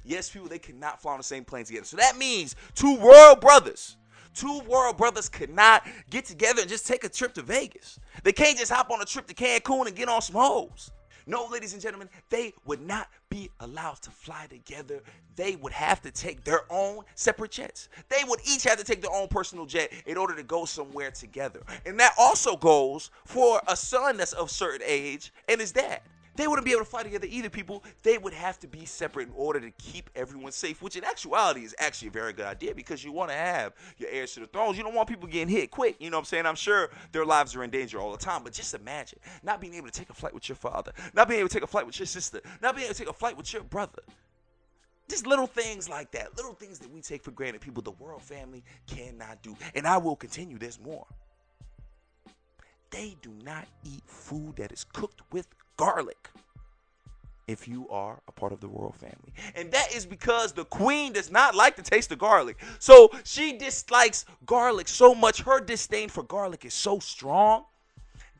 Yes, 0.02 0.30
people, 0.30 0.48
they 0.48 0.58
cannot 0.58 1.00
fly 1.00 1.12
on 1.12 1.18
the 1.18 1.24
same 1.24 1.44
plane 1.44 1.64
together. 1.64 1.84
So 1.84 1.96
that 1.98 2.16
means 2.16 2.56
two 2.74 2.96
royal 2.98 3.36
brothers 3.36 3.96
Two 4.34 4.60
world 4.60 4.96
brothers 4.96 5.28
could 5.28 5.50
not 5.50 5.86
get 6.08 6.24
together 6.24 6.60
and 6.60 6.70
just 6.70 6.86
take 6.86 7.04
a 7.04 7.08
trip 7.08 7.34
to 7.34 7.42
Vegas. 7.42 7.98
They 8.22 8.32
can't 8.32 8.58
just 8.58 8.70
hop 8.70 8.90
on 8.90 9.02
a 9.02 9.04
trip 9.04 9.26
to 9.26 9.34
Cancun 9.34 9.86
and 9.86 9.96
get 9.96 10.08
on 10.08 10.22
some 10.22 10.36
hoes. 10.36 10.90
No, 11.26 11.46
ladies 11.46 11.74
and 11.74 11.82
gentlemen, 11.82 12.08
they 12.28 12.52
would 12.64 12.80
not 12.80 13.08
be 13.28 13.50
allowed 13.60 14.00
to 14.02 14.10
fly 14.10 14.46
together. 14.48 15.00
They 15.36 15.56
would 15.56 15.72
have 15.72 16.00
to 16.02 16.10
take 16.10 16.42
their 16.44 16.62
own 16.70 17.04
separate 17.14 17.52
jets. 17.52 17.88
They 18.08 18.24
would 18.26 18.40
each 18.44 18.64
have 18.64 18.78
to 18.78 18.84
take 18.84 19.00
their 19.00 19.12
own 19.12 19.28
personal 19.28 19.66
jet 19.66 19.92
in 20.06 20.16
order 20.16 20.34
to 20.34 20.42
go 20.42 20.64
somewhere 20.64 21.10
together. 21.10 21.60
And 21.86 22.00
that 22.00 22.14
also 22.18 22.56
goes 22.56 23.10
for 23.26 23.60
a 23.68 23.76
son 23.76 24.16
that's 24.16 24.32
of 24.32 24.50
certain 24.50 24.82
age 24.84 25.32
and 25.48 25.60
his 25.60 25.72
dad. 25.72 26.00
They 26.36 26.46
wouldn't 26.46 26.64
be 26.64 26.72
able 26.72 26.82
to 26.82 26.90
fly 26.90 27.02
together 27.02 27.26
either, 27.28 27.50
people. 27.50 27.84
They 28.02 28.18
would 28.18 28.32
have 28.32 28.58
to 28.60 28.68
be 28.68 28.84
separate 28.84 29.28
in 29.28 29.34
order 29.36 29.60
to 29.60 29.70
keep 29.72 30.10
everyone 30.14 30.52
safe, 30.52 30.80
which 30.80 30.96
in 30.96 31.04
actuality 31.04 31.62
is 31.62 31.74
actually 31.78 32.08
a 32.08 32.12
very 32.12 32.32
good 32.32 32.46
idea 32.46 32.74
because 32.74 33.04
you 33.04 33.12
want 33.12 33.30
to 33.30 33.36
have 33.36 33.72
your 33.98 34.10
heirs 34.10 34.34
to 34.34 34.40
the 34.40 34.46
thrones. 34.46 34.78
You 34.78 34.84
don't 34.84 34.94
want 34.94 35.08
people 35.08 35.28
getting 35.28 35.48
hit 35.48 35.70
quick. 35.70 35.96
You 35.98 36.10
know 36.10 36.16
what 36.16 36.22
I'm 36.22 36.26
saying? 36.26 36.46
I'm 36.46 36.54
sure 36.54 36.90
their 37.12 37.24
lives 37.24 37.54
are 37.56 37.64
in 37.64 37.70
danger 37.70 37.98
all 37.98 38.12
the 38.12 38.18
time, 38.18 38.42
but 38.44 38.52
just 38.52 38.74
imagine 38.74 39.18
not 39.42 39.60
being 39.60 39.74
able 39.74 39.88
to 39.88 39.92
take 39.92 40.10
a 40.10 40.14
flight 40.14 40.34
with 40.34 40.48
your 40.48 40.56
father, 40.56 40.92
not 41.14 41.28
being 41.28 41.40
able 41.40 41.48
to 41.48 41.54
take 41.54 41.64
a 41.64 41.68
flight 41.68 41.86
with 41.86 41.98
your 41.98 42.06
sister, 42.06 42.40
not 42.62 42.74
being 42.74 42.86
able 42.86 42.94
to 42.94 42.98
take 42.98 43.10
a 43.10 43.12
flight 43.12 43.36
with 43.36 43.52
your 43.52 43.62
brother. 43.64 44.02
Just 45.08 45.26
little 45.26 45.48
things 45.48 45.88
like 45.88 46.12
that, 46.12 46.36
little 46.36 46.54
things 46.54 46.78
that 46.78 46.90
we 46.92 47.00
take 47.00 47.24
for 47.24 47.32
granted, 47.32 47.60
people 47.60 47.82
the 47.82 47.90
world 47.90 48.22
family 48.22 48.62
cannot 48.86 49.42
do. 49.42 49.56
And 49.74 49.84
I 49.84 49.98
will 49.98 50.14
continue, 50.14 50.56
there's 50.56 50.78
more. 50.78 51.06
They 52.90 53.16
do 53.20 53.32
not 53.44 53.66
eat 53.84 54.02
food 54.06 54.56
that 54.56 54.70
is 54.70 54.84
cooked 54.84 55.22
with 55.32 55.48
garlic 55.76 56.28
if 57.50 57.66
you 57.66 57.88
are 57.88 58.20
a 58.28 58.32
part 58.32 58.52
of 58.52 58.60
the 58.60 58.68
royal 58.68 58.92
family. 58.92 59.32
And 59.56 59.72
that 59.72 59.92
is 59.92 60.06
because 60.06 60.52
the 60.52 60.64
queen 60.64 61.12
does 61.12 61.30
not 61.30 61.54
like 61.54 61.74
the 61.74 61.82
taste 61.82 62.12
of 62.12 62.18
garlic. 62.18 62.56
So 62.78 63.10
she 63.24 63.58
dislikes 63.58 64.24
garlic 64.46 64.86
so 64.86 65.14
much. 65.14 65.42
Her 65.42 65.60
disdain 65.60 66.08
for 66.08 66.22
garlic 66.22 66.64
is 66.64 66.74
so 66.74 67.00
strong 67.00 67.64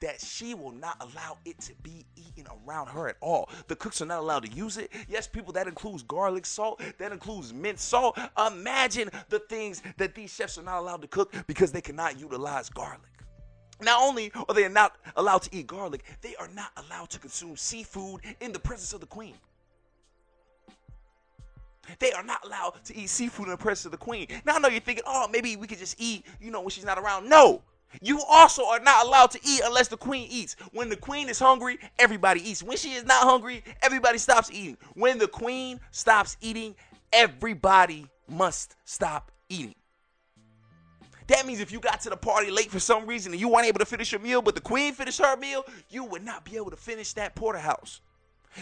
that 0.01 0.21
she 0.21 0.55
will 0.55 0.73
not 0.73 0.97
allow 1.01 1.37
it 1.45 1.61
to 1.61 1.75
be 1.83 2.07
eaten 2.17 2.47
around 2.67 2.87
her 2.89 3.09
at 3.09 3.17
all. 3.21 3.51
The 3.69 3.77
cooks 3.77 4.01
are 4.01 4.07
not 4.07 4.21
allowed 4.21 4.45
to 4.45 4.53
use 4.53 4.79
it. 4.79 4.91
Yes, 5.09 5.27
people, 5.27 5.53
that 5.55 5.67
includes 5.67 6.03
garlic 6.03 6.47
salt, 6.47 6.81
that 6.99 7.13
includes 7.13 7.53
mint 7.53 7.79
salt. 7.79 8.19
Imagine 8.47 9.11
the 9.29 9.41
things 9.41 9.83
that 9.99 10.15
these 10.15 10.33
chefs 10.33 10.57
are 10.57 10.63
not 10.63 10.79
allowed 10.79 11.03
to 11.03 11.09
cook 11.09 11.35
because 11.47 11.71
they 11.73 11.83
cannot 11.83 12.19
utilize 12.19 12.71
garlic. 12.71 13.10
Not 13.83 14.03
only 14.03 14.33
are 14.49 14.55
they 14.55 14.69
not 14.69 14.97
allowed 15.17 15.43
to 15.43 15.57
eat 15.57 15.67
garlic, 15.67 16.05
they 16.21 16.37
are 16.37 16.49
not 16.55 16.71
allowed 16.77 17.11
to 17.11 17.19
consume 17.19 17.57
seafood 17.57 18.21
in 18.41 18.53
the 18.53 18.59
presence 18.59 18.93
of 18.93 19.01
the 19.01 19.07
queen. 19.07 19.35
They 21.99 22.13
are 22.13 22.23
not 22.23 22.45
allowed 22.45 22.85
to 22.85 22.97
eat 22.97 23.09
seafood 23.09 23.47
in 23.47 23.53
the 23.53 23.57
presence 23.57 23.87
of 23.87 23.93
the 23.93 23.99
queen. 23.99 24.29
Now 24.45 24.57
I 24.57 24.59
know 24.59 24.69
you're 24.69 24.81
thinking, 24.81 25.05
oh, 25.07 25.29
maybe 25.29 25.57
we 25.57 25.67
could 25.67 25.79
just 25.79 25.97
eat, 25.99 26.25
you 26.41 26.51
know, 26.51 26.61
when 26.61 26.71
she's 26.71 26.85
not 26.85 26.99
around. 26.99 27.29
No. 27.29 27.63
You 28.01 28.21
also 28.29 28.65
are 28.67 28.79
not 28.79 29.05
allowed 29.05 29.33
to 29.33 29.41
eat 29.45 29.63
unless 29.65 29.89
the 29.89 29.97
queen 29.97 30.29
eats. 30.31 30.55
When 30.73 30.89
the 30.89 30.97
queen 30.97 31.29
is 31.29 31.41
hungry, 31.41 31.79
everybody 31.99 32.49
eats. 32.49 32.63
When 32.63 32.77
she 32.77 32.93
is 32.93 33.05
not 33.05 33.25
hungry, 33.25 33.65
everybody 33.83 34.19
stops 34.19 34.51
eating. 34.53 34.77
When 34.95 35.19
the 35.19 35.27
queen 35.27 35.81
stops 35.91 36.37
eating, 36.41 36.77
everybody 37.13 38.07
must 38.29 38.77
stop 38.85 39.33
eating. 39.49 39.75
That 41.31 41.47
means 41.47 41.61
if 41.61 41.71
you 41.71 41.79
got 41.79 42.01
to 42.01 42.11
the 42.11 42.17
party 42.17 42.51
late 42.51 42.73
for 42.73 42.81
some 42.81 43.07
reason 43.07 43.31
and 43.31 43.41
you 43.41 43.49
weren't 43.49 43.67
able 43.67 43.79
to 43.79 43.85
finish 43.85 44.11
your 44.11 44.21
meal, 44.21 44.43
but 44.43 44.57
the 44.57 44.61
queen 44.61 44.93
finished 44.93 45.21
her 45.21 45.37
meal, 45.37 45.65
you 45.89 46.03
would 46.05 46.25
not 46.25 46.45
be 46.45 46.57
able 46.57 46.71
to 46.71 46.77
finish 46.77 47.13
that 47.13 47.37
porterhouse. 47.37 48.01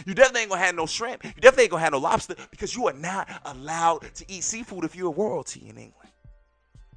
You 0.05 0.13
definitely 0.13 0.41
ain't 0.41 0.51
gonna 0.51 0.61
have 0.61 0.75
no 0.75 0.85
shrimp. 0.85 1.23
You 1.23 1.31
definitely 1.41 1.63
ain't 1.63 1.71
gonna 1.71 1.83
have 1.83 1.93
no 1.93 1.97
lobster 1.97 2.35
because 2.51 2.75
you 2.75 2.87
are 2.87 2.93
not 2.93 3.27
allowed 3.45 4.13
to 4.13 4.31
eat 4.31 4.43
seafood 4.43 4.83
if 4.83 4.95
you're 4.95 5.11
a 5.11 5.15
royalty 5.15 5.61
in 5.61 5.77
England. 5.77 6.11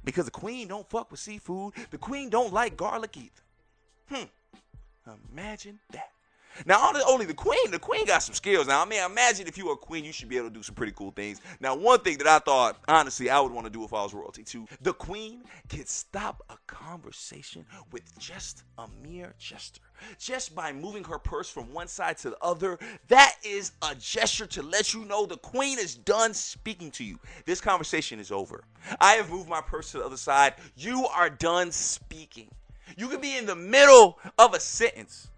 Because 0.03 0.25
the 0.25 0.31
queen 0.31 0.67
don't 0.67 0.87
fuck 0.91 1.09
with 1.09 1.19
seafood. 1.19 1.73
The 1.89 1.97
queen 1.97 2.29
don't 2.29 2.53
like 2.53 2.77
garlic 2.77 3.17
either. 3.17 3.31
Hmm. 4.11 5.11
Imagine 5.31 5.79
that. 5.91 6.11
Now, 6.65 6.91
only 7.07 7.25
the 7.25 7.33
queen, 7.33 7.71
the 7.71 7.79
queen 7.79 8.05
got 8.05 8.23
some 8.23 8.35
skills. 8.35 8.67
Now, 8.67 8.81
I 8.81 8.85
mean, 8.85 9.03
imagine 9.03 9.47
if 9.47 9.57
you 9.57 9.67
were 9.67 9.73
a 9.73 9.77
queen, 9.77 10.03
you 10.03 10.11
should 10.11 10.29
be 10.29 10.37
able 10.37 10.49
to 10.49 10.53
do 10.53 10.63
some 10.63 10.75
pretty 10.75 10.93
cool 10.93 11.11
things. 11.11 11.41
Now, 11.59 11.75
one 11.75 11.99
thing 11.99 12.17
that 12.19 12.27
I 12.27 12.39
thought, 12.39 12.79
honestly, 12.87 13.29
I 13.29 13.39
would 13.39 13.51
want 13.51 13.65
to 13.65 13.71
do 13.71 13.83
if 13.83 13.93
I 13.93 14.03
was 14.03 14.13
royalty 14.13 14.43
too, 14.43 14.67
the 14.81 14.93
queen 14.93 15.43
can 15.69 15.85
stop 15.85 16.43
a 16.49 16.57
conversation 16.67 17.65
with 17.91 18.03
just 18.19 18.63
a 18.77 18.87
mere 19.01 19.33
gesture. 19.37 19.81
Just 20.19 20.53
by 20.53 20.73
moving 20.73 21.03
her 21.05 21.19
purse 21.19 21.49
from 21.49 21.71
one 21.73 21.87
side 21.87 22.17
to 22.19 22.31
the 22.31 22.37
other, 22.41 22.77
that 23.07 23.35
is 23.43 23.71
a 23.81 23.95
gesture 23.95 24.45
to 24.47 24.61
let 24.61 24.93
you 24.93 25.05
know 25.05 25.25
the 25.25 25.37
queen 25.37 25.79
is 25.79 25.95
done 25.95 26.33
speaking 26.33 26.91
to 26.91 27.03
you. 27.03 27.19
This 27.45 27.61
conversation 27.61 28.19
is 28.19 28.31
over. 28.31 28.63
I 28.99 29.13
have 29.13 29.29
moved 29.29 29.49
my 29.49 29.61
purse 29.61 29.91
to 29.91 29.99
the 29.99 30.05
other 30.05 30.17
side. 30.17 30.55
You 30.75 31.07
are 31.07 31.29
done 31.29 31.71
speaking. 31.71 32.49
You 32.97 33.07
can 33.07 33.21
be 33.21 33.37
in 33.37 33.45
the 33.45 33.55
middle 33.55 34.19
of 34.37 34.53
a 34.53 34.59
sentence 34.59 35.29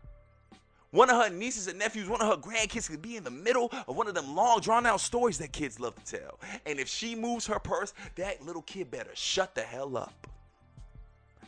one 0.96 1.10
of 1.10 1.22
her 1.22 1.30
nieces 1.30 1.68
and 1.68 1.78
nephews, 1.78 2.08
one 2.08 2.22
of 2.22 2.28
her 2.28 2.38
grandkids 2.38 2.90
could 2.90 3.02
be 3.02 3.18
in 3.18 3.24
the 3.24 3.32
middle 3.32 3.72
of 3.88 3.96
one 3.96 4.08
of 4.08 4.16
them 4.16 4.36
long, 4.36 4.62
drawn 4.62 4.86
out 4.86 5.02
stories 5.02 5.38
that 5.40 5.52
kids 5.52 5.80
love 5.80 5.96
to 6.04 6.18
tell. 6.20 6.40
And 6.66 6.80
if 6.80 6.88
she 6.88 7.16
moves 7.16 7.46
her 7.48 7.60
purse, 7.60 7.94
that 8.16 8.46
little 8.46 8.62
kid 8.62 8.90
better 8.90 9.12
shut 9.14 9.56
the 9.56 9.62
hell 9.62 9.98
up. 9.98 10.28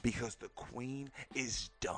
Because 0.02 0.36
the 0.36 0.50
queen 0.50 1.10
is 1.34 1.70
done. 1.80 1.96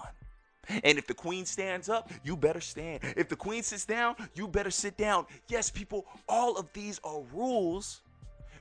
And 0.84 0.98
if 1.00 1.08
the 1.08 1.14
queen 1.14 1.46
stands 1.46 1.90
up, 1.90 2.12
you 2.24 2.38
better 2.38 2.62
stand. 2.62 3.02
If 3.18 3.30
the 3.30 3.36
queen 3.36 3.64
sits 3.64 3.86
down, 3.86 4.16
you 4.36 4.48
better 4.48 4.72
sit 4.72 4.98
down. 4.98 5.26
Yes, 5.48 5.72
people, 5.72 6.06
all 6.28 6.58
of 6.58 6.72
these 6.74 7.00
are 7.04 7.22
rules 7.34 8.02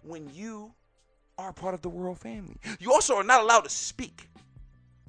when 0.03 0.31
you 0.33 0.73
are 1.37 1.53
part 1.53 1.75
of 1.75 1.83
the 1.83 1.91
royal 1.91 2.15
family. 2.15 2.57
You 2.81 2.93
also 2.93 3.17
are 3.17 3.25
not 3.25 3.43
allowed 3.43 3.65
to 3.65 3.71
speak. 3.71 4.29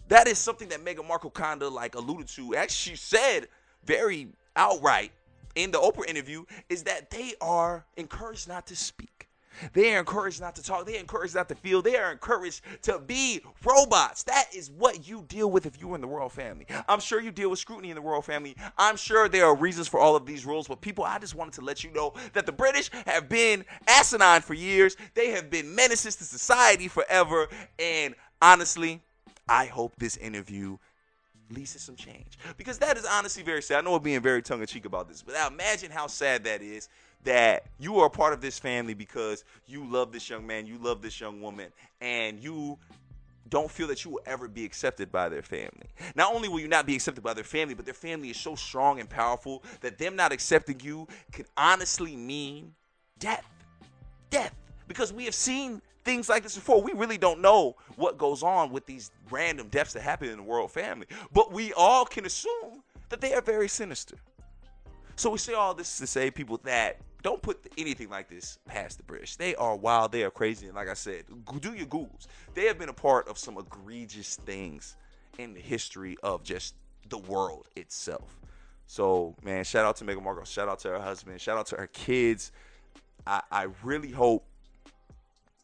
That 0.10 0.28
is 0.28 0.38
something 0.38 0.68
that 0.70 0.84
Meghan 0.84 1.08
Markle 1.08 1.30
kind 1.30 1.62
of 1.63 1.72
like 1.72 1.96
alluded 1.96 2.28
to. 2.30 2.56
Actually, 2.56 2.96
she 2.96 2.98
said 2.98 3.48
very 3.86 4.28
outright 4.56 5.12
in 5.56 5.72
the 5.72 5.80
Oprah 5.80 6.08
interview 6.08 6.46
is 6.70 6.84
that 6.84 7.10
they 7.10 7.34
are 7.42 7.86
encouraged 7.98 8.48
not 8.48 8.68
to 8.68 8.76
speak. 8.76 9.30
They 9.74 9.94
are 9.94 10.00
encouraged 10.00 10.39
not 10.39 10.56
to 10.56 10.63
talk. 10.63 10.86
They 10.86 10.96
are 10.96 11.02
encouraged 11.02 11.36
not 11.36 11.50
to 11.50 11.56
feel. 11.56 11.82
They 11.82 11.98
are 11.98 12.12
encouraged 12.12 12.62
to 12.84 13.00
be 13.00 13.42
robots. 13.65 14.24
That 14.24 14.46
is 14.56 14.72
what 14.72 15.08
you 15.08 15.26
deal 15.28 15.52
with 15.52 15.65
if 15.65 15.82
you're 15.82 15.96
in 15.96 16.02
the 16.02 16.08
royal 16.08 16.30
family. 16.30 16.65
I'm 16.88 17.00
sure 17.00 17.20
you 17.20 17.32
deal 17.32 17.50
with 17.50 17.60
scrutiny 17.60 17.89
in 17.89 17.96
the 17.96 18.02
royal 18.02 18.22
family. 18.22 18.56
I'm 18.78 18.96
sure 18.96 19.28
there 19.28 19.46
are 19.46 19.56
reasons 19.56 19.88
for 19.88 20.00
all 20.00 20.15
of 20.15 20.26
these 20.26 20.46
rules, 20.46 20.68
but 20.68 20.82
people, 20.82 21.04
I 21.04 21.20
just 21.20 21.36
wanted 21.36 21.56
to 21.56 21.62
let 21.62 21.84
you 21.84 21.92
know 21.92 22.13
that 22.34 22.46
the 22.46 22.52
British 22.52 22.89
have 23.06 23.28
been 23.28 23.65
asinine 23.88 24.42
for 24.42 24.54
years. 24.54 24.96
They 25.13 25.32
have 25.32 25.50
been 25.50 25.76
menaces 25.76 26.15
to 26.18 26.24
society 26.24 26.88
forever. 26.88 27.48
And 27.78 28.15
honestly, 28.42 29.02
I 29.48 29.65
hope 29.65 29.94
this 29.98 30.15
interview 30.18 30.78
to 31.55 31.79
some 31.79 31.95
change. 31.95 32.38
Because 32.57 32.77
that 32.79 32.97
is 32.97 33.05
honestly 33.05 33.43
very 33.43 33.62
sad. 33.62 33.79
I 33.79 33.81
know 33.81 33.91
we're 33.93 33.99
being 33.99 34.21
very 34.21 34.41
tongue 34.41 34.62
in 34.62 34.67
cheek 34.67 34.85
about 34.85 35.07
this, 35.07 35.21
but 35.21 35.35
imagine 35.51 35.91
how 35.91 36.07
sad 36.07 36.43
that 36.43 36.62
is 36.62 36.89
that 37.23 37.65
you 37.79 37.99
are 37.99 38.05
a 38.05 38.09
part 38.09 38.33
of 38.33 38.41
this 38.41 38.57
family 38.57 38.93
because 38.93 39.43
you 39.67 39.83
love 39.85 40.12
this 40.12 40.29
young 40.29 40.47
man, 40.47 40.65
you 40.65 40.77
love 40.77 41.01
this 41.01 41.19
young 41.19 41.41
woman, 41.41 41.67
and 41.99 42.41
you 42.41 42.77
don't 43.49 43.69
feel 43.69 43.88
that 43.88 44.05
you 44.05 44.12
will 44.12 44.21
ever 44.25 44.47
be 44.47 44.63
accepted 44.63 45.12
by 45.12 45.27
their 45.27 45.41
family. 45.41 45.89
Not 46.15 46.33
only 46.33 46.47
will 46.47 46.59
you 46.59 46.67
not 46.67 46.85
be 46.85 46.95
accepted 46.95 47.23
by 47.23 47.33
their 47.33 47.43
family, 47.43 47.73
but 47.73 47.83
their 47.83 47.93
family 47.93 48.29
is 48.29 48.38
so 48.38 48.55
strong 48.55 48.99
and 48.99 49.09
powerful 49.09 49.63
that 49.81 49.97
them 49.97 50.15
not 50.15 50.31
accepting 50.31 50.79
you 50.81 51.07
could 51.31 51.47
honestly 51.57 52.15
mean 52.15 52.73
death. 53.17 53.45
Death. 54.29 54.53
Because 54.88 55.12
we 55.12 55.25
have 55.25 55.35
seen 55.35 55.81
things 56.10 56.28
like 56.28 56.41
this 56.41 56.56
before. 56.56 56.82
We 56.82 56.93
really 56.93 57.19
don't 57.19 57.39
know 57.39 57.76
what 57.95 58.17
goes 58.17 58.41
on 58.41 58.72
with 58.72 58.88
these 58.88 59.12
random 59.30 59.67
deaths 59.67 59.93
that 59.93 60.02
happen 60.02 60.30
in 60.30 60.38
the 60.38 60.43
royal 60.43 60.67
family, 60.67 61.06
but 61.32 61.52
we 61.52 61.72
all 61.74 62.04
can 62.04 62.26
assume 62.26 62.82
that 63.10 63.22
they 63.22 63.36
are 63.36 63.41
very 63.41 63.67
sinister. 63.67 64.15
So 65.17 65.30
we 65.30 65.38
say 65.38 65.54
all 65.54 65.76
this 65.76 66.00
to 66.00 66.08
say, 66.08 66.32
people, 66.32 66.60
that 66.63 67.02
don't 67.22 67.39
put 67.43 67.60
anything 67.78 68.10
like 68.10 68.28
this 68.28 68.58
past 68.65 68.98
the 68.98 69.04
British. 69.04 69.36
They 69.36 69.54
are 69.56 69.76
wild. 69.76 70.12
They 70.12 70.24
are 70.24 70.32
crazy. 70.32 70.65
And 70.65 70.76
like 70.76 70.89
I 70.89 70.95
said, 70.95 71.26
do 71.60 71.74
your 71.76 71.86
Googles. 71.86 72.26
They 72.56 72.65
have 72.65 72.80
been 72.80 72.89
a 72.89 72.93
part 72.93 73.28
of 73.28 73.38
some 73.38 73.60
egregious 73.60 74.36
things 74.36 74.95
in 75.38 75.54
the 75.54 75.60
history 75.60 76.17
of 76.24 76.41
just 76.43 76.74
the 77.10 77.19
world 77.19 77.67
itself. 77.76 78.39
So, 78.88 79.36
man, 79.43 79.63
shout 79.63 79.86
out 79.86 79.98
to 79.98 80.06
Meghan 80.06 80.24
Markle. 80.24 80.45
Shout 80.45 80.69
out 80.69 80.80
to 80.80 80.88
her 80.88 81.00
husband. 81.00 81.39
Shout 81.39 81.60
out 81.60 81.67
to 81.67 81.76
her 81.76 81.88
kids. 81.88 82.52
I, 83.28 83.41
I 83.52 83.67
really 83.84 84.10
hope 84.10 84.48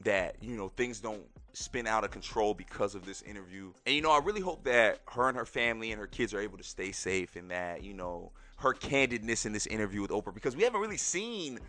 that, 0.01 0.35
you 0.41 0.57
know, 0.57 0.69
things 0.69 0.99
don't 0.99 1.23
spin 1.53 1.87
out 1.87 2.03
of 2.03 2.11
control 2.11 2.53
because 2.53 2.95
of 2.95 3.05
this 3.05 3.21
interview. 3.21 3.71
And, 3.85 3.95
you 3.95 4.01
know, 4.01 4.11
I 4.11 4.19
really 4.19 4.41
hope 4.41 4.63
that 4.65 4.99
her 5.07 5.29
and 5.29 5.37
her 5.37 5.45
family 5.45 5.91
and 5.91 5.99
her 5.99 6.07
kids 6.07 6.33
are 6.33 6.39
able 6.39 6.57
to 6.57 6.63
stay 6.63 6.91
safe 6.91 7.35
and 7.35 7.49
that, 7.51 7.83
you 7.83 7.93
know, 7.93 8.31
her 8.57 8.73
candidness 8.73 9.45
in 9.45 9.53
this 9.53 9.67
interview 9.67 10.01
with 10.01 10.11
Oprah 10.11 10.33
because 10.33 10.55
we 10.55 10.63
haven't 10.63 10.81
really 10.81 10.97
seen 10.97 11.59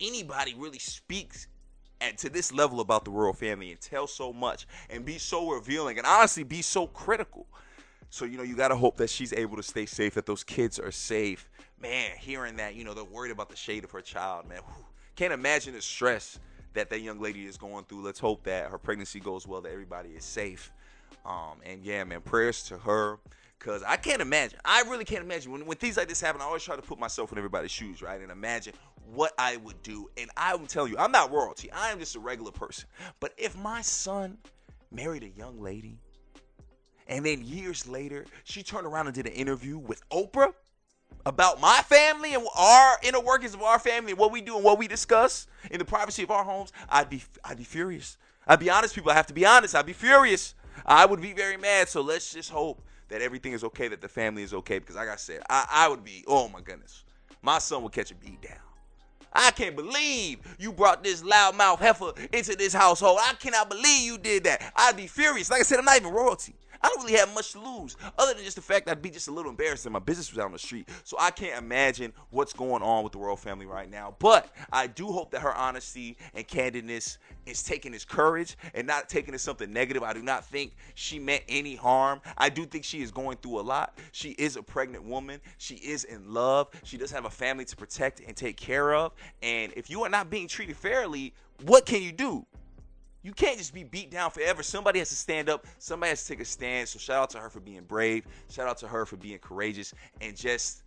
anybody 0.00 0.54
really 0.56 0.78
speak 0.78 1.32
at, 2.00 2.18
to 2.18 2.28
this 2.28 2.52
level 2.52 2.80
about 2.80 3.04
the 3.04 3.10
royal 3.10 3.32
family 3.32 3.70
and 3.70 3.80
tell 3.80 4.06
so 4.06 4.32
much 4.32 4.66
and 4.90 5.04
be 5.04 5.18
so 5.18 5.50
revealing 5.50 5.98
and 5.98 6.06
honestly 6.06 6.42
be 6.42 6.62
so 6.62 6.86
critical. 6.86 7.46
So, 8.10 8.24
you 8.24 8.36
know, 8.36 8.42
you 8.42 8.54
got 8.54 8.68
to 8.68 8.76
hope 8.76 8.96
that 8.98 9.10
she's 9.10 9.32
able 9.32 9.56
to 9.56 9.62
stay 9.62 9.86
safe, 9.86 10.14
that 10.14 10.26
those 10.26 10.44
kids 10.44 10.78
are 10.78 10.92
safe. 10.92 11.48
Man, 11.80 12.12
hearing 12.18 12.56
that, 12.56 12.74
you 12.74 12.84
know, 12.84 12.94
they're 12.94 13.04
worried 13.04 13.32
about 13.32 13.50
the 13.50 13.56
shade 13.56 13.84
of 13.84 13.90
her 13.90 14.00
child, 14.00 14.48
man. 14.48 14.58
Whew, 14.58 14.84
can't 15.16 15.32
imagine 15.32 15.74
the 15.74 15.82
stress 15.82 16.38
that 16.76 16.90
that 16.90 17.00
young 17.00 17.20
lady 17.20 17.44
is 17.44 17.56
going 17.56 17.84
through. 17.84 18.02
Let's 18.02 18.20
hope 18.20 18.44
that 18.44 18.70
her 18.70 18.78
pregnancy 18.78 19.20
goes 19.20 19.46
well, 19.46 19.60
that 19.62 19.72
everybody 19.72 20.10
is 20.10 20.24
safe. 20.24 20.72
Um, 21.24 21.58
and 21.64 21.82
yeah, 21.84 22.04
man, 22.04 22.20
prayers 22.20 22.62
to 22.64 22.78
her. 22.78 23.18
Cause 23.58 23.82
I 23.82 23.96
can't 23.96 24.20
imagine. 24.20 24.60
I 24.64 24.82
really 24.82 25.04
can't 25.04 25.24
imagine 25.24 25.50
when, 25.50 25.64
when 25.66 25.78
things 25.78 25.96
like 25.96 26.08
this 26.08 26.20
happen. 26.20 26.40
I 26.40 26.44
always 26.44 26.62
try 26.62 26.76
to 26.76 26.82
put 26.82 26.98
myself 26.98 27.32
in 27.32 27.38
everybody's 27.38 27.70
shoes, 27.70 28.02
right, 28.02 28.20
and 28.20 28.30
imagine 28.30 28.74
what 29.12 29.32
I 29.38 29.56
would 29.56 29.82
do. 29.82 30.10
And 30.18 30.30
I'm 30.36 30.66
telling 30.66 30.92
you, 30.92 30.98
I'm 30.98 31.10
not 31.10 31.32
royalty. 31.32 31.72
I 31.72 31.90
am 31.90 31.98
just 31.98 32.14
a 32.16 32.20
regular 32.20 32.52
person. 32.52 32.86
But 33.18 33.32
if 33.38 33.56
my 33.56 33.80
son 33.80 34.36
married 34.92 35.22
a 35.22 35.30
young 35.30 35.60
lady, 35.60 35.98
and 37.08 37.24
then 37.24 37.42
years 37.42 37.88
later 37.88 38.26
she 38.44 38.62
turned 38.62 38.86
around 38.86 39.06
and 39.06 39.14
did 39.14 39.26
an 39.26 39.32
interview 39.32 39.78
with 39.78 40.06
Oprah 40.10 40.52
about 41.26 41.60
my 41.60 41.82
family 41.84 42.34
and 42.34 42.46
our 42.56 42.98
inner 43.02 43.20
workings 43.20 43.52
of 43.52 43.60
our 43.62 43.80
family 43.80 44.12
and 44.12 44.18
what 44.18 44.30
we 44.30 44.40
do 44.40 44.54
and 44.54 44.64
what 44.64 44.78
we 44.78 44.86
discuss 44.86 45.48
in 45.70 45.78
the 45.78 45.84
privacy 45.84 46.22
of 46.22 46.30
our 46.30 46.44
homes, 46.44 46.72
I'd 46.88 47.10
be 47.10 47.22
I'd 47.44 47.58
be 47.58 47.64
furious. 47.64 48.16
I'd 48.46 48.60
be 48.60 48.70
honest, 48.70 48.94
people. 48.94 49.10
I 49.10 49.14
have 49.14 49.26
to 49.26 49.34
be 49.34 49.44
honest. 49.44 49.74
I'd 49.74 49.86
be 49.86 49.92
furious. 49.92 50.54
I 50.86 51.04
would 51.04 51.20
be 51.20 51.32
very 51.32 51.56
mad. 51.56 51.88
So 51.88 52.00
let's 52.00 52.32
just 52.32 52.50
hope 52.50 52.80
that 53.08 53.20
everything 53.22 53.52
is 53.52 53.64
okay, 53.64 53.88
that 53.88 54.00
the 54.00 54.08
family 54.08 54.44
is 54.44 54.54
okay. 54.54 54.78
Because 54.78 54.94
like 54.94 55.08
I 55.08 55.16
said, 55.16 55.42
I, 55.50 55.66
I 55.68 55.88
would 55.88 56.04
be, 56.04 56.24
oh 56.28 56.48
my 56.48 56.60
goodness, 56.60 57.02
my 57.42 57.58
son 57.58 57.82
would 57.82 57.92
catch 57.92 58.12
a 58.12 58.14
beat 58.14 58.40
down. 58.40 58.58
I 59.32 59.50
can't 59.50 59.76
believe 59.76 60.38
you 60.58 60.72
brought 60.72 61.04
this 61.04 61.22
loudmouth 61.22 61.78
heifer 61.78 62.12
into 62.32 62.56
this 62.56 62.72
household. 62.72 63.18
I 63.20 63.34
cannot 63.34 63.68
believe 63.68 64.00
you 64.00 64.16
did 64.16 64.44
that. 64.44 64.72
I'd 64.76 64.96
be 64.96 65.08
furious. 65.08 65.50
Like 65.50 65.60
I 65.60 65.64
said, 65.64 65.78
I'm 65.78 65.84
not 65.84 65.96
even 65.96 66.12
royalty. 66.12 66.54
I 66.82 66.88
don't 66.88 67.04
really 67.04 67.18
have 67.18 67.34
much 67.34 67.52
to 67.52 67.60
lose, 67.60 67.96
other 68.18 68.34
than 68.34 68.44
just 68.44 68.56
the 68.56 68.62
fact 68.62 68.88
I'd 68.88 69.02
be 69.02 69.10
just 69.10 69.28
a 69.28 69.32
little 69.32 69.50
embarrassed 69.50 69.84
that 69.84 69.90
my 69.90 69.98
business 69.98 70.30
was 70.30 70.38
out 70.38 70.46
on 70.46 70.52
the 70.52 70.58
street. 70.58 70.88
So 71.04 71.16
I 71.18 71.30
can't 71.30 71.62
imagine 71.62 72.12
what's 72.30 72.52
going 72.52 72.82
on 72.82 73.04
with 73.04 73.12
the 73.12 73.18
royal 73.18 73.36
family 73.36 73.66
right 73.66 73.90
now. 73.90 74.14
But 74.18 74.48
I 74.72 74.86
do 74.86 75.06
hope 75.08 75.30
that 75.32 75.42
her 75.42 75.54
honesty 75.54 76.16
and 76.34 76.46
candidness 76.46 77.18
is 77.46 77.62
taking 77.62 77.94
as 77.94 78.04
courage 78.04 78.56
and 78.74 78.86
not 78.86 79.08
taking 79.08 79.34
as 79.34 79.42
something 79.42 79.72
negative. 79.72 80.02
I 80.02 80.12
do 80.12 80.22
not 80.22 80.44
think 80.44 80.74
she 80.94 81.18
meant 81.18 81.42
any 81.48 81.76
harm. 81.76 82.20
I 82.36 82.48
do 82.48 82.64
think 82.64 82.84
she 82.84 83.02
is 83.02 83.10
going 83.10 83.38
through 83.38 83.60
a 83.60 83.62
lot. 83.62 83.98
She 84.12 84.30
is 84.30 84.56
a 84.56 84.62
pregnant 84.62 85.04
woman. 85.04 85.40
She 85.58 85.76
is 85.76 86.04
in 86.04 86.32
love. 86.32 86.68
She 86.82 86.96
does 86.96 87.10
have 87.10 87.24
a 87.24 87.30
family 87.30 87.64
to 87.64 87.76
protect 87.76 88.20
and 88.20 88.36
take 88.36 88.56
care 88.56 88.94
of. 88.94 89.12
And 89.42 89.72
if 89.76 89.90
you 89.90 90.02
are 90.02 90.08
not 90.08 90.30
being 90.30 90.48
treated 90.48 90.76
fairly, 90.76 91.34
what 91.64 91.86
can 91.86 92.02
you 92.02 92.12
do? 92.12 92.44
You 93.26 93.32
can't 93.32 93.58
just 93.58 93.74
be 93.74 93.82
beat 93.82 94.12
down 94.12 94.30
forever. 94.30 94.62
Somebody 94.62 95.00
has 95.00 95.08
to 95.08 95.16
stand 95.16 95.48
up. 95.48 95.66
Somebody 95.80 96.10
has 96.10 96.22
to 96.22 96.28
take 96.28 96.40
a 96.40 96.44
stand. 96.44 96.88
So 96.88 97.00
shout 97.00 97.24
out 97.24 97.30
to 97.30 97.38
her 97.38 97.50
for 97.50 97.58
being 97.58 97.82
brave. 97.82 98.24
Shout 98.48 98.68
out 98.68 98.78
to 98.78 98.86
her 98.86 99.04
for 99.04 99.16
being 99.16 99.40
courageous 99.40 99.92
and 100.20 100.36
just 100.36 100.84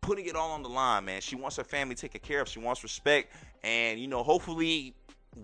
putting 0.00 0.24
it 0.24 0.34
all 0.34 0.52
on 0.52 0.62
the 0.62 0.70
line, 0.70 1.04
man. 1.04 1.20
She 1.20 1.36
wants 1.36 1.56
her 1.56 1.64
family 1.64 1.94
taken 1.94 2.22
care 2.22 2.40
of. 2.40 2.48
She 2.48 2.58
wants 2.58 2.82
respect. 2.82 3.34
And, 3.62 4.00
you 4.00 4.08
know, 4.08 4.22
hopefully 4.22 4.94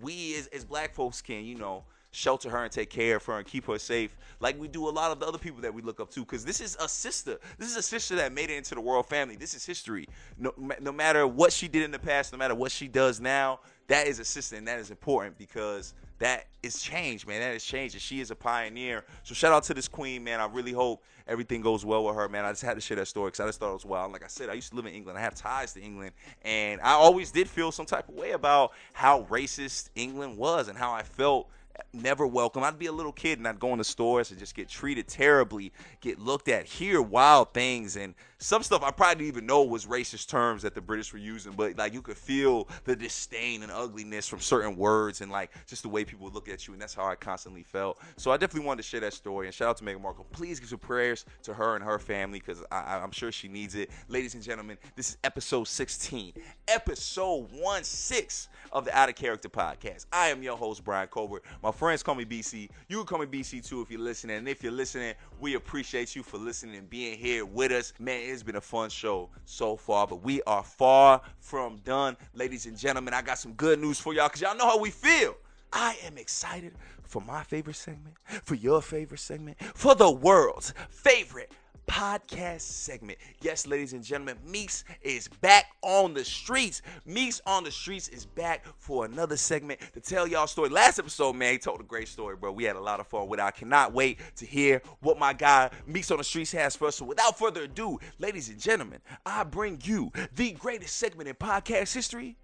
we 0.01 0.35
as, 0.37 0.47
as 0.47 0.64
black 0.64 0.94
folks 0.94 1.21
can, 1.21 1.44
you 1.44 1.57
know, 1.57 1.85
shelter 2.11 2.49
her 2.49 2.64
and 2.64 2.73
take 2.73 2.88
care 2.88 3.16
of 3.16 3.25
her 3.27 3.37
and 3.37 3.47
keep 3.47 3.66
her 3.66 3.79
safe 3.79 4.16
like 4.40 4.59
we 4.59 4.66
do 4.66 4.88
a 4.88 4.90
lot 4.90 5.12
of 5.12 5.21
the 5.21 5.27
other 5.27 5.37
people 5.37 5.61
that 5.61 5.73
we 5.73 5.83
look 5.83 6.01
up 6.01 6.11
to 6.11 6.21
because 6.21 6.42
this 6.42 6.59
is 6.59 6.75
a 6.81 6.88
sister 6.88 7.38
this 7.59 7.71
is 7.71 7.77
a 7.77 7.83
sister 7.83 8.16
that 8.16 8.33
made 8.33 8.49
it 8.49 8.57
into 8.57 8.75
the 8.75 8.81
royal 8.81 9.03
family 9.03 9.37
this 9.37 9.53
is 9.53 9.66
history 9.66 10.09
no, 10.38 10.51
no 10.81 10.90
matter 10.90 11.27
what 11.27 11.53
she 11.53 11.68
did 11.68 11.83
in 11.83 11.90
the 11.90 11.99
past 11.99 12.33
no 12.33 12.38
matter 12.38 12.55
what 12.55 12.73
she 12.73 12.88
does 12.88 13.21
now 13.21 13.61
that 13.88 14.07
is 14.07 14.18
a 14.18 14.24
sister 14.24 14.57
and 14.57 14.66
that 14.68 14.79
is 14.79 14.90
important 14.90 15.37
because 15.37 15.94
that 16.18 16.46
is 16.62 16.81
change, 16.81 17.27
man. 17.27 17.40
That 17.40 17.55
is 17.55 17.64
change, 17.64 17.94
and 17.94 18.03
she 18.03 18.20
is 18.20 18.31
a 18.31 18.35
pioneer. 18.35 19.05
So 19.22 19.35
shout 19.35 19.53
out 19.53 19.62
to 19.64 19.74
this 19.74 19.88
queen, 19.88 20.24
man. 20.24 20.40
I 20.40 20.46
really 20.46 20.72
hope 20.72 21.03
everything 21.29 21.61
goes 21.61 21.85
well 21.85 22.05
with 22.05 22.16
her, 22.16 22.29
man. 22.29 22.44
I 22.44 22.51
just 22.51 22.62
had 22.62 22.74
to 22.74 22.81
share 22.81 22.96
that 22.96 23.07
story 23.07 23.29
because 23.29 23.40
I 23.40 23.46
just 23.46 23.61
thought 23.61 23.70
it 23.70 23.74
was 23.74 23.85
wild. 23.85 24.12
Like 24.12 24.24
I 24.24 24.29
said, 24.29 24.48
I 24.48 24.55
used 24.55 24.70
to 24.70 24.77
live 24.77 24.87
in 24.87 24.94
England. 24.94 25.18
I 25.18 25.22
have 25.22 25.35
ties 25.35 25.74
to 25.74 25.81
England, 25.81 26.12
and 26.42 26.81
I 26.81 26.92
always 26.92 27.31
did 27.31 27.48
feel 27.48 27.70
some 27.70 27.87
type 27.87 28.09
of 28.09 28.14
way 28.14 28.33
about 28.33 28.72
how 28.92 29.22
racist 29.31 29.90
England 29.94 30.37
was 30.37 30.68
and 30.68 30.77
how 30.77 30.92
I 30.92 31.03
felt 31.03 31.48
never 31.92 32.27
welcome. 32.27 32.64
I'd 32.64 32.79
be 32.79 32.87
a 32.87 32.92
little 32.92 33.12
kid 33.12 33.38
and 33.38 33.46
I'd 33.46 33.61
go 33.61 33.72
in 33.72 33.79
the 33.79 33.85
stores 33.85 34.31
and 34.31 34.38
just 34.38 34.55
get 34.55 34.68
treated 34.68 35.07
terribly, 35.07 35.72
get 36.01 36.18
looked 36.18 36.48
at, 36.48 36.66
hear 36.66 37.01
wild 37.01 37.55
things, 37.55 37.96
and 37.96 38.14
some 38.40 38.62
stuff 38.62 38.85
I 38.85 38.92
probably 38.92 39.16
didn't 39.16 39.37
even 39.37 39.46
know 39.46 39.64
was 39.64 39.87
racist 39.87 40.29
terms 40.29 40.62
that 40.62 40.74
the 40.74 40.81
British 40.81 41.12
were 41.12 41.18
using, 41.18 41.53
but 41.53 41.77
like 41.77 41.92
you 41.92 42.01
could 42.01 42.16
feel 42.16 42.68
the 42.85 42.94
disdain 42.94 43.64
and 43.64 43.72
ugliness 43.72 44.29
from 44.29 44.38
certain 44.38 44.77
words 44.77 45.20
and 45.20 45.33
like 45.33 45.51
just 45.66 45.83
the 45.83 45.88
way 45.88 46.05
people 46.05 46.31
look 46.31 46.48
at 46.48 46.66
you, 46.66 46.72
and 46.72 46.81
that's 46.81 46.94
how 46.94 47.05
I 47.05 47.16
constantly 47.16 47.64
felt. 47.64 47.98
So 48.16 48.31
I 48.31 48.37
definitely 48.37 48.66
wanted 48.66 48.83
to 48.83 48.88
share 48.88 49.01
that 49.01 49.12
story 49.12 49.46
and 49.46 49.55
shout 49.55 49.70
out 49.70 49.77
to 49.79 49.85
Meghan 49.85 50.01
Markle. 50.01 50.24
Please 50.31 50.61
give 50.61 50.68
some 50.68 50.79
prayers 50.79 51.24
to 51.42 51.55
her 51.55 51.74
and 51.74 51.85
her 51.85 51.98
family 51.98 52.38
because 52.38 52.62
I'm 52.70 53.11
sure 53.11 53.33
she 53.33 53.48
needs 53.48 53.74
it. 53.74 53.90
Ladies 54.07 54.35
and 54.35 54.42
gentlemen, 54.42 54.79
this 54.94 55.11
is 55.11 55.16
episode 55.24 55.66
16, 55.66 56.35
episode 56.68 57.48
1 57.51 57.85
6 57.85 58.48
of 58.70 58.85
the 58.85 58.96
Out 58.96 59.09
of 59.09 59.16
Character 59.16 59.48
podcast. 59.48 60.07
I 60.12 60.29
am 60.29 60.44
your 60.44 60.57
host, 60.57 60.85
Brian 60.85 61.09
Colbert. 61.09 61.42
My 61.61 61.72
friends 61.72 62.05
call 62.05 62.14
me 62.14 62.24
BC. 62.24 62.68
You 62.88 62.98
can 62.98 63.07
call 63.07 63.18
me 63.18 63.27
BC 63.27 63.66
too 63.66 63.81
if 63.81 63.90
you're 63.90 64.01
listening. 64.01 64.37
And 64.37 64.48
if 64.48 64.62
you're 64.62 64.70
listening, 64.70 65.14
we 65.40 65.55
appreciate 65.55 66.14
you 66.14 66.22
for 66.22 66.38
listening 66.38 66.77
and 66.77 66.88
being 66.88 67.18
here 67.18 67.44
with 67.44 67.72
us. 67.72 67.92
Man, 67.98 68.27
it's 68.32 68.42
been 68.42 68.56
a 68.56 68.60
fun 68.60 68.90
show 68.90 69.30
so 69.44 69.76
far, 69.76 70.06
but 70.06 70.22
we 70.22 70.42
are 70.42 70.62
far 70.62 71.20
from 71.38 71.78
done. 71.78 72.16
Ladies 72.34 72.66
and 72.66 72.76
gentlemen, 72.76 73.14
I 73.14 73.22
got 73.22 73.38
some 73.38 73.52
good 73.54 73.78
news 73.78 73.98
for 73.98 74.14
y'all 74.14 74.28
because 74.28 74.40
y'all 74.40 74.56
know 74.56 74.66
how 74.66 74.78
we 74.78 74.90
feel. 74.90 75.36
I 75.72 75.96
am 76.04 76.16
excited 76.18 76.74
for 77.02 77.22
my 77.22 77.42
favorite 77.42 77.76
segment, 77.76 78.14
for 78.44 78.54
your 78.54 78.83
favorite 78.83 79.20
segment, 79.20 79.58
for 79.74 79.94
the 79.94 80.10
world's 80.10 80.74
favorite 80.90 81.52
podcast 81.88 82.60
segment. 82.60 83.18
Yes, 83.40 83.66
ladies 83.66 83.92
and 83.92 84.04
gentlemen, 84.04 84.36
Meeks 84.46 84.84
is 85.02 85.26
back 85.26 85.66
on 85.82 86.14
the 86.14 86.24
streets. 86.24 86.82
Meeks 87.04 87.40
on 87.46 87.64
the 87.64 87.70
streets 87.70 88.08
is 88.08 88.26
back 88.26 88.64
for 88.78 89.04
another 89.04 89.36
segment 89.36 89.80
to 89.94 90.00
tell 90.00 90.26
y'all 90.26 90.46
story. 90.46 90.68
Last 90.68 90.98
episode, 90.98 91.34
man, 91.34 91.52
he 91.52 91.58
told 91.58 91.80
a 91.80 91.84
great 91.84 92.06
story, 92.06 92.36
bro. 92.36 92.52
We 92.52 92.64
had 92.64 92.76
a 92.76 92.80
lot 92.80 93.00
of 93.00 93.08
fun 93.08 93.28
with 93.28 93.40
it. 93.40 93.42
I 93.42 93.50
cannot 93.50 93.92
wait 93.92 94.20
to 94.36 94.46
hear 94.46 94.82
what 95.00 95.18
my 95.18 95.32
guy 95.32 95.70
Meeks 95.86 96.10
on 96.10 96.18
the 96.18 96.24
streets 96.24 96.52
has 96.52 96.76
for 96.76 96.88
us. 96.88 96.96
So 96.96 97.04
without 97.04 97.38
further 97.38 97.62
ado, 97.62 97.98
ladies 98.18 98.48
and 98.48 98.60
gentlemen, 98.60 99.00
I 99.26 99.42
bring 99.44 99.80
you 99.82 100.12
the 100.36 100.52
greatest 100.52 100.96
segment 100.96 101.28
in 101.28 101.34
podcast 101.34 101.94
history, 101.94 102.36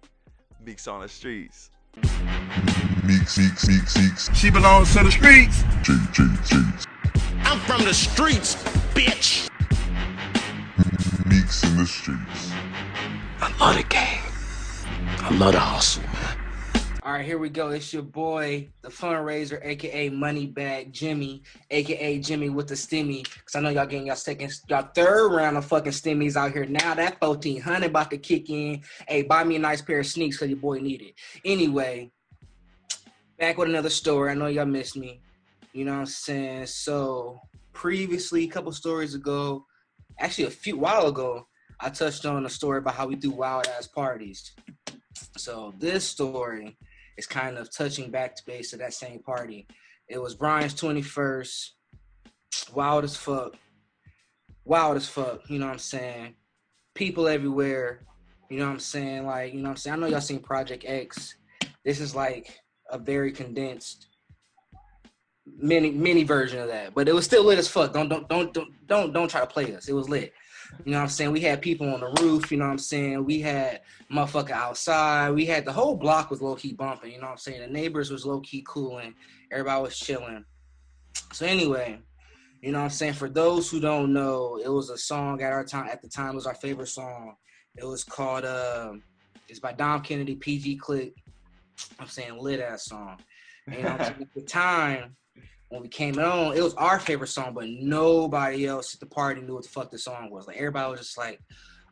Meeks 0.59 0.87
on 0.87 1.01
the 1.01 1.07
streets. 1.07 1.69
Meeks, 3.05 3.37
Meeks, 3.37 3.67
Meeks, 3.67 3.97
Meeks. 3.97 4.35
She 4.35 4.49
belongs 4.49 4.91
to 4.93 5.03
the 5.03 5.11
streets. 5.11 5.63
G, 5.83 5.93
G, 6.11 6.23
G. 6.45 6.55
I'm 7.43 7.59
from 7.59 7.85
the 7.85 7.93
streets, 7.93 8.55
bitch. 8.95 9.49
Meeks 11.29 11.63
in 11.63 11.77
the 11.77 11.85
streets. 11.85 12.51
I 13.41 13.53
love 13.59 13.75
the 13.75 13.83
game. 13.83 14.21
I 15.19 15.37
love 15.37 15.51
the 15.51 15.59
hustle, 15.59 16.03
man. 16.03 16.37
All 17.03 17.11
right, 17.11 17.25
here 17.25 17.37
we 17.37 17.49
go. 17.49 17.69
It's 17.69 17.93
your 17.93 18.01
boy, 18.01 18.69
the 18.81 18.89
fundraiser, 18.89 19.63
aka 19.63 20.09
Moneybag 20.09 20.91
Jimmy, 20.91 21.43
aka 21.69 22.17
Jimmy 22.17 22.49
with 22.49 22.67
the 22.67 22.73
stimmy. 22.73 23.23
Cause 23.45 23.55
I 23.55 23.59
know 23.59 23.69
y'all 23.69 23.85
getting 23.85 24.07
y'all 24.07 24.15
second, 24.15 24.51
y'all 24.69 24.89
third 24.95 25.29
round 25.29 25.55
of 25.55 25.65
fucking 25.65 25.91
stimmies 25.91 26.35
out 26.35 26.53
here 26.53 26.65
now. 26.65 26.95
That 26.95 27.19
fourteen 27.19 27.61
hundred 27.61 27.91
about 27.91 28.09
to 28.09 28.17
kick 28.17 28.49
in. 28.49 28.81
Hey, 29.07 29.21
buy 29.21 29.43
me 29.43 29.57
a 29.57 29.59
nice 29.59 29.83
pair 29.83 29.99
of 29.99 30.07
sneaks 30.07 30.37
cause 30.37 30.49
your 30.49 30.57
boy 30.57 30.79
need 30.79 31.03
it. 31.03 31.13
Anyway, 31.43 32.11
back 33.37 33.59
with 33.59 33.69
another 33.69 33.91
story. 33.91 34.31
I 34.31 34.33
know 34.33 34.47
y'all 34.47 34.65
missed 34.65 34.97
me. 34.97 35.21
You 35.73 35.85
know 35.85 35.91
what 35.91 35.99
I'm 35.99 36.05
saying? 36.07 36.65
So 36.65 37.39
previously, 37.75 38.45
a 38.45 38.47
couple 38.47 38.71
stories 38.71 39.13
ago, 39.13 39.65
actually 40.19 40.45
a 40.45 40.49
few 40.49 40.77
while 40.77 41.07
ago, 41.07 41.45
I 41.79 41.89
touched 41.89 42.25
on 42.25 42.45
a 42.45 42.49
story 42.49 42.79
about 42.79 42.95
how 42.95 43.05
we 43.05 43.15
do 43.15 43.29
wild 43.29 43.67
ass 43.67 43.85
parties. 43.85 44.53
So 45.37 45.73
this 45.77 46.03
story 46.03 46.77
is 47.17 47.27
kind 47.27 47.57
of 47.57 47.71
touching 47.75 48.09
back 48.09 48.35
to 48.35 48.45
base 48.45 48.73
of 48.73 48.79
that 48.79 48.93
same 48.93 49.19
party. 49.19 49.67
It 50.07 50.21
was 50.21 50.35
Brian's 50.35 50.73
21st. 50.73 51.69
Wild 52.73 53.03
as 53.03 53.15
fuck. 53.15 53.55
Wild 54.63 54.97
as 54.97 55.07
fuck. 55.07 55.41
You 55.49 55.59
know 55.59 55.65
what 55.65 55.73
I'm 55.73 55.79
saying? 55.79 56.35
People 56.95 57.27
everywhere. 57.27 58.05
You 58.49 58.59
know 58.59 58.67
what 58.67 58.73
I'm 58.73 58.79
saying? 58.79 59.25
Like, 59.25 59.53
you 59.53 59.59
know 59.59 59.69
what 59.69 59.71
I'm 59.71 59.77
saying? 59.77 59.93
I 59.95 59.99
know 59.99 60.07
y'all 60.07 60.21
seen 60.21 60.39
Project 60.39 60.85
X. 60.87 61.35
This 61.83 61.99
is 61.99 62.15
like 62.15 62.57
a 62.89 62.97
very 62.97 63.31
condensed 63.31 64.07
mini 65.57 65.91
mini 65.91 66.23
version 66.23 66.59
of 66.59 66.67
that. 66.69 66.93
But 66.93 67.07
it 67.07 67.13
was 67.13 67.25
still 67.25 67.43
lit 67.43 67.59
as 67.59 67.67
fuck. 67.67 67.93
Don't 67.93 68.09
don't 68.09 68.27
don't 68.27 68.53
don't 68.53 68.87
don't 68.87 69.13
don't 69.13 69.29
try 69.29 69.41
to 69.41 69.47
play 69.47 69.75
us. 69.75 69.87
It 69.87 69.93
was 69.93 70.09
lit. 70.09 70.33
You 70.83 70.91
know 70.91 70.97
what 70.97 71.03
I'm 71.03 71.09
saying? 71.09 71.31
We 71.31 71.41
had 71.41 71.61
people 71.61 71.93
on 71.93 71.99
the 71.99 72.21
roof, 72.21 72.51
you 72.51 72.57
know 72.57 72.65
what 72.65 72.71
I'm 72.71 72.77
saying? 72.79 73.23
We 73.23 73.39
had 73.39 73.81
motherfucker 74.11 74.51
outside. 74.51 75.31
We 75.31 75.45
had 75.45 75.63
the 75.63 75.71
whole 75.71 75.95
block 75.95 76.29
was 76.29 76.41
low 76.41 76.55
key 76.55 76.73
bumping, 76.73 77.11
you 77.11 77.19
know 77.19 77.27
what 77.27 77.33
I'm 77.33 77.37
saying? 77.37 77.61
The 77.61 77.67
neighbors 77.67 78.11
was 78.11 78.25
low 78.25 78.41
key 78.41 78.63
cooling. 78.67 79.13
Everybody 79.51 79.81
was 79.81 79.97
chilling. 79.97 80.43
So 81.31 81.45
anyway, 81.45 81.99
you 82.61 82.71
know 82.71 82.79
what 82.79 82.85
I'm 82.85 82.91
saying? 82.91 83.13
For 83.13 83.29
those 83.29 83.69
who 83.69 83.79
don't 83.79 84.11
know, 84.11 84.59
it 84.63 84.69
was 84.69 84.89
a 84.89 84.97
song 84.97 85.41
at 85.41 85.53
our 85.53 85.63
time 85.63 85.87
at 85.87 86.01
the 86.01 86.09
time 86.09 86.31
it 86.31 86.35
was 86.35 86.47
our 86.47 86.55
favorite 86.55 86.87
song. 86.87 87.35
It 87.77 87.85
was 87.85 88.03
called 88.03 88.45
uh 88.45 88.93
it's 89.47 89.59
by 89.59 89.73
Dom 89.73 90.01
Kennedy, 90.01 90.35
PG 90.35 90.77
Click. 90.77 91.13
I'm 91.99 92.07
saying 92.07 92.37
lit 92.37 92.59
ass 92.59 92.85
song. 92.85 93.17
And, 93.67 93.75
you 93.75 93.83
know 93.83 93.89
at 93.89 94.33
the 94.33 94.41
time 94.41 95.15
when 95.75 95.83
we 95.83 95.89
came 95.89 96.17
on, 96.17 96.55
it 96.55 96.63
was 96.63 96.73
our 96.75 96.99
favorite 96.99 97.27
song, 97.27 97.53
but 97.53 97.67
nobody 97.67 98.65
else 98.65 98.93
at 98.93 99.01
the 99.01 99.05
party 99.05 99.41
knew 99.41 99.55
what 99.55 99.63
the 99.63 99.69
fuck 99.69 99.91
the 99.91 99.97
song 99.97 100.29
was. 100.31 100.47
Like 100.47 100.55
everybody 100.55 100.91
was 100.91 101.01
just 101.01 101.17
like, 101.17 101.39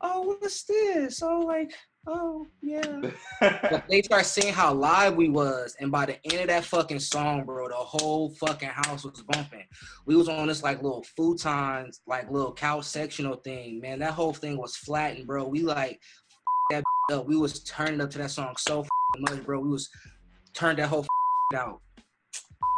"Oh, 0.01 0.21
what's 0.21 0.63
this?" 0.63 1.21
Oh, 1.21 1.39
like, 1.39 1.73
"Oh, 2.07 2.47
yeah." 2.61 3.11
but 3.41 3.83
they 3.89 4.01
start 4.01 4.25
seeing 4.25 4.53
how 4.53 4.73
live 4.73 5.15
we 5.15 5.27
was, 5.27 5.75
and 5.81 5.91
by 5.91 6.05
the 6.05 6.17
end 6.31 6.41
of 6.41 6.47
that 6.47 6.63
fucking 6.63 6.99
song, 6.99 7.43
bro, 7.43 7.67
the 7.67 7.75
whole 7.75 8.29
fucking 8.35 8.69
house 8.69 9.03
was 9.03 9.21
bumping. 9.23 9.65
We 10.05 10.15
was 10.15 10.29
on 10.29 10.47
this 10.47 10.63
like 10.63 10.81
little 10.81 11.05
futons, 11.19 11.99
like 12.07 12.31
little 12.31 12.53
couch 12.53 12.85
sectional 12.85 13.35
thing. 13.35 13.81
Man, 13.81 13.99
that 13.99 14.13
whole 14.13 14.33
thing 14.33 14.57
was 14.57 14.77
flattened, 14.77 15.27
bro. 15.27 15.45
We 15.45 15.61
like 15.61 15.99
that 16.71 16.83
up. 17.11 17.27
We 17.27 17.35
was 17.35 17.63
turning 17.63 17.99
up 17.99 18.11
to 18.11 18.17
that 18.19 18.31
song 18.31 18.55
so 18.57 18.85
much, 19.19 19.43
bro. 19.43 19.59
We 19.59 19.69
was 19.69 19.89
turned 20.53 20.79
that 20.79 20.87
whole 20.87 21.05
out 21.53 21.81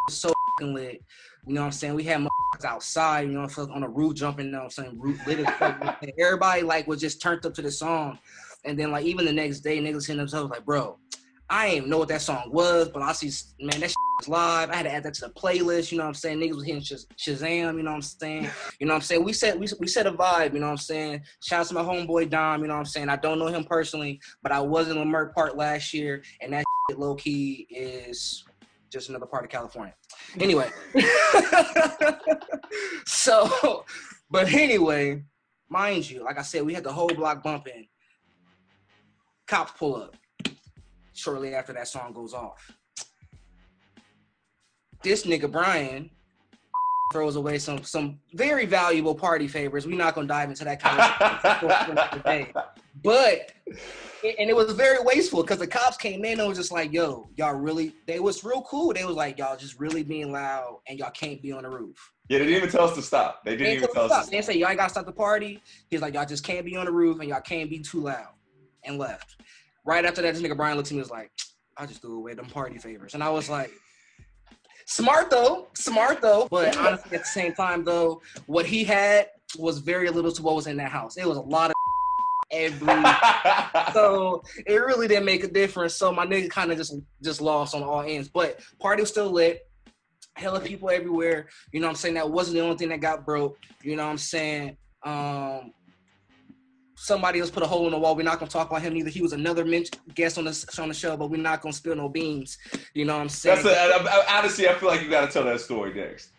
so 0.10 0.32
lit. 0.62 1.04
You 1.46 1.54
know 1.54 1.62
what 1.62 1.66
I'm 1.68 1.72
saying? 1.74 1.96
We 1.96 2.04
had 2.04 2.22
motherfuckers 2.22 2.66
outside, 2.66 3.22
you 3.28 3.34
know, 3.34 3.42
I'm 3.42 3.72
on 3.72 3.82
the 3.82 3.90
roof 3.90 4.16
jumping, 4.16 4.48
you 4.48 4.52
know 4.54 4.60
what 4.60 4.64
I'm 4.66 4.70
saying? 4.72 5.00
Roof 5.00 5.20
lit 5.28 5.46
Everybody 6.20 6.62
like 6.62 6.88
was 6.88 7.02
just 7.02 7.22
turned 7.22 7.46
up 7.46 7.54
to 7.56 7.62
the 7.62 7.72
song. 7.72 8.20
And 8.64 8.80
then 8.80 8.92
like 8.92 9.06
even 9.06 9.26
the 9.26 9.34
next 9.34 9.60
day, 9.60 9.80
niggas 9.80 10.08
hitting 10.08 10.18
themselves 10.18 10.50
like, 10.50 10.66
bro, 10.66 10.98
I 11.50 11.70
didn't 11.70 11.90
know 11.90 12.00
what 12.00 12.08
that 12.08 12.22
song 12.22 12.50
was, 12.52 12.90
but 12.90 13.04
I 13.04 13.12
see 13.12 13.32
man, 13.60 13.80
that 13.82 13.94
was 14.20 14.28
live. 14.28 14.70
I 14.72 14.78
had 14.78 14.84
to 14.84 14.92
add 14.92 15.04
that 15.04 15.14
to 15.16 15.28
the 15.28 15.34
playlist, 15.34 15.92
you 15.92 15.98
know 15.98 16.06
what 16.06 16.10
I'm 16.10 16.14
saying? 16.16 16.40
Niggas 16.40 16.56
was 16.56 16.66
hitting 16.66 16.82
Shaz- 16.82 17.06
Shazam, 17.18 17.78
you 17.78 17.84
know 17.84 17.92
what 17.92 17.98
I'm 17.98 18.02
saying? 18.02 18.50
You 18.80 18.88
know 18.88 18.94
what 18.94 19.00
I'm 19.00 19.02
saying? 19.02 19.24
We 19.24 19.34
set 19.34 19.60
we, 19.60 19.68
we 19.80 19.88
set 19.88 20.08
a 20.08 20.14
vibe, 20.14 20.54
you 20.54 20.60
know 20.60 20.68
what 20.68 20.72
I'm 20.72 20.78
saying? 20.78 21.22
Shout 21.44 21.62
out 21.62 21.68
to 21.68 21.74
my 21.76 21.84
homeboy 21.84 22.30
Dom, 22.30 22.62
you 22.62 22.68
know 22.68 22.74
what 22.74 22.80
I'm 22.80 22.86
saying? 22.86 23.10
I 23.10 23.18
don't 23.18 23.38
know 23.38 23.48
him 23.48 23.66
personally, 23.66 24.20
but 24.42 24.52
I 24.52 24.62
was 24.62 24.90
in 24.90 24.98
Leimert 24.98 25.34
Park 25.36 25.56
last 25.56 25.94
year, 25.94 26.24
and 26.42 26.54
that 26.54 26.66
low 26.98 27.16
key 27.16 27.68
is 27.70 28.46
just 28.92 29.10
another 29.10 29.26
part 29.26 29.44
of 29.44 29.50
California. 29.50 29.94
Anyway, 30.40 30.70
so, 33.06 33.86
but 34.30 34.52
anyway, 34.52 35.24
mind 35.70 36.10
you, 36.10 36.24
like 36.24 36.40
I 36.40 36.42
said, 36.42 36.64
we 36.64 36.74
had 36.74 36.84
the 36.84 36.92
whole 36.92 37.10
block 37.10 37.44
bumping. 37.44 37.88
Cops 39.48 39.74
pull 39.78 39.96
up 39.96 40.16
shortly 41.14 41.54
after 41.54 41.72
that 41.74 41.88
song 41.88 42.14
goes 42.14 42.34
off. 42.34 42.72
This 45.04 45.26
nigga 45.26 45.52
Brian 45.52 46.10
throws 47.14 47.36
away 47.36 47.60
some 47.60 47.84
some 47.84 48.20
very 48.34 48.66
valuable 48.66 49.14
party 49.14 49.48
favors. 49.48 49.86
We're 49.86 49.98
not 49.98 50.16
gonna 50.16 50.28
dive 50.28 50.50
into 50.50 50.66
that 50.66 50.82
kind 50.82 51.00
of 51.00 52.10
today. 52.12 52.52
But 53.04 53.52
and 54.40 54.50
it 54.50 54.56
was 54.56 54.72
very 54.74 55.04
wasteful 55.04 55.42
because 55.42 55.60
the 55.60 55.68
cops 55.68 55.98
came 55.98 56.26
in 56.26 56.40
and 56.40 56.48
was 56.48 56.58
just 56.58 56.72
like, 56.72 56.92
"Yo, 56.92 57.30
y'all 57.36 57.56
really?" 57.56 57.94
They 58.08 58.20
was 58.20 58.44
real 58.44 58.62
cool. 58.64 58.94
They 58.94 59.06
was 59.06 59.16
like, 59.16 59.38
"Y'all 59.38 59.58
just 59.58 59.80
really 59.80 60.04
being 60.04 60.32
loud, 60.32 60.80
and 60.88 60.98
y'all 60.98 61.12
can't 61.12 61.42
be 61.42 61.52
on 61.52 61.64
the 61.64 61.70
roof." 61.70 61.98
Yeah, 62.30 62.40
they 62.40 62.46
didn't 62.46 62.58
even 62.58 62.70
tell 62.70 62.86
us 62.86 62.96
to 62.96 63.02
stop. 63.02 63.44
They 63.46 63.52
didn't 63.52 63.66
They 63.68 63.76
even 63.78 63.90
tell 63.94 64.06
us 64.06 64.12
us. 64.12 64.26
to. 64.26 64.32
They 64.32 64.42
say 64.42 64.54
y'all 64.54 64.70
ain't 64.70 64.78
gotta 64.78 64.90
stop 64.90 65.06
the 65.06 65.12
party. 65.12 65.62
He's 65.90 66.02
like, 66.02 66.14
"Y'all 66.14 66.26
just 66.26 66.44
can't 66.44 66.66
be 66.66 66.76
on 66.76 66.86
the 66.86 66.92
roof, 66.92 67.20
and 67.20 67.30
y'all 67.30 67.42
can't 67.42 67.70
be 67.70 67.80
too 67.80 68.02
loud," 68.02 68.34
and 68.84 68.98
left. 68.98 69.36
Right 69.86 70.04
after 70.06 70.22
that, 70.22 70.34
this 70.34 70.44
nigga 70.44 70.58
Brian 70.58 70.78
looks 70.78 70.90
at 70.90 70.94
me 70.94 71.00
and 71.00 71.06
was 71.06 71.12
like, 71.12 71.32
"I 71.78 71.86
just 71.86 72.02
threw 72.02 72.18
away 72.18 72.34
them 72.34 72.48
party 72.48 72.78
favors," 72.78 73.14
and 73.14 73.24
I 73.24 73.30
was 73.30 73.50
like. 73.50 73.72
Smart 74.88 75.32
though, 75.32 75.68
smart 75.74 76.22
though. 76.22 76.48
But 76.52 76.78
honestly, 76.78 77.18
at 77.18 77.24
the 77.24 77.28
same 77.30 77.54
time 77.56 77.84
though, 77.84 78.22
what 78.46 78.68
he 78.68 78.84
had 78.84 79.30
was 79.58 79.80
very 79.80 80.12
little 80.12 80.32
to 80.32 80.44
what 80.44 80.56
was 80.56 80.68
in 80.68 80.78
that 80.78 80.92
house. 80.92 81.18
It 81.18 81.28
was 81.28 81.38
a 81.38 81.42
lot 81.42 81.72
of 81.72 81.76
every 82.52 82.88
so 83.94 84.44
it 84.66 84.76
really 84.76 85.08
didn't 85.08 85.26
make 85.26 85.44
a 85.44 85.48
difference. 85.48 85.96
So 85.96 86.12
my 86.12 86.26
nigga 86.26 86.50
kind 86.50 86.72
of 86.72 86.78
just 86.78 86.96
just 87.24 87.42
lost 87.42 87.76
on 87.76 87.84
all 87.84 88.02
ends. 88.02 88.30
But 88.30 88.60
party 88.80 89.02
was 89.02 89.10
still 89.10 89.32
lit. 89.32 89.62
Hella 90.36 90.60
people 90.60 90.90
everywhere. 90.90 91.48
You 91.72 91.80
know 91.80 91.88
what 91.88 91.92
I'm 91.92 91.96
saying? 91.98 92.16
That 92.16 92.30
wasn't 92.30 92.56
the 92.56 92.62
only 92.62 92.78
thing 92.78 92.90
that 92.90 93.00
got 93.00 93.26
broke. 93.26 93.58
You 93.82 93.96
know 93.96 94.06
what 94.06 94.12
I'm 94.12 94.18
saying? 94.18 94.78
Um 95.04 95.72
somebody 96.96 97.40
else 97.40 97.52
put 97.52 97.64
a 97.64 97.68
hole 97.68 97.86
in 97.86 97.92
the 97.92 98.00
wall. 98.00 98.16
We're 98.16 98.24
not 98.24 98.40
gonna 98.40 98.50
talk 98.52 98.70
about 98.70 98.82
him 98.82 98.96
either. 98.96 99.10
He 99.10 99.22
was 99.22 99.34
another 99.34 99.66
men- 99.66 99.86
guest 100.14 100.38
on 100.38 100.46
the 100.46 100.80
on 100.80 100.88
the 100.88 100.94
show, 100.94 101.16
but 101.18 101.30
we're 101.30 101.42
not 101.42 101.62
gonna 101.62 101.74
spill 101.74 101.96
no 101.96 102.10
beans. 102.10 102.58
You 102.94 103.06
know 103.06 103.16
what 103.16 103.24
I'm 103.24 103.30
saying? 103.30 103.64
That's 103.64 103.78
a, 103.78 104.10
I, 104.10 104.24
I, 104.24 104.40
honestly, 104.40 104.68
I 104.68 104.74
feel 104.76 104.90
like 104.90 105.02
you 105.02 105.10
got 105.10 105.28
to 105.28 105.32
tell 105.32 105.44
that 105.44 105.62
story 105.62 105.94
next. 105.94 106.32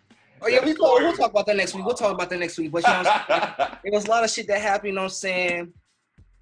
oh 0.43 0.49
yeah, 0.49 0.65
we 0.65 0.75
talk, 0.75 0.99
we'll 0.99 1.13
talk 1.17 1.31
about 1.31 1.47
that 1.47 1.57
next 1.57 1.75
week. 1.75 1.85
We'll 1.85 1.95
talk 1.95 2.13
about 2.15 2.31
that 2.31 2.39
next 2.39 2.59
week. 2.59 2.73
But 2.73 2.83
you 2.87 2.93
know 2.93 2.99
what 2.99 3.31
I'm 3.31 3.59
saying? 3.59 3.79
There 3.85 3.93
was 3.93 4.07
a 4.07 4.11
lot 4.11 4.25
of 4.25 4.31
shit 4.31 4.49
that 4.49 4.61
happened, 4.61 4.89
you 4.89 4.95
know 4.95 5.03
what 5.03 5.07
I'm 5.07 5.11
saying? 5.11 5.73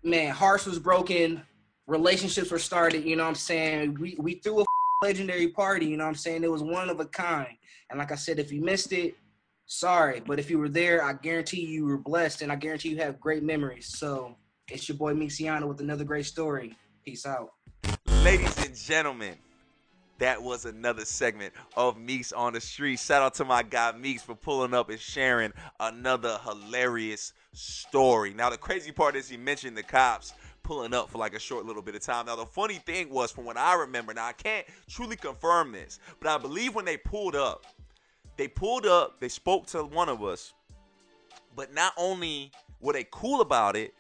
Man, 0.05 0.35
hearts 0.35 0.67
was 0.67 0.79
broken, 0.79 1.41
relationships 1.87 2.51
were 2.51 2.59
started, 2.59 3.05
you 3.05 3.17
know 3.17 3.23
what 3.23 3.31
I'm 3.31 3.35
saying? 3.35 3.97
We 3.99 4.17
we 4.19 4.35
threw 4.35 4.61
a 4.61 4.65
legendary 5.03 5.49
party, 5.49 5.87
you 5.87 5.97
know 5.97 6.05
what 6.05 6.11
I'm 6.11 6.15
saying? 6.15 6.45
It 6.45 6.51
was 6.51 6.63
one 6.63 6.91
of 6.91 7.01
a 7.01 7.07
kind. 7.07 7.57
And 7.89 7.99
like 7.99 8.13
I 8.13 8.17
said, 8.17 8.39
if 8.39 8.53
you 8.53 8.61
missed 8.61 8.93
it, 8.93 9.17
sorry. 9.65 10.21
But 10.21 10.39
if 10.39 10.51
you 10.51 10.59
were 10.59 10.69
there, 10.69 11.03
I 11.03 11.15
guarantee 11.15 11.65
you 11.65 11.87
were 11.87 11.97
blessed 11.97 12.43
and 12.43 12.53
I 12.53 12.57
guarantee 12.57 12.91
you 12.91 12.99
have 12.99 13.19
great 13.19 13.43
memories. 13.43 13.97
So 13.99 14.37
it's 14.69 14.87
your 14.91 14.99
boy 14.99 15.15
Mixiano 15.15 15.67
with 15.67 15.81
another 15.81 16.05
great 16.05 16.27
story. 16.27 16.77
Peace 17.03 17.25
out. 17.25 17.53
Ladies 18.23 18.63
and 18.63 18.77
gentlemen, 18.77 19.37
that 20.19 20.43
was 20.43 20.65
another 20.65 21.05
segment 21.05 21.53
of 21.77 21.99
Meeks 21.99 22.33
on 22.33 22.53
the 22.53 22.61
Street. 22.61 22.99
Shout 22.99 23.23
out 23.23 23.35
to 23.35 23.45
my 23.45 23.63
guy 23.63 23.93
Meeks 23.93 24.23
for 24.23 24.35
pulling 24.35 24.75
up 24.75 24.91
and 24.91 25.01
sharing 25.01 25.53
another 25.81 26.39
hilarious 26.45 27.33
story. 27.53 28.33
Now, 28.35 28.51
the 28.51 28.57
crazy 28.57 28.93
part 28.93 29.17
is 29.17 29.29
he 29.29 29.37
mentioned 29.37 29.77
the 29.77 29.83
cops 29.83 30.35
pulling 30.63 30.95
up 30.95 31.11
for 31.11 31.19
like 31.19 31.35
a 31.35 31.39
short 31.39 31.67
little 31.67 31.83
bit 31.83 31.95
of 31.95 32.01
time. 32.01 32.27
Now, 32.27 32.37
the 32.37 32.47
funny 32.47 32.77
thing 32.77 33.11
was, 33.11 33.31
from 33.31 33.45
what 33.45 33.57
I 33.57 33.75
remember, 33.75 34.15
now 34.15 34.27
I 34.27 34.33
can't 34.33 34.67
truly 34.89 35.17
confirm 35.17 35.73
this, 35.73 35.99
but 36.21 36.29
I 36.29 36.39
believe 36.39 36.75
when 36.75 36.85
they 36.85 36.97
pulled 36.97 37.37
up, 37.37 37.67
they 38.37 38.49
pulled 38.49 38.87
up, 38.87 39.21
they 39.21 39.29
spoke 39.29 39.67
to 39.69 39.85
one 39.85 40.09
of 40.09 40.23
us, 40.23 40.55
but 41.55 41.73
not 41.73 41.93
only 41.97 42.51
were 42.81 42.93
they 42.93 43.07
cool 43.11 43.41
about 43.41 43.77
it, 43.77 43.95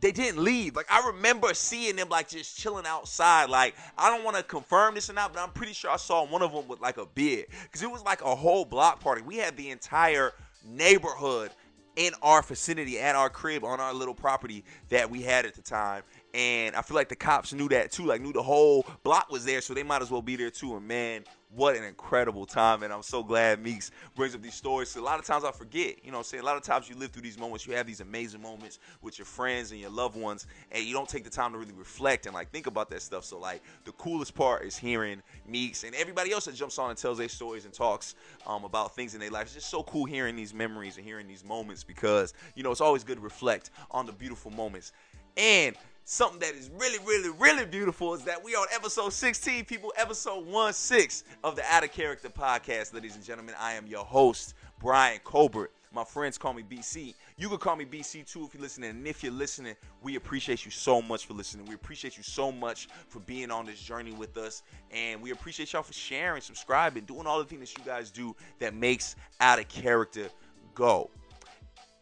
they 0.00 0.12
didn't 0.12 0.42
leave. 0.42 0.76
Like 0.76 0.90
I 0.90 1.06
remember 1.08 1.52
seeing 1.54 1.96
them 1.96 2.08
like 2.08 2.28
just 2.28 2.58
chilling 2.58 2.86
outside. 2.86 3.50
Like 3.50 3.74
I 3.96 4.10
don't 4.10 4.24
want 4.24 4.36
to 4.36 4.42
confirm 4.42 4.94
this 4.94 5.10
or 5.10 5.12
not, 5.12 5.32
but 5.32 5.42
I'm 5.42 5.50
pretty 5.50 5.72
sure 5.72 5.90
I 5.90 5.96
saw 5.96 6.24
one 6.24 6.42
of 6.42 6.52
them 6.52 6.68
with 6.68 6.80
like 6.80 6.96
a 6.96 7.06
beard 7.06 7.46
because 7.64 7.82
it 7.82 7.90
was 7.90 8.02
like 8.02 8.22
a 8.22 8.34
whole 8.34 8.64
block 8.64 9.00
party. 9.00 9.22
We 9.22 9.36
had 9.36 9.56
the 9.56 9.70
entire 9.70 10.32
neighborhood 10.64 11.50
in 11.96 12.12
our 12.22 12.42
vicinity, 12.42 12.98
at 12.98 13.14
our 13.14 13.28
crib, 13.28 13.64
on 13.64 13.80
our 13.80 13.92
little 13.92 14.14
property 14.14 14.64
that 14.88 15.10
we 15.10 15.22
had 15.22 15.44
at 15.44 15.54
the 15.54 15.62
time. 15.62 16.02
And 16.32 16.76
I 16.76 16.82
feel 16.82 16.94
like 16.94 17.08
the 17.08 17.16
cops 17.16 17.52
knew 17.52 17.68
that 17.70 17.90
too, 17.90 18.06
like 18.06 18.20
knew 18.20 18.32
the 18.32 18.42
whole 18.42 18.86
block 19.02 19.30
was 19.30 19.44
there, 19.44 19.60
so 19.60 19.74
they 19.74 19.82
might 19.82 20.00
as 20.00 20.10
well 20.10 20.22
be 20.22 20.36
there 20.36 20.50
too. 20.50 20.76
And 20.76 20.86
man, 20.86 21.24
what 21.52 21.74
an 21.74 21.82
incredible 21.82 22.46
time. 22.46 22.84
And 22.84 22.92
I'm 22.92 23.02
so 23.02 23.24
glad 23.24 23.60
Meeks 23.60 23.90
brings 24.14 24.34
up 24.36 24.42
these 24.42 24.54
stories. 24.54 24.94
A 24.94 25.00
lot 25.00 25.18
of 25.18 25.24
times 25.24 25.44
I 25.44 25.50
forget, 25.50 26.04
you 26.04 26.12
know 26.12 26.18
I'm 26.18 26.24
saying? 26.24 26.42
A 26.42 26.46
lot 26.46 26.56
of 26.56 26.62
times 26.62 26.88
you 26.88 26.94
live 26.94 27.10
through 27.10 27.22
these 27.22 27.38
moments, 27.38 27.66
you 27.66 27.74
have 27.74 27.86
these 27.86 28.00
amazing 28.00 28.40
moments 28.40 28.78
with 29.02 29.18
your 29.18 29.26
friends 29.26 29.72
and 29.72 29.80
your 29.80 29.90
loved 29.90 30.16
ones, 30.16 30.46
and 30.70 30.84
you 30.84 30.92
don't 30.94 31.08
take 31.08 31.24
the 31.24 31.30
time 31.30 31.52
to 31.52 31.58
really 31.58 31.72
reflect 31.72 32.26
and 32.26 32.34
like 32.34 32.50
think 32.52 32.68
about 32.68 32.90
that 32.90 33.02
stuff. 33.02 33.24
So 33.24 33.38
like 33.38 33.62
the 33.84 33.92
coolest 33.92 34.34
part 34.34 34.64
is 34.64 34.76
hearing 34.76 35.22
Meeks 35.48 35.82
and 35.82 35.96
everybody 35.96 36.30
else 36.30 36.44
that 36.44 36.54
jumps 36.54 36.78
on 36.78 36.90
and 36.90 36.98
tells 36.98 37.18
their 37.18 37.28
stories 37.28 37.64
and 37.64 37.74
talks 37.74 38.14
um, 38.46 38.64
about 38.64 38.94
things 38.94 39.14
in 39.14 39.20
their 39.20 39.30
life. 39.30 39.44
It's 39.44 39.54
just 39.54 39.70
so 39.70 39.82
cool 39.82 40.04
hearing 40.04 40.36
these 40.36 40.54
memories 40.54 40.96
and 40.96 41.04
hearing 41.04 41.26
these 41.26 41.44
moments 41.44 41.82
because, 41.82 42.34
you 42.54 42.62
know, 42.62 42.70
it's 42.70 42.80
always 42.80 43.02
good 43.02 43.16
to 43.16 43.22
reflect 43.22 43.70
on 43.90 44.06
the 44.06 44.12
beautiful 44.12 44.52
moments. 44.52 44.92
And 45.36 45.76
something 46.04 46.40
that 46.40 46.54
is 46.54 46.70
really, 46.78 46.98
really, 47.04 47.30
really 47.30 47.66
beautiful 47.66 48.14
is 48.14 48.22
that 48.24 48.42
we 48.42 48.54
are 48.54 48.62
on 48.62 48.66
episode 48.74 49.12
16, 49.12 49.64
people, 49.64 49.92
episode 49.96 50.46
1 50.46 50.72
6 50.72 51.24
of 51.44 51.56
the 51.56 51.62
Out 51.70 51.84
of 51.84 51.92
Character 51.92 52.28
podcast. 52.28 52.92
Ladies 52.94 53.16
and 53.16 53.24
gentlemen, 53.24 53.54
I 53.58 53.74
am 53.74 53.86
your 53.86 54.04
host, 54.04 54.54
Brian 54.80 55.20
Colbert. 55.24 55.72
My 55.92 56.04
friends 56.04 56.38
call 56.38 56.52
me 56.52 56.62
BC. 56.62 57.14
You 57.36 57.48
can 57.48 57.58
call 57.58 57.74
me 57.74 57.84
BC 57.84 58.30
too 58.30 58.44
if 58.44 58.54
you're 58.54 58.62
listening. 58.62 58.90
And 58.90 59.06
if 59.08 59.24
you're 59.24 59.32
listening, 59.32 59.74
we 60.02 60.14
appreciate 60.14 60.64
you 60.64 60.70
so 60.70 61.02
much 61.02 61.26
for 61.26 61.34
listening. 61.34 61.66
We 61.66 61.74
appreciate 61.74 62.16
you 62.16 62.22
so 62.22 62.52
much 62.52 62.88
for 63.08 63.18
being 63.20 63.50
on 63.50 63.66
this 63.66 63.80
journey 63.80 64.12
with 64.12 64.36
us. 64.36 64.62
And 64.92 65.20
we 65.20 65.32
appreciate 65.32 65.72
y'all 65.72 65.82
for 65.82 65.92
sharing, 65.92 66.42
subscribing, 66.42 67.04
doing 67.04 67.26
all 67.26 67.40
the 67.40 67.44
things 67.44 67.72
that 67.72 67.78
you 67.78 67.84
guys 67.84 68.12
do 68.12 68.36
that 68.60 68.72
makes 68.72 69.16
Out 69.40 69.58
of 69.58 69.66
Character 69.66 70.28
go. 70.74 71.10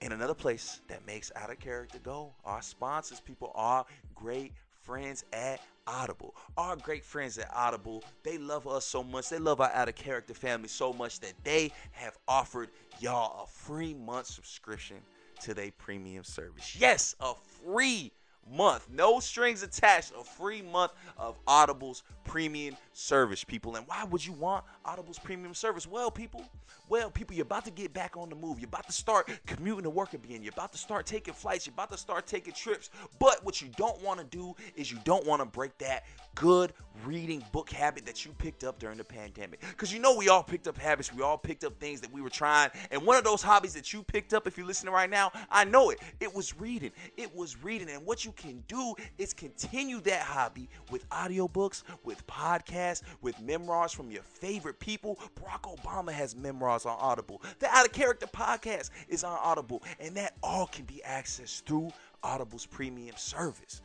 And 0.00 0.12
another 0.12 0.34
place 0.34 0.80
that 0.88 1.04
makes 1.06 1.32
Out 1.34 1.50
of 1.50 1.58
Character 1.58 1.98
go, 1.98 2.32
our 2.44 2.62
sponsors, 2.62 3.20
people, 3.20 3.50
are 3.54 3.84
great 4.14 4.52
friends 4.82 5.24
at 5.32 5.60
Audible. 5.86 6.34
Our 6.56 6.76
great 6.76 7.04
friends 7.04 7.36
at 7.38 7.50
Audible, 7.54 8.04
they 8.22 8.38
love 8.38 8.68
us 8.68 8.84
so 8.84 9.02
much. 9.02 9.28
They 9.28 9.38
love 9.38 9.60
our 9.60 9.70
Out 9.72 9.88
of 9.88 9.96
Character 9.96 10.34
family 10.34 10.68
so 10.68 10.92
much 10.92 11.18
that 11.20 11.32
they 11.42 11.72
have 11.92 12.16
offered 12.28 12.68
y'all 13.00 13.44
a 13.44 13.46
free 13.46 13.94
month 13.94 14.26
subscription 14.26 14.98
to 15.42 15.54
their 15.54 15.72
premium 15.78 16.24
service. 16.24 16.76
Yes, 16.78 17.16
a 17.20 17.34
free 17.64 18.12
month, 18.50 18.88
no 18.90 19.20
strings 19.20 19.62
attached, 19.62 20.12
a 20.18 20.24
free 20.24 20.62
month 20.62 20.92
of 21.16 21.38
Audible's 21.46 22.02
premium 22.24 22.76
service, 22.92 23.44
people. 23.44 23.76
And 23.76 23.86
why 23.86 24.04
would 24.04 24.24
you 24.24 24.32
want 24.32 24.64
Audible's 24.84 25.18
premium 25.18 25.54
service? 25.54 25.86
Well, 25.86 26.10
people, 26.10 26.44
well, 26.88 27.10
people, 27.10 27.36
you're 27.36 27.44
about 27.44 27.64
to 27.66 27.70
get 27.70 27.92
back 27.92 28.16
on 28.16 28.28
the 28.28 28.34
move. 28.34 28.58
You're 28.58 28.68
about 28.68 28.86
to 28.86 28.92
start 28.92 29.30
commuting 29.46 29.84
to 29.84 29.90
work 29.90 30.14
again. 30.14 30.42
You're 30.42 30.52
about 30.52 30.72
to 30.72 30.78
start 30.78 31.06
taking 31.06 31.34
flights. 31.34 31.66
You're 31.66 31.74
about 31.74 31.90
to 31.90 31.98
start 31.98 32.26
taking 32.26 32.52
trips. 32.52 32.90
But 33.18 33.44
what 33.44 33.60
you 33.60 33.68
don't 33.76 34.02
want 34.02 34.20
to 34.20 34.26
do 34.26 34.54
is 34.76 34.90
you 34.90 34.98
don't 35.04 35.26
want 35.26 35.40
to 35.40 35.46
break 35.46 35.76
that 35.78 36.04
good 36.34 36.72
reading 37.04 37.44
book 37.52 37.70
habit 37.70 38.06
that 38.06 38.24
you 38.24 38.32
picked 38.38 38.64
up 38.64 38.78
during 38.78 38.98
the 38.98 39.04
pandemic. 39.04 39.60
Because 39.60 39.92
you 39.92 39.98
know 39.98 40.16
we 40.16 40.28
all 40.28 40.42
picked 40.42 40.68
up 40.68 40.78
habits. 40.78 41.12
We 41.12 41.22
all 41.22 41.38
picked 41.38 41.64
up 41.64 41.78
things 41.78 42.00
that 42.00 42.12
we 42.12 42.20
were 42.20 42.30
trying. 42.30 42.70
And 42.90 43.04
one 43.04 43.16
of 43.16 43.24
those 43.24 43.42
hobbies 43.42 43.74
that 43.74 43.92
you 43.92 44.02
picked 44.02 44.32
up, 44.32 44.46
if 44.46 44.56
you're 44.56 44.66
listening 44.66 44.92
right 44.92 45.10
now, 45.10 45.32
I 45.50 45.64
know 45.64 45.90
it. 45.90 45.98
It 46.20 46.32
was 46.32 46.58
reading. 46.58 46.92
It 47.16 47.34
was 47.34 47.62
reading. 47.62 47.90
And 47.90 48.04
what 48.06 48.24
you 48.24 48.32
can 48.32 48.62
do 48.68 48.94
is 49.18 49.32
continue 49.32 50.00
that 50.02 50.22
hobby 50.22 50.68
with 50.90 51.08
audiobooks, 51.10 51.82
with 52.04 52.26
podcasts, 52.26 53.02
with 53.20 53.38
memoirs 53.40 53.92
from 53.92 54.10
your 54.10 54.22
favorite 54.22 54.78
people. 54.78 55.18
Barack 55.40 55.76
Obama 55.76 56.12
has 56.12 56.36
memoirs 56.36 56.77
on 56.86 56.96
Audible. 57.00 57.42
The 57.58 57.68
Out 57.68 57.86
of 57.86 57.92
Character 57.92 58.26
podcast 58.26 58.90
is 59.08 59.24
on 59.24 59.38
Audible. 59.42 59.82
And 60.00 60.16
that 60.16 60.34
all 60.42 60.66
can 60.66 60.84
be 60.84 61.02
accessed 61.06 61.62
through 61.64 61.90
Audible's 62.22 62.66
premium 62.66 63.16
service. 63.16 63.80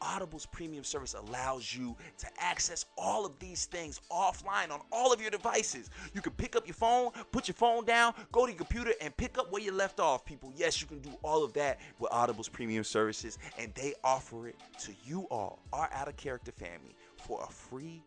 Audible's 0.00 0.46
premium 0.46 0.84
service 0.84 1.14
allows 1.14 1.74
you 1.74 1.96
to 2.18 2.26
access 2.38 2.84
all 2.96 3.26
of 3.26 3.38
these 3.38 3.66
things 3.66 4.00
offline 4.12 4.70
on 4.70 4.80
all 4.92 5.12
of 5.12 5.20
your 5.20 5.30
devices. 5.30 5.90
You 6.14 6.20
can 6.20 6.32
pick 6.32 6.54
up 6.56 6.66
your 6.66 6.74
phone, 6.74 7.10
put 7.32 7.48
your 7.48 7.54
phone 7.54 7.84
down, 7.84 8.14
go 8.32 8.46
to 8.46 8.52
your 8.52 8.58
computer, 8.58 8.92
and 9.00 9.16
pick 9.16 9.38
up 9.38 9.50
where 9.50 9.62
you 9.62 9.72
left 9.72 10.00
off, 10.00 10.24
people. 10.24 10.52
Yes, 10.54 10.80
you 10.80 10.86
can 10.86 11.00
do 11.00 11.10
all 11.22 11.44
of 11.44 11.52
that 11.54 11.80
with 11.98 12.12
Audible's 12.12 12.48
premium 12.48 12.84
services, 12.84 13.38
and 13.58 13.74
they 13.74 13.94
offer 14.04 14.48
it 14.48 14.56
to 14.80 14.92
you 15.04 15.26
all, 15.30 15.60
our 15.72 15.88
out 15.92 16.08
of 16.08 16.16
character 16.16 16.52
family, 16.52 16.94
for 17.16 17.42
a 17.42 17.50
free. 17.50 18.02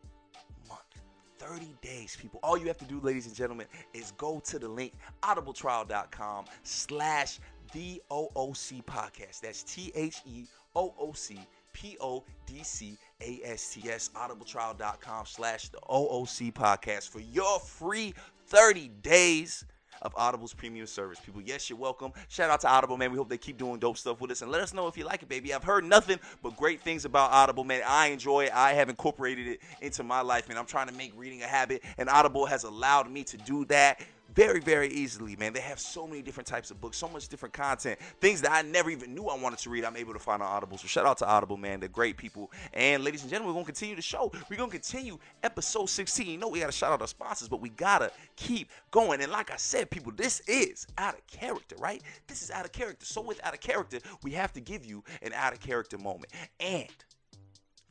30 1.42 1.74
days, 1.82 2.16
people. 2.20 2.40
All 2.44 2.58
you 2.58 2.68
have 2.68 2.78
to 2.78 2.86
do, 2.86 3.00
ladies 3.02 3.26
and 3.26 3.36
gentlemen, 3.36 3.66
is 3.94 4.12
go 4.18 4.40
to 4.46 4.60
the 4.60 4.68
link 4.68 4.94
audibletrial.com 5.24 6.46
slash 6.64 7.40
the 7.74 8.02
OOC 8.12 8.84
podcast. 8.86 9.42
That's 9.42 9.64
T 9.64 9.92
H 9.96 10.22
E 10.26 10.46
O 10.76 10.94
O 11.00 11.14
C 11.14 11.40
P 11.74 11.98
O 12.00 12.24
D 12.46 12.62
C 12.64 12.98
A 13.22 13.40
S 13.44 13.74
T 13.74 13.90
S, 13.90 14.12
audibletrial.com 14.16 15.26
slash 15.26 15.70
the 15.70 15.80
OOC 15.90 16.54
podcast 16.54 17.10
for 17.10 17.20
your 17.20 17.60
free 17.60 18.14
30 18.48 18.90
days 19.02 19.66
of 20.02 20.14
Audible's 20.16 20.54
premium 20.54 20.88
service. 20.88 21.20
People, 21.20 21.42
yes, 21.42 21.70
you're 21.70 21.80
welcome. 21.80 22.12
Shout 22.28 22.50
out 22.50 22.62
to 22.62 22.68
Audible, 22.68 22.98
man. 22.98 23.12
We 23.12 23.18
hope 23.18 23.30
they 23.30 23.38
keep 23.38 23.58
doing 23.58 23.80
dope 23.80 23.98
stuff 23.98 24.20
with 24.22 24.32
us 24.32 24.42
and 24.42 24.52
let 24.52 24.62
us 24.62 24.74
know 24.74 24.88
if 24.88 24.98
you 24.98 25.06
like 25.06 25.22
it, 25.22 25.30
baby. 25.30 25.54
I've 25.54 25.64
heard 25.64 25.86
nothing 25.86 26.20
but 26.42 26.58
great 26.58 26.82
things 26.82 27.06
about 27.06 27.32
Audible, 27.32 27.64
man. 27.64 27.82
I 27.88 28.08
enjoy 28.08 28.46
it. 28.46 28.54
I 28.54 28.74
have 28.74 28.90
incorporated 28.90 29.48
it 29.48 29.62
into 29.82 30.04
my 30.04 30.22
life, 30.22 30.50
and 30.50 30.58
I'm 30.58 30.66
trying 30.66 30.88
to 30.88 30.94
make 30.94 31.14
reading 31.16 31.44
a 31.44 31.48
habit, 31.48 31.84
and 31.98 32.10
Audible 32.10 32.46
has 32.46 32.64
allowed 32.64 33.10
me 33.12 33.24
to 33.26 33.38
do 33.38 33.66
that 33.66 34.02
very, 34.34 34.60
very 34.60 34.88
easily, 34.90 35.36
man. 35.36 35.54
They 35.54 35.60
have 35.62 35.80
so 35.80 36.08
many 36.08 36.22
different 36.22 36.48
types 36.48 36.72
of 36.72 36.80
books, 36.80 36.98
so 36.98 37.10
much 37.10 37.28
different 37.28 37.54
content, 37.54 38.00
things 38.20 38.42
that 38.42 38.52
I 38.52 38.62
never 38.62 38.90
even 38.90 39.14
knew 39.14 39.26
I 39.28 39.38
wanted 39.38 39.60
to 39.60 39.70
read. 39.70 39.84
I'm 39.84 39.98
able 39.98 40.14
to 40.14 40.20
find 40.20 40.42
on 40.42 40.48
Audible. 40.48 40.78
So 40.78 40.88
shout 40.88 41.06
out 41.06 41.18
to 41.20 41.28
Audible, 41.28 41.58
man. 41.58 41.80
They're 41.80 41.90
great 41.90 42.18
people. 42.18 42.52
And 42.74 43.04
ladies 43.04 43.22
and 43.22 43.30
gentlemen, 43.30 43.54
we're 43.54 43.60
gonna 43.60 43.66
continue 43.66 43.96
the 43.96 44.02
show. 44.02 44.32
We're 44.50 44.58
gonna 44.58 44.72
continue 44.72 45.18
episode 45.44 45.88
16. 45.90 46.28
You 46.28 46.38
know 46.38 46.48
we 46.48 46.60
gotta 46.60 46.72
shout 46.72 46.92
out 46.92 47.02
our 47.02 47.08
sponsors, 47.08 47.50
but 47.50 47.62
we 47.62 47.70
gotta 47.70 48.12
keep 48.36 48.70
going. 48.92 49.22
And 49.22 49.32
like 49.32 49.52
I 49.52 49.58
said, 49.58 49.90
people, 49.90 50.12
this 50.16 50.42
is 50.42 50.88
out 50.98 51.16
of 51.16 51.28
character, 51.28 51.76
right? 51.80 52.02
This 52.28 52.42
is 52.42 52.52
out 52.52 52.66
of 52.66 52.72
character. 52.72 53.06
So 53.06 53.22
with 53.22 53.44
out 53.46 53.54
of 53.54 53.60
character, 53.60 54.00
we 54.24 54.32
have 54.32 54.54
to 54.54 54.62
give 54.62 54.86
you 54.86 55.04
an 55.22 55.34
out 55.34 55.54
of 55.54 55.60
character 55.60 55.98
moment. 55.98 56.32
And 56.60 56.88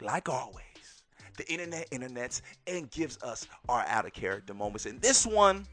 like 0.00 0.28
always, 0.28 0.64
the 1.36 1.50
internet 1.52 1.90
internets 1.90 2.40
and 2.66 2.90
gives 2.90 3.22
us 3.22 3.46
our 3.68 3.84
out 3.86 4.06
of 4.06 4.12
character 4.12 4.54
moments. 4.54 4.86
And 4.86 5.00
this 5.00 5.26
one. 5.26 5.66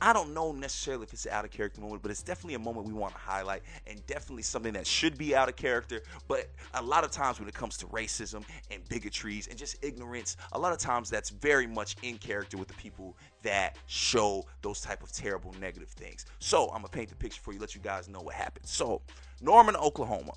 I 0.00 0.12
don't 0.12 0.34
know 0.34 0.52
necessarily 0.52 1.04
if 1.04 1.12
it's 1.12 1.26
an 1.26 1.32
out 1.32 1.44
of 1.44 1.50
character 1.50 1.80
moment, 1.80 2.02
but 2.02 2.10
it's 2.10 2.22
definitely 2.22 2.54
a 2.54 2.58
moment 2.58 2.86
we 2.86 2.92
want 2.92 3.14
to 3.14 3.20
highlight 3.20 3.62
and 3.86 4.04
definitely 4.06 4.42
something 4.42 4.72
that 4.74 4.86
should 4.86 5.16
be 5.16 5.34
out 5.34 5.48
of 5.48 5.56
character. 5.56 6.02
But 6.28 6.50
a 6.74 6.82
lot 6.82 7.04
of 7.04 7.10
times 7.10 7.38
when 7.38 7.48
it 7.48 7.54
comes 7.54 7.76
to 7.78 7.86
racism 7.86 8.44
and 8.70 8.84
bigotries 8.88 9.48
and 9.48 9.58
just 9.58 9.82
ignorance, 9.84 10.36
a 10.52 10.58
lot 10.58 10.72
of 10.72 10.78
times 10.78 11.10
that's 11.10 11.30
very 11.30 11.66
much 11.66 11.96
in 12.02 12.18
character 12.18 12.56
with 12.56 12.68
the 12.68 12.74
people 12.74 13.16
that 13.42 13.76
show 13.86 14.44
those 14.62 14.80
type 14.80 15.02
of 15.02 15.12
terrible 15.12 15.54
negative 15.60 15.88
things. 15.90 16.26
So 16.38 16.66
I'm 16.66 16.78
gonna 16.78 16.88
paint 16.88 17.08
the 17.10 17.16
picture 17.16 17.40
for 17.42 17.52
you, 17.52 17.60
let 17.60 17.74
you 17.74 17.80
guys 17.80 18.08
know 18.08 18.20
what 18.20 18.34
happened. 18.34 18.66
So 18.66 19.02
Norman, 19.40 19.76
Oklahoma. 19.76 20.32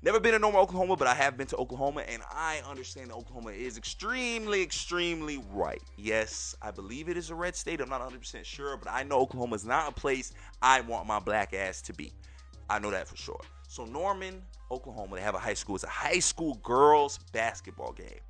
Never 0.00 0.20
been 0.20 0.32
to 0.32 0.38
Norman, 0.38 0.60
Oklahoma, 0.60 0.94
but 0.94 1.08
I 1.08 1.14
have 1.14 1.36
been 1.36 1.48
to 1.48 1.56
Oklahoma, 1.56 2.02
and 2.02 2.22
I 2.30 2.62
understand 2.70 3.10
that 3.10 3.14
Oklahoma 3.14 3.50
is 3.50 3.76
extremely, 3.76 4.62
extremely 4.62 5.42
right. 5.50 5.82
Yes, 5.96 6.54
I 6.62 6.70
believe 6.70 7.08
it 7.08 7.16
is 7.16 7.30
a 7.30 7.34
red 7.34 7.56
state. 7.56 7.80
I'm 7.80 7.88
not 7.88 8.00
100% 8.00 8.44
sure, 8.44 8.76
but 8.76 8.88
I 8.92 9.02
know 9.02 9.18
Oklahoma 9.18 9.56
is 9.56 9.64
not 9.64 9.88
a 9.88 9.92
place 9.92 10.34
I 10.62 10.82
want 10.82 11.08
my 11.08 11.18
black 11.18 11.52
ass 11.52 11.82
to 11.82 11.92
be. 11.92 12.12
I 12.70 12.78
know 12.78 12.92
that 12.92 13.08
for 13.08 13.16
sure. 13.16 13.40
So, 13.66 13.86
Norman, 13.86 14.40
Oklahoma, 14.70 15.16
they 15.16 15.22
have 15.22 15.34
a 15.34 15.40
high 15.40 15.54
school. 15.54 15.74
It's 15.74 15.82
a 15.82 15.88
high 15.88 16.20
school 16.20 16.54
girls 16.62 17.18
basketball 17.32 17.92
game. 17.92 18.20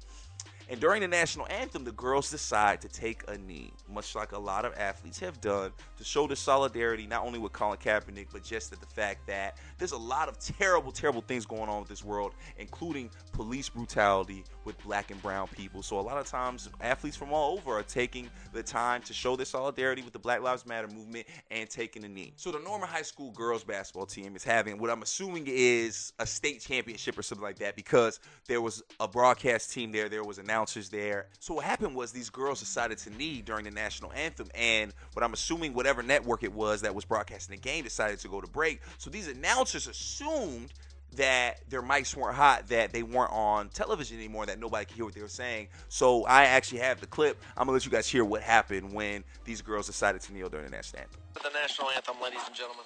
And 0.70 0.78
during 0.80 1.00
the 1.00 1.08
national 1.08 1.46
anthem, 1.48 1.84
the 1.84 1.92
girls 1.92 2.30
decide 2.30 2.82
to 2.82 2.88
take 2.88 3.24
a 3.26 3.38
knee, 3.38 3.72
much 3.90 4.14
like 4.14 4.32
a 4.32 4.38
lot 4.38 4.66
of 4.66 4.74
athletes 4.76 5.18
have 5.20 5.40
done, 5.40 5.72
to 5.96 6.04
show 6.04 6.26
their 6.26 6.36
solidarity 6.36 7.06
not 7.06 7.24
only 7.24 7.38
with 7.38 7.52
Colin 7.52 7.78
Kaepernick, 7.78 8.26
but 8.32 8.44
just 8.44 8.70
at 8.72 8.80
the 8.80 8.86
fact 8.86 9.26
that 9.28 9.56
there's 9.78 9.92
a 9.92 9.96
lot 9.98 10.28
of 10.28 10.38
terrible, 10.38 10.92
terrible 10.92 11.22
things 11.22 11.46
going 11.46 11.70
on 11.70 11.80
with 11.80 11.88
this 11.88 12.04
world, 12.04 12.34
including 12.58 13.08
police 13.32 13.70
brutality 13.70 14.44
with 14.68 14.84
black 14.84 15.10
and 15.10 15.20
brown 15.22 15.48
people. 15.48 15.82
So 15.82 15.98
a 15.98 16.02
lot 16.02 16.18
of 16.18 16.26
times, 16.26 16.68
athletes 16.82 17.16
from 17.16 17.32
all 17.32 17.54
over 17.54 17.78
are 17.78 17.82
taking 17.82 18.28
the 18.52 18.62
time 18.62 19.00
to 19.02 19.14
show 19.14 19.34
their 19.34 19.46
solidarity 19.46 20.02
with 20.02 20.12
the 20.12 20.18
Black 20.18 20.42
Lives 20.42 20.66
Matter 20.66 20.88
movement 20.88 21.26
and 21.50 21.68
taking 21.68 22.04
a 22.04 22.08
knee. 22.08 22.34
So 22.36 22.52
the 22.52 22.58
Norman 22.58 22.86
High 22.86 23.02
School 23.02 23.30
girls 23.32 23.64
basketball 23.64 24.04
team 24.04 24.36
is 24.36 24.44
having 24.44 24.78
what 24.78 24.90
I'm 24.90 25.00
assuming 25.00 25.44
is 25.46 26.12
a 26.18 26.26
state 26.26 26.60
championship 26.60 27.18
or 27.18 27.22
something 27.22 27.42
like 27.42 27.58
that 27.60 27.76
because 27.76 28.20
there 28.46 28.60
was 28.60 28.82
a 29.00 29.08
broadcast 29.08 29.72
team 29.72 29.90
there, 29.90 30.10
there 30.10 30.22
was 30.22 30.36
announcers 30.36 30.90
there. 30.90 31.28
So 31.40 31.54
what 31.54 31.64
happened 31.64 31.96
was 31.96 32.12
these 32.12 32.30
girls 32.30 32.60
decided 32.60 32.98
to 32.98 33.10
knee 33.10 33.40
during 33.40 33.64
the 33.64 33.70
national 33.70 34.12
anthem, 34.12 34.48
and 34.54 34.92
what 35.14 35.24
I'm 35.24 35.32
assuming 35.32 35.72
whatever 35.72 36.02
network 36.02 36.42
it 36.42 36.52
was 36.52 36.82
that 36.82 36.94
was 36.94 37.06
broadcasting 37.06 37.56
the 37.56 37.62
game 37.62 37.84
decided 37.84 38.18
to 38.18 38.28
go 38.28 38.42
to 38.42 38.46
break. 38.46 38.82
So 38.98 39.08
these 39.08 39.28
announcers 39.28 39.88
assumed 39.88 40.74
that 41.18 41.60
their 41.68 41.82
mics 41.82 42.16
weren't 42.16 42.34
hot, 42.34 42.68
that 42.68 42.92
they 42.92 43.02
weren't 43.02 43.32
on 43.32 43.68
television 43.68 44.16
anymore, 44.16 44.46
that 44.46 44.58
nobody 44.58 44.84
could 44.86 44.96
hear 44.96 45.04
what 45.04 45.14
they 45.14 45.20
were 45.20 45.28
saying. 45.28 45.68
So 45.88 46.24
I 46.24 46.44
actually 46.44 46.78
have 46.80 47.00
the 47.00 47.06
clip. 47.06 47.42
I'm 47.56 47.66
gonna 47.66 47.72
let 47.72 47.84
you 47.84 47.90
guys 47.90 48.08
hear 48.08 48.24
what 48.24 48.40
happened 48.40 48.92
when 48.92 49.24
these 49.44 49.60
girls 49.60 49.86
decided 49.86 50.22
to 50.22 50.32
kneel 50.32 50.48
during 50.48 50.66
the 50.66 50.70
national 50.70 51.02
anthem. 51.02 51.20
The 51.34 51.50
national 51.50 51.90
anthem, 51.90 52.16
ladies 52.22 52.40
and 52.46 52.54
gentlemen. 52.54 52.84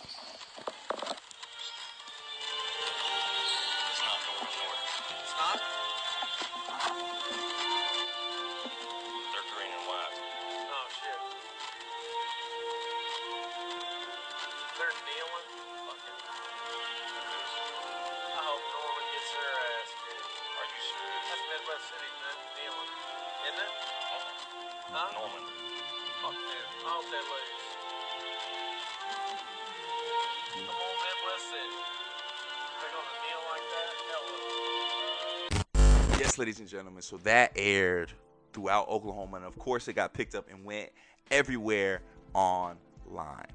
Ladies 36.43 36.59
and 36.59 36.68
gentlemen. 36.68 37.01
So 37.01 37.18
that 37.18 37.53
aired 37.55 38.11
throughout 38.53 38.88
Oklahoma, 38.88 39.36
and 39.36 39.47
of 39.47 39.57
course, 39.61 39.86
it 39.86 39.93
got 39.93 40.12
picked 40.12 40.34
up 40.34 40.51
and 40.51 40.64
went 40.64 40.90
everywhere 41.30 42.03
online. 42.34 43.47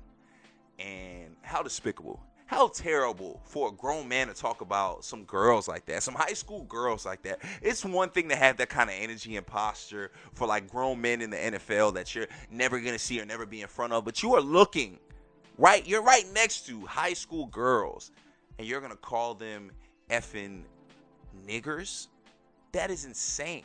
And 0.80 1.36
how 1.42 1.62
despicable, 1.62 2.24
how 2.46 2.70
terrible 2.70 3.42
for 3.44 3.68
a 3.68 3.72
grown 3.74 4.08
man 4.08 4.28
to 4.28 4.34
talk 4.34 4.62
about 4.62 5.04
some 5.04 5.26
girls 5.26 5.68
like 5.68 5.86
that, 5.88 6.02
some 6.02 6.14
high 6.14 6.32
school 6.32 6.64
girls 6.64 7.06
like 7.06 7.24
that. 7.24 7.40
It's 7.62 7.84
one 7.84 8.08
thing 8.08 8.30
to 8.30 8.38
have 8.38 8.56
that 8.56 8.70
kind 8.70 8.90
of 8.90 8.96
energy 8.98 9.36
and 9.36 9.46
posture 9.46 10.12
for 10.32 10.48
like 10.48 10.72
grown 10.72 11.02
men 11.02 11.22
in 11.22 11.30
the 11.30 11.36
NFL 11.36 11.94
that 11.96 12.16
you're 12.16 12.28
never 12.50 12.80
gonna 12.80 12.98
see 12.98 13.20
or 13.20 13.26
never 13.26 13.46
be 13.46 13.64
in 13.64 13.68
front 13.68 13.92
of, 13.92 14.06
but 14.06 14.24
you 14.24 14.34
are 14.34 14.42
looking 14.42 14.98
right, 15.58 15.86
you're 15.86 16.04
right 16.04 16.24
next 16.34 16.66
to 16.68 16.86
high 16.86 17.12
school 17.12 17.48
girls, 17.48 18.12
and 18.58 18.66
you're 18.66 18.80
gonna 18.80 18.96
call 18.96 19.34
them 19.34 19.72
effing 20.10 20.62
niggers. 21.46 22.08
That 22.72 22.91
is 22.91 23.05
insane. 23.05 23.63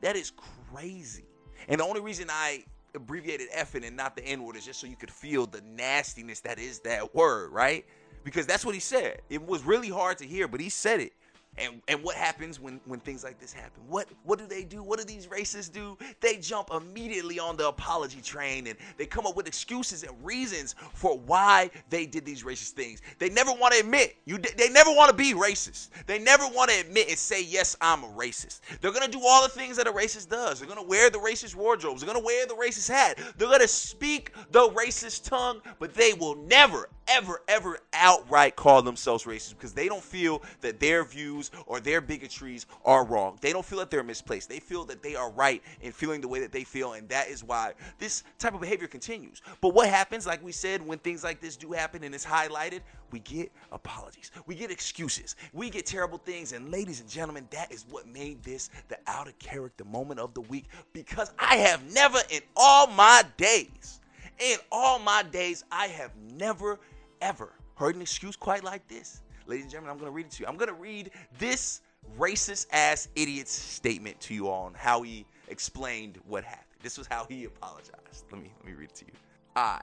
That 0.00 0.16
is 0.16 0.32
crazy. 0.72 1.24
And 1.68 1.80
the 1.80 1.84
only 1.84 2.00
reason 2.00 2.28
I 2.30 2.64
abbreviated 2.94 3.50
effing 3.52 3.86
and 3.86 3.96
not 3.96 4.16
the 4.16 4.24
N 4.24 4.42
word 4.44 4.56
is 4.56 4.64
just 4.64 4.80
so 4.80 4.86
you 4.86 4.96
could 4.96 5.10
feel 5.10 5.46
the 5.46 5.62
nastiness 5.62 6.40
that 6.40 6.58
is 6.58 6.80
that 6.80 7.14
word, 7.14 7.52
right? 7.52 7.84
Because 8.24 8.46
that's 8.46 8.64
what 8.64 8.74
he 8.74 8.80
said. 8.80 9.22
It 9.30 9.44
was 9.44 9.64
really 9.64 9.88
hard 9.88 10.18
to 10.18 10.26
hear, 10.26 10.46
but 10.48 10.60
he 10.60 10.68
said 10.68 11.00
it. 11.00 11.12
And 11.58 11.82
and 11.86 12.02
what 12.02 12.16
happens 12.16 12.58
when 12.58 12.80
when 12.86 12.98
things 13.00 13.22
like 13.22 13.38
this 13.38 13.52
happen? 13.52 13.82
What 13.86 14.08
what 14.24 14.38
do 14.38 14.46
they 14.46 14.64
do? 14.64 14.82
What 14.82 14.98
do 14.98 15.04
these 15.04 15.26
racists 15.26 15.70
do? 15.70 15.98
They 16.20 16.38
jump 16.38 16.70
immediately 16.74 17.38
on 17.38 17.58
the 17.58 17.68
apology 17.68 18.22
train 18.22 18.68
and 18.68 18.76
they 18.96 19.04
come 19.04 19.26
up 19.26 19.36
with 19.36 19.46
excuses 19.46 20.02
and 20.02 20.12
reasons 20.24 20.74
for 20.94 21.18
why 21.18 21.70
they 21.90 22.06
did 22.06 22.24
these 22.24 22.42
racist 22.42 22.70
things. 22.70 23.02
They 23.18 23.28
never 23.28 23.52
want 23.52 23.74
to 23.74 23.80
admit 23.80 24.16
you. 24.24 24.38
They 24.38 24.70
never 24.70 24.90
want 24.90 25.10
to 25.10 25.16
be 25.16 25.34
racist. 25.34 25.90
They 26.06 26.18
never 26.18 26.44
want 26.44 26.70
to 26.70 26.80
admit 26.80 27.10
and 27.10 27.18
say 27.18 27.44
yes, 27.44 27.76
I'm 27.82 28.02
a 28.02 28.08
racist. 28.08 28.60
They're 28.80 28.92
gonna 28.92 29.08
do 29.08 29.20
all 29.22 29.42
the 29.42 29.50
things 29.50 29.76
that 29.76 29.86
a 29.86 29.92
racist 29.92 30.30
does. 30.30 30.58
They're 30.58 30.68
gonna 30.68 30.82
wear 30.82 31.10
the 31.10 31.18
racist 31.18 31.54
wardrobes. 31.54 32.00
They're 32.00 32.12
gonna 32.12 32.24
wear 32.24 32.46
the 32.46 32.54
racist 32.54 32.88
hat. 32.88 33.18
They're 33.36 33.50
gonna 33.50 33.68
speak 33.68 34.32
the 34.52 34.70
racist 34.70 35.28
tongue, 35.28 35.60
but 35.78 35.92
they 35.92 36.14
will 36.14 36.36
never, 36.36 36.88
ever, 37.08 37.42
ever 37.46 37.78
outright 37.92 38.56
call 38.56 38.80
themselves 38.80 39.24
racist 39.24 39.50
because 39.50 39.74
they 39.74 39.86
don't 39.88 40.02
feel 40.02 40.42
that 40.62 40.80
their 40.80 41.04
views 41.04 41.41
or 41.66 41.80
their 41.80 42.00
bigotries 42.00 42.66
are 42.84 43.04
wrong. 43.04 43.38
They 43.40 43.52
don't 43.52 43.64
feel 43.64 43.78
that 43.78 43.90
they're 43.90 44.02
misplaced. 44.02 44.48
They 44.48 44.60
feel 44.60 44.84
that 44.86 45.02
they 45.02 45.14
are 45.14 45.30
right 45.30 45.62
in 45.80 45.92
feeling 45.92 46.20
the 46.20 46.28
way 46.28 46.40
that 46.40 46.52
they 46.52 46.64
feel, 46.64 46.94
and 46.94 47.08
that 47.08 47.28
is 47.28 47.42
why 47.42 47.72
this 47.98 48.22
type 48.38 48.54
of 48.54 48.60
behavior 48.60 48.86
continues. 48.88 49.42
But 49.60 49.74
what 49.74 49.88
happens, 49.88 50.26
like 50.26 50.42
we 50.42 50.52
said, 50.52 50.86
when 50.86 50.98
things 50.98 51.24
like 51.24 51.40
this 51.40 51.56
do 51.56 51.72
happen 51.72 52.04
and 52.04 52.14
it's 52.14 52.26
highlighted, 52.26 52.80
we 53.10 53.20
get 53.20 53.52
apologies, 53.70 54.30
we 54.46 54.54
get 54.54 54.70
excuses, 54.70 55.36
we 55.52 55.70
get 55.70 55.86
terrible 55.86 56.18
things, 56.18 56.52
and 56.52 56.70
ladies 56.70 57.00
and 57.00 57.08
gentlemen, 57.08 57.46
that 57.50 57.70
is 57.70 57.84
what 57.90 58.06
made 58.06 58.42
this 58.42 58.70
the 58.88 58.98
out 59.06 59.28
of 59.28 59.38
character 59.38 59.84
moment 59.84 60.20
of 60.20 60.34
the 60.34 60.40
week 60.42 60.66
because 60.92 61.32
I 61.38 61.56
have 61.56 61.92
never 61.92 62.18
in 62.30 62.40
all 62.56 62.86
my 62.86 63.22
days, 63.36 64.00
in 64.38 64.56
all 64.70 64.98
my 64.98 65.22
days, 65.22 65.64
I 65.70 65.88
have 65.88 66.12
never 66.16 66.80
ever 67.20 67.52
heard 67.76 67.94
an 67.96 68.02
excuse 68.02 68.36
quite 68.36 68.64
like 68.64 68.86
this. 68.88 69.21
Ladies 69.46 69.64
and 69.64 69.72
gentlemen, 69.72 69.92
I'm 69.92 69.98
going 69.98 70.10
to 70.10 70.14
read 70.14 70.26
it 70.26 70.32
to 70.32 70.42
you. 70.42 70.46
I'm 70.48 70.56
going 70.56 70.68
to 70.68 70.74
read 70.74 71.10
this 71.38 71.80
racist 72.18 72.66
ass 72.72 73.08
idiot's 73.16 73.52
statement 73.52 74.20
to 74.20 74.34
you 74.34 74.48
all 74.48 74.66
on 74.66 74.74
how 74.74 75.02
he 75.02 75.26
explained 75.48 76.18
what 76.26 76.44
happened. 76.44 76.66
This 76.82 76.98
was 76.98 77.06
how 77.06 77.26
he 77.28 77.44
apologized. 77.44 78.24
Let 78.30 78.42
me 78.42 78.50
let 78.58 78.66
me 78.66 78.72
read 78.72 78.90
it 78.90 78.94
to 78.96 79.06
you. 79.06 79.12
I, 79.54 79.80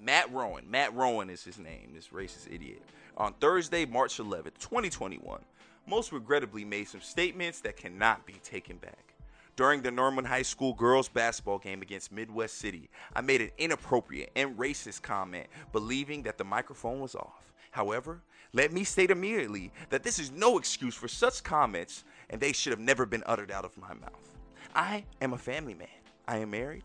Matt 0.00 0.32
Rowan, 0.32 0.68
Matt 0.70 0.94
Rowan 0.94 1.30
is 1.30 1.44
his 1.44 1.58
name, 1.58 1.90
this 1.94 2.08
racist 2.08 2.52
idiot. 2.52 2.82
On 3.16 3.32
Thursday, 3.34 3.86
March 3.86 4.18
11th, 4.18 4.58
2021, 4.58 5.40
most 5.86 6.12
regrettably 6.12 6.64
made 6.64 6.86
some 6.86 7.00
statements 7.00 7.60
that 7.60 7.76
cannot 7.76 8.26
be 8.26 8.34
taken 8.44 8.76
back. 8.76 9.14
During 9.56 9.80
the 9.80 9.90
Norman 9.90 10.26
High 10.26 10.42
School 10.42 10.74
girls 10.74 11.08
basketball 11.08 11.58
game 11.58 11.80
against 11.80 12.12
Midwest 12.12 12.58
City, 12.58 12.90
I 13.14 13.22
made 13.22 13.40
an 13.40 13.50
inappropriate 13.56 14.30
and 14.36 14.56
racist 14.58 15.00
comment 15.00 15.46
believing 15.72 16.22
that 16.24 16.36
the 16.36 16.44
microphone 16.44 17.00
was 17.00 17.14
off. 17.14 17.52
However, 17.70 18.20
let 18.56 18.72
me 18.72 18.84
state 18.84 19.10
immediately 19.10 19.70
that 19.90 20.02
this 20.02 20.18
is 20.18 20.32
no 20.32 20.56
excuse 20.56 20.94
for 20.94 21.08
such 21.08 21.42
comments 21.42 22.04
and 22.30 22.40
they 22.40 22.52
should 22.52 22.70
have 22.70 22.80
never 22.80 23.04
been 23.04 23.22
uttered 23.26 23.50
out 23.50 23.66
of 23.66 23.76
my 23.76 23.92
mouth. 23.92 24.34
I 24.74 25.04
am 25.20 25.34
a 25.34 25.38
family 25.38 25.74
man. 25.74 25.88
I 26.26 26.38
am 26.38 26.50
married. 26.50 26.84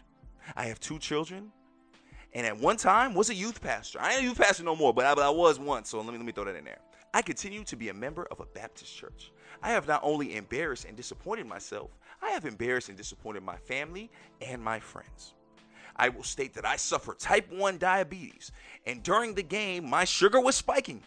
I 0.57 0.65
have 0.65 0.81
two 0.81 0.99
children. 0.99 1.49
And 2.33 2.45
at 2.45 2.57
one 2.57 2.75
time 2.75 3.13
was 3.13 3.29
a 3.29 3.33
youth 3.33 3.61
pastor. 3.61 3.99
I 4.01 4.11
ain't 4.11 4.21
a 4.21 4.23
youth 4.23 4.37
pastor 4.37 4.63
no 4.63 4.75
more, 4.75 4.93
but 4.93 5.05
I, 5.05 5.15
but 5.15 5.23
I 5.23 5.29
was 5.29 5.59
once, 5.59 5.89
so 5.89 5.99
let 6.01 6.07
me 6.07 6.17
let 6.17 6.25
me 6.25 6.33
throw 6.33 6.43
that 6.43 6.55
in 6.55 6.65
there. 6.65 6.79
I 7.13 7.21
continue 7.21 7.63
to 7.63 7.75
be 7.77 7.89
a 7.89 7.93
member 7.93 8.27
of 8.31 8.41
a 8.41 8.45
Baptist 8.45 8.95
church. 8.95 9.31
I 9.63 9.71
have 9.71 9.87
not 9.87 10.01
only 10.03 10.35
embarrassed 10.35 10.85
and 10.85 10.97
disappointed 10.97 11.45
myself, 11.45 11.91
I 12.21 12.31
have 12.31 12.45
embarrassed 12.45 12.89
and 12.89 12.97
disappointed 12.97 13.43
my 13.43 13.57
family 13.57 14.11
and 14.41 14.61
my 14.61 14.79
friends. 14.79 15.33
I 15.95 16.09
will 16.09 16.23
state 16.23 16.53
that 16.53 16.65
I 16.65 16.75
suffer 16.77 17.13
type 17.13 17.51
1 17.51 17.77
diabetes, 17.77 18.51
and 18.85 19.03
during 19.03 19.35
the 19.35 19.43
game, 19.43 19.89
my 19.89 20.03
sugar 20.05 20.39
was 20.39 20.55
spiking. 20.55 21.01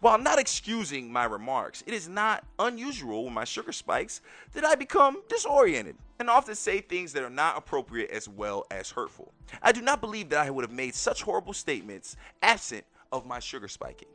While 0.00 0.18
not 0.18 0.38
excusing 0.38 1.12
my 1.12 1.24
remarks, 1.24 1.82
it 1.86 1.94
is 1.94 2.08
not 2.08 2.44
unusual 2.58 3.24
when 3.24 3.34
my 3.34 3.44
sugar 3.44 3.72
spikes 3.72 4.20
that 4.52 4.64
I 4.64 4.74
become 4.74 5.22
disoriented 5.28 5.96
and 6.18 6.28
often 6.28 6.54
say 6.54 6.80
things 6.80 7.12
that 7.14 7.22
are 7.22 7.30
not 7.30 7.56
appropriate 7.56 8.10
as 8.10 8.28
well 8.28 8.66
as 8.70 8.90
hurtful. 8.90 9.32
I 9.62 9.72
do 9.72 9.80
not 9.80 10.00
believe 10.00 10.28
that 10.30 10.46
I 10.46 10.50
would 10.50 10.64
have 10.64 10.72
made 10.72 10.94
such 10.94 11.22
horrible 11.22 11.52
statements 11.52 12.16
absent 12.42 12.84
of 13.12 13.26
my 13.26 13.38
sugar 13.38 13.68
spiking. 13.68 14.08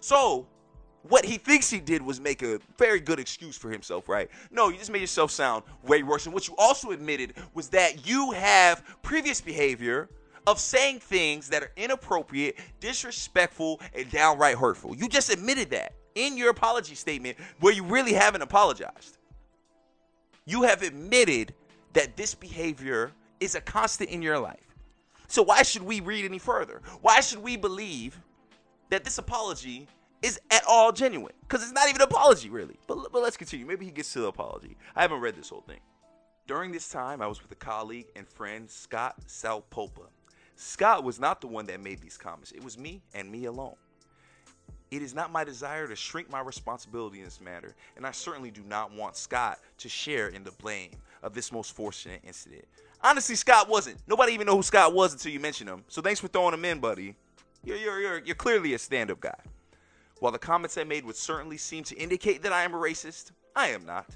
So, 0.00 0.46
what 1.08 1.24
he 1.24 1.38
thinks 1.38 1.70
he 1.70 1.80
did 1.80 2.02
was 2.02 2.20
make 2.20 2.42
a 2.42 2.58
very 2.78 3.00
good 3.00 3.20
excuse 3.20 3.56
for 3.56 3.70
himself, 3.70 4.08
right? 4.08 4.28
No, 4.50 4.68
you 4.68 4.78
just 4.78 4.90
made 4.90 5.00
yourself 5.00 5.30
sound 5.30 5.62
way 5.84 6.02
worse. 6.02 6.26
And 6.26 6.34
what 6.34 6.48
you 6.48 6.54
also 6.58 6.90
admitted 6.90 7.34
was 7.54 7.68
that 7.68 8.06
you 8.06 8.32
have 8.32 8.82
previous 9.02 9.40
behavior 9.40 10.08
of 10.46 10.60
saying 10.60 11.00
things 11.00 11.48
that 11.48 11.62
are 11.62 11.72
inappropriate, 11.76 12.56
disrespectful, 12.80 13.80
and 13.94 14.10
downright 14.10 14.56
hurtful. 14.56 14.94
You 14.94 15.08
just 15.08 15.32
admitted 15.32 15.70
that 15.70 15.92
in 16.14 16.36
your 16.36 16.50
apology 16.50 16.94
statement 16.94 17.36
where 17.60 17.72
you 17.72 17.84
really 17.84 18.12
haven't 18.12 18.42
apologized. 18.42 19.18
You 20.44 20.62
have 20.62 20.82
admitted 20.82 21.54
that 21.92 22.16
this 22.16 22.34
behavior 22.34 23.12
is 23.40 23.54
a 23.54 23.60
constant 23.60 24.10
in 24.10 24.22
your 24.22 24.38
life. 24.38 24.66
So 25.28 25.42
why 25.42 25.62
should 25.62 25.82
we 25.82 26.00
read 26.00 26.24
any 26.24 26.38
further? 26.38 26.80
Why 27.02 27.20
should 27.20 27.40
we 27.40 27.56
believe 27.56 28.20
that 28.90 29.02
this 29.02 29.18
apology 29.18 29.88
is 30.22 30.38
at 30.50 30.62
all 30.68 30.92
genuine? 30.92 31.32
Because 31.42 31.62
it's 31.62 31.72
not 31.72 31.88
even 31.88 32.00
an 32.00 32.08
apology, 32.08 32.48
really. 32.48 32.78
But, 32.86 33.12
but 33.12 33.22
let's 33.22 33.36
continue. 33.36 33.66
Maybe 33.66 33.84
he 33.84 33.90
gets 33.90 34.12
to 34.12 34.20
the 34.20 34.28
apology. 34.28 34.76
I 34.94 35.02
haven't 35.02 35.20
read 35.20 35.34
this 35.34 35.48
whole 35.48 35.62
thing. 35.62 35.80
During 36.46 36.70
this 36.70 36.88
time, 36.88 37.20
I 37.20 37.26
was 37.26 37.42
with 37.42 37.50
a 37.50 37.56
colleague 37.56 38.06
and 38.14 38.28
friend, 38.28 38.70
Scott 38.70 39.16
Sapulpa. 39.26 40.06
Scott 40.56 41.04
was 41.04 41.20
not 41.20 41.40
the 41.40 41.46
one 41.46 41.66
that 41.66 41.80
made 41.80 42.00
these 42.00 42.16
comments. 42.16 42.52
It 42.52 42.64
was 42.64 42.76
me 42.78 43.02
and 43.14 43.30
me 43.30 43.44
alone. 43.44 43.76
It 44.90 45.02
is 45.02 45.14
not 45.14 45.32
my 45.32 45.44
desire 45.44 45.86
to 45.88 45.96
shrink 45.96 46.30
my 46.30 46.40
responsibility 46.40 47.18
in 47.18 47.24
this 47.24 47.40
matter, 47.40 47.74
and 47.96 48.06
I 48.06 48.12
certainly 48.12 48.50
do 48.50 48.62
not 48.62 48.92
want 48.92 49.16
Scott 49.16 49.58
to 49.78 49.88
share 49.88 50.28
in 50.28 50.44
the 50.44 50.52
blame 50.52 50.90
of 51.22 51.34
this 51.34 51.50
most 51.52 51.72
fortunate 51.72 52.20
incident. 52.24 52.64
Honestly, 53.02 53.34
Scott 53.34 53.68
wasn't. 53.68 53.98
Nobody 54.06 54.32
even 54.32 54.46
know 54.46 54.56
who 54.56 54.62
Scott 54.62 54.94
was 54.94 55.12
until 55.12 55.32
you 55.32 55.40
mentioned 55.40 55.68
him. 55.68 55.84
So 55.88 56.00
thanks 56.00 56.20
for 56.20 56.28
throwing 56.28 56.54
him 56.54 56.64
in, 56.64 56.78
buddy. 56.78 57.16
You're, 57.64 57.76
you're, 57.76 58.00
you're, 58.00 58.18
you're 58.18 58.34
clearly 58.36 58.74
a 58.74 58.78
stand 58.78 59.10
up 59.10 59.20
guy. 59.20 59.38
While 60.20 60.32
the 60.32 60.38
comments 60.38 60.78
I 60.78 60.84
made 60.84 61.04
would 61.04 61.16
certainly 61.16 61.58
seem 61.58 61.84
to 61.84 61.96
indicate 61.96 62.42
that 62.42 62.52
I 62.52 62.62
am 62.62 62.72
a 62.72 62.78
racist, 62.78 63.32
I 63.54 63.68
am 63.68 63.84
not. 63.84 64.06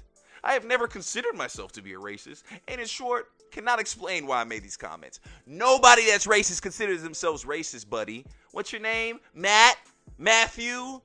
I 0.43 0.53
have 0.53 0.65
never 0.65 0.87
considered 0.87 1.35
myself 1.35 1.71
to 1.73 1.81
be 1.81 1.93
a 1.93 1.97
racist, 1.97 2.43
and 2.67 2.81
in 2.81 2.87
short, 2.87 3.27
cannot 3.51 3.79
explain 3.79 4.25
why 4.25 4.41
I 4.41 4.43
made 4.43 4.63
these 4.63 4.77
comments. 4.77 5.19
Nobody 5.45 6.05
that's 6.07 6.27
racist 6.27 6.61
considers 6.61 7.03
themselves 7.03 7.43
racist, 7.43 7.89
buddy. 7.89 8.25
What's 8.51 8.71
your 8.71 8.81
name? 8.81 9.19
Matt? 9.33 9.77
Matthew? 10.17 11.01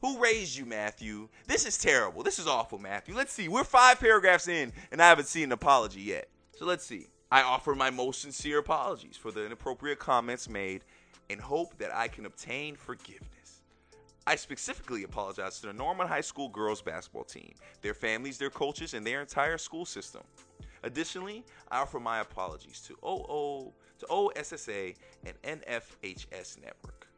Who 0.00 0.18
raised 0.18 0.56
you, 0.56 0.64
Matthew? 0.64 1.28
This 1.46 1.66
is 1.66 1.76
terrible. 1.76 2.22
This 2.22 2.38
is 2.38 2.46
awful, 2.46 2.78
Matthew. 2.78 3.14
Let's 3.16 3.32
see. 3.32 3.48
We're 3.48 3.64
five 3.64 3.98
paragraphs 3.98 4.46
in, 4.46 4.72
and 4.92 5.02
I 5.02 5.08
haven't 5.08 5.26
seen 5.26 5.44
an 5.44 5.52
apology 5.52 6.00
yet. 6.00 6.28
So 6.56 6.66
let's 6.66 6.84
see. 6.84 7.06
I 7.30 7.42
offer 7.42 7.74
my 7.74 7.90
most 7.90 8.22
sincere 8.22 8.58
apologies 8.58 9.16
for 9.16 9.32
the 9.32 9.44
inappropriate 9.44 9.98
comments 9.98 10.48
made 10.48 10.82
and 11.28 11.40
hope 11.40 11.76
that 11.78 11.94
I 11.94 12.08
can 12.08 12.26
obtain 12.26 12.76
forgiveness. 12.76 13.62
I 14.26 14.36
specifically 14.36 15.04
apologize 15.04 15.60
to 15.60 15.68
the 15.68 15.72
Norman 15.72 16.06
High 16.06 16.20
School 16.20 16.48
girls 16.48 16.80
basketball 16.80 17.24
team, 17.24 17.54
their 17.82 17.94
families, 17.94 18.38
their 18.38 18.50
coaches, 18.50 18.94
and 18.94 19.06
their 19.06 19.20
entire 19.20 19.58
school 19.58 19.84
system. 19.84 20.22
Additionally, 20.82 21.44
I 21.70 21.80
offer 21.80 22.00
my 22.00 22.20
apologies 22.20 22.80
to 22.82 22.94
OO, 23.06 23.72
to 23.98 24.06
OSSA 24.06 24.94
and 25.24 25.62
NFHS 25.62 26.60
Network. 26.62 27.08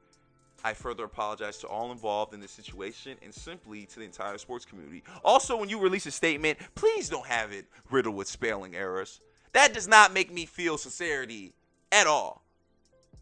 I 0.62 0.74
further 0.74 1.04
apologize 1.04 1.58
to 1.58 1.66
all 1.66 1.90
involved 1.90 2.34
in 2.34 2.40
this 2.40 2.50
situation 2.50 3.16
and 3.22 3.32
simply 3.32 3.86
to 3.86 3.98
the 3.98 4.04
entire 4.04 4.36
sports 4.38 4.64
community. 4.64 5.02
Also, 5.24 5.56
when 5.56 5.68
you 5.68 5.78
release 5.78 6.06
a 6.06 6.11
statement, 6.11 6.58
please 6.74 7.08
don't 7.08 7.26
have 7.26 7.52
it 7.52 7.66
riddled 7.90 8.14
with 8.14 8.28
spelling 8.28 8.74
errors. 8.74 9.20
That 9.52 9.72
does 9.72 9.88
not 9.88 10.12
make 10.12 10.32
me 10.32 10.46
feel 10.46 10.76
sincerity 10.76 11.54
at 11.90 12.06
all. 12.06 12.42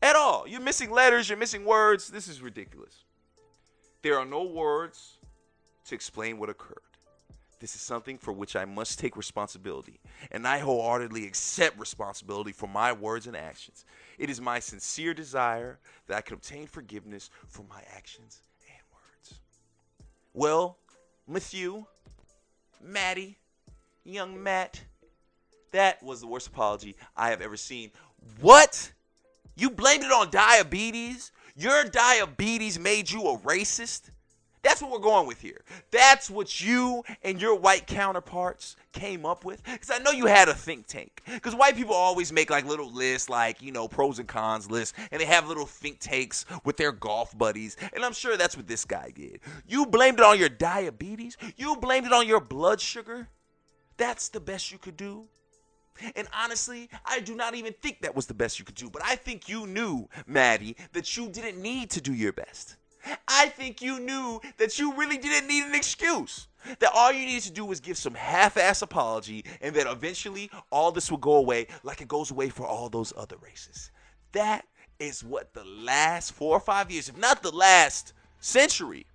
At 0.02 0.16
all. 0.16 0.46
You're 0.48 0.60
missing 0.60 0.90
letters, 0.90 1.28
you're 1.28 1.38
missing 1.38 1.64
words. 1.64 2.08
This 2.08 2.28
is 2.28 2.42
ridiculous. 2.42 3.04
There 4.02 4.18
are 4.18 4.26
no 4.26 4.44
words 4.44 5.18
to 5.86 5.94
explain 5.94 6.38
what 6.38 6.50
occurred. 6.50 6.87
This 7.60 7.74
is 7.74 7.80
something 7.80 8.18
for 8.18 8.32
which 8.32 8.54
I 8.54 8.64
must 8.64 8.98
take 8.98 9.16
responsibility, 9.16 9.98
and 10.30 10.46
I 10.46 10.58
wholeheartedly 10.58 11.26
accept 11.26 11.78
responsibility 11.78 12.52
for 12.52 12.68
my 12.68 12.92
words 12.92 13.26
and 13.26 13.36
actions. 13.36 13.84
It 14.16 14.30
is 14.30 14.40
my 14.40 14.60
sincere 14.60 15.12
desire 15.12 15.78
that 16.06 16.16
I 16.16 16.20
can 16.20 16.34
obtain 16.34 16.66
forgiveness 16.68 17.30
for 17.48 17.64
my 17.68 17.82
actions 17.96 18.42
and 18.68 18.82
words. 18.92 19.40
Well, 20.34 20.78
Matthew, 21.26 21.84
Maddie, 22.80 23.36
young 24.04 24.40
Matt, 24.40 24.80
that 25.72 26.02
was 26.02 26.20
the 26.20 26.28
worst 26.28 26.46
apology 26.46 26.96
I 27.16 27.30
have 27.30 27.42
ever 27.42 27.56
seen. 27.56 27.90
What? 28.40 28.92
You 29.56 29.70
blamed 29.70 30.04
it 30.04 30.12
on 30.12 30.30
diabetes? 30.30 31.32
Your 31.56 31.84
diabetes 31.84 32.78
made 32.78 33.10
you 33.10 33.22
a 33.22 33.38
racist? 33.38 34.10
That's 34.62 34.82
what 34.82 34.90
we're 34.90 34.98
going 34.98 35.26
with 35.26 35.40
here. 35.40 35.62
That's 35.90 36.28
what 36.28 36.60
you 36.60 37.04
and 37.22 37.40
your 37.40 37.54
white 37.54 37.86
counterparts 37.86 38.76
came 38.92 39.24
up 39.24 39.44
with. 39.44 39.62
Because 39.64 39.90
I 39.90 39.98
know 39.98 40.10
you 40.10 40.26
had 40.26 40.48
a 40.48 40.54
think 40.54 40.86
tank. 40.86 41.22
Because 41.26 41.54
white 41.54 41.76
people 41.76 41.94
always 41.94 42.32
make 42.32 42.50
like 42.50 42.64
little 42.64 42.92
lists, 42.92 43.28
like, 43.28 43.62
you 43.62 43.72
know, 43.72 43.88
pros 43.88 44.18
and 44.18 44.28
cons 44.28 44.70
lists, 44.70 44.98
and 45.10 45.20
they 45.20 45.26
have 45.26 45.48
little 45.48 45.66
think 45.66 46.00
tanks 46.00 46.44
with 46.64 46.76
their 46.76 46.92
golf 46.92 47.36
buddies. 47.36 47.76
And 47.92 48.04
I'm 48.04 48.12
sure 48.12 48.36
that's 48.36 48.56
what 48.56 48.66
this 48.66 48.84
guy 48.84 49.12
did. 49.14 49.40
You 49.66 49.86
blamed 49.86 50.18
it 50.18 50.24
on 50.24 50.38
your 50.38 50.48
diabetes, 50.48 51.36
you 51.56 51.76
blamed 51.76 52.06
it 52.06 52.12
on 52.12 52.26
your 52.26 52.40
blood 52.40 52.80
sugar. 52.80 53.28
That's 53.96 54.28
the 54.28 54.40
best 54.40 54.72
you 54.72 54.78
could 54.78 54.96
do. 54.96 55.26
And 56.14 56.28
honestly, 56.32 56.88
I 57.04 57.20
do 57.20 57.34
not 57.34 57.54
even 57.54 57.72
think 57.72 58.02
that 58.02 58.14
was 58.14 58.26
the 58.26 58.34
best 58.34 58.58
you 58.58 58.64
could 58.64 58.76
do. 58.76 58.88
But 58.88 59.02
I 59.04 59.16
think 59.16 59.48
you 59.48 59.66
knew, 59.66 60.08
Maddie, 60.26 60.76
that 60.92 61.16
you 61.16 61.28
didn't 61.28 61.60
need 61.60 61.90
to 61.90 62.00
do 62.00 62.14
your 62.14 62.32
best. 62.32 62.76
I 63.26 63.48
think 63.48 63.80
you 63.80 64.00
knew 64.00 64.40
that 64.56 64.78
you 64.78 64.94
really 64.94 65.18
didn't 65.18 65.48
need 65.48 65.64
an 65.64 65.74
excuse. 65.74 66.48
That 66.80 66.90
all 66.94 67.12
you 67.12 67.24
needed 67.24 67.44
to 67.44 67.52
do 67.52 67.64
was 67.64 67.80
give 67.80 67.96
some 67.96 68.14
half 68.14 68.56
ass 68.56 68.82
apology, 68.82 69.44
and 69.60 69.74
that 69.76 69.86
eventually 69.86 70.50
all 70.70 70.90
this 70.90 71.10
will 71.10 71.18
go 71.18 71.36
away 71.36 71.68
like 71.82 72.00
it 72.00 72.08
goes 72.08 72.30
away 72.30 72.48
for 72.48 72.66
all 72.66 72.88
those 72.88 73.12
other 73.16 73.36
races. 73.40 73.90
That 74.32 74.66
is 74.98 75.22
what 75.22 75.54
the 75.54 75.64
last 75.64 76.32
four 76.32 76.56
or 76.56 76.60
five 76.60 76.90
years, 76.90 77.08
if 77.08 77.16
not 77.16 77.42
the 77.42 77.54
last 77.54 78.12
century, 78.40 79.06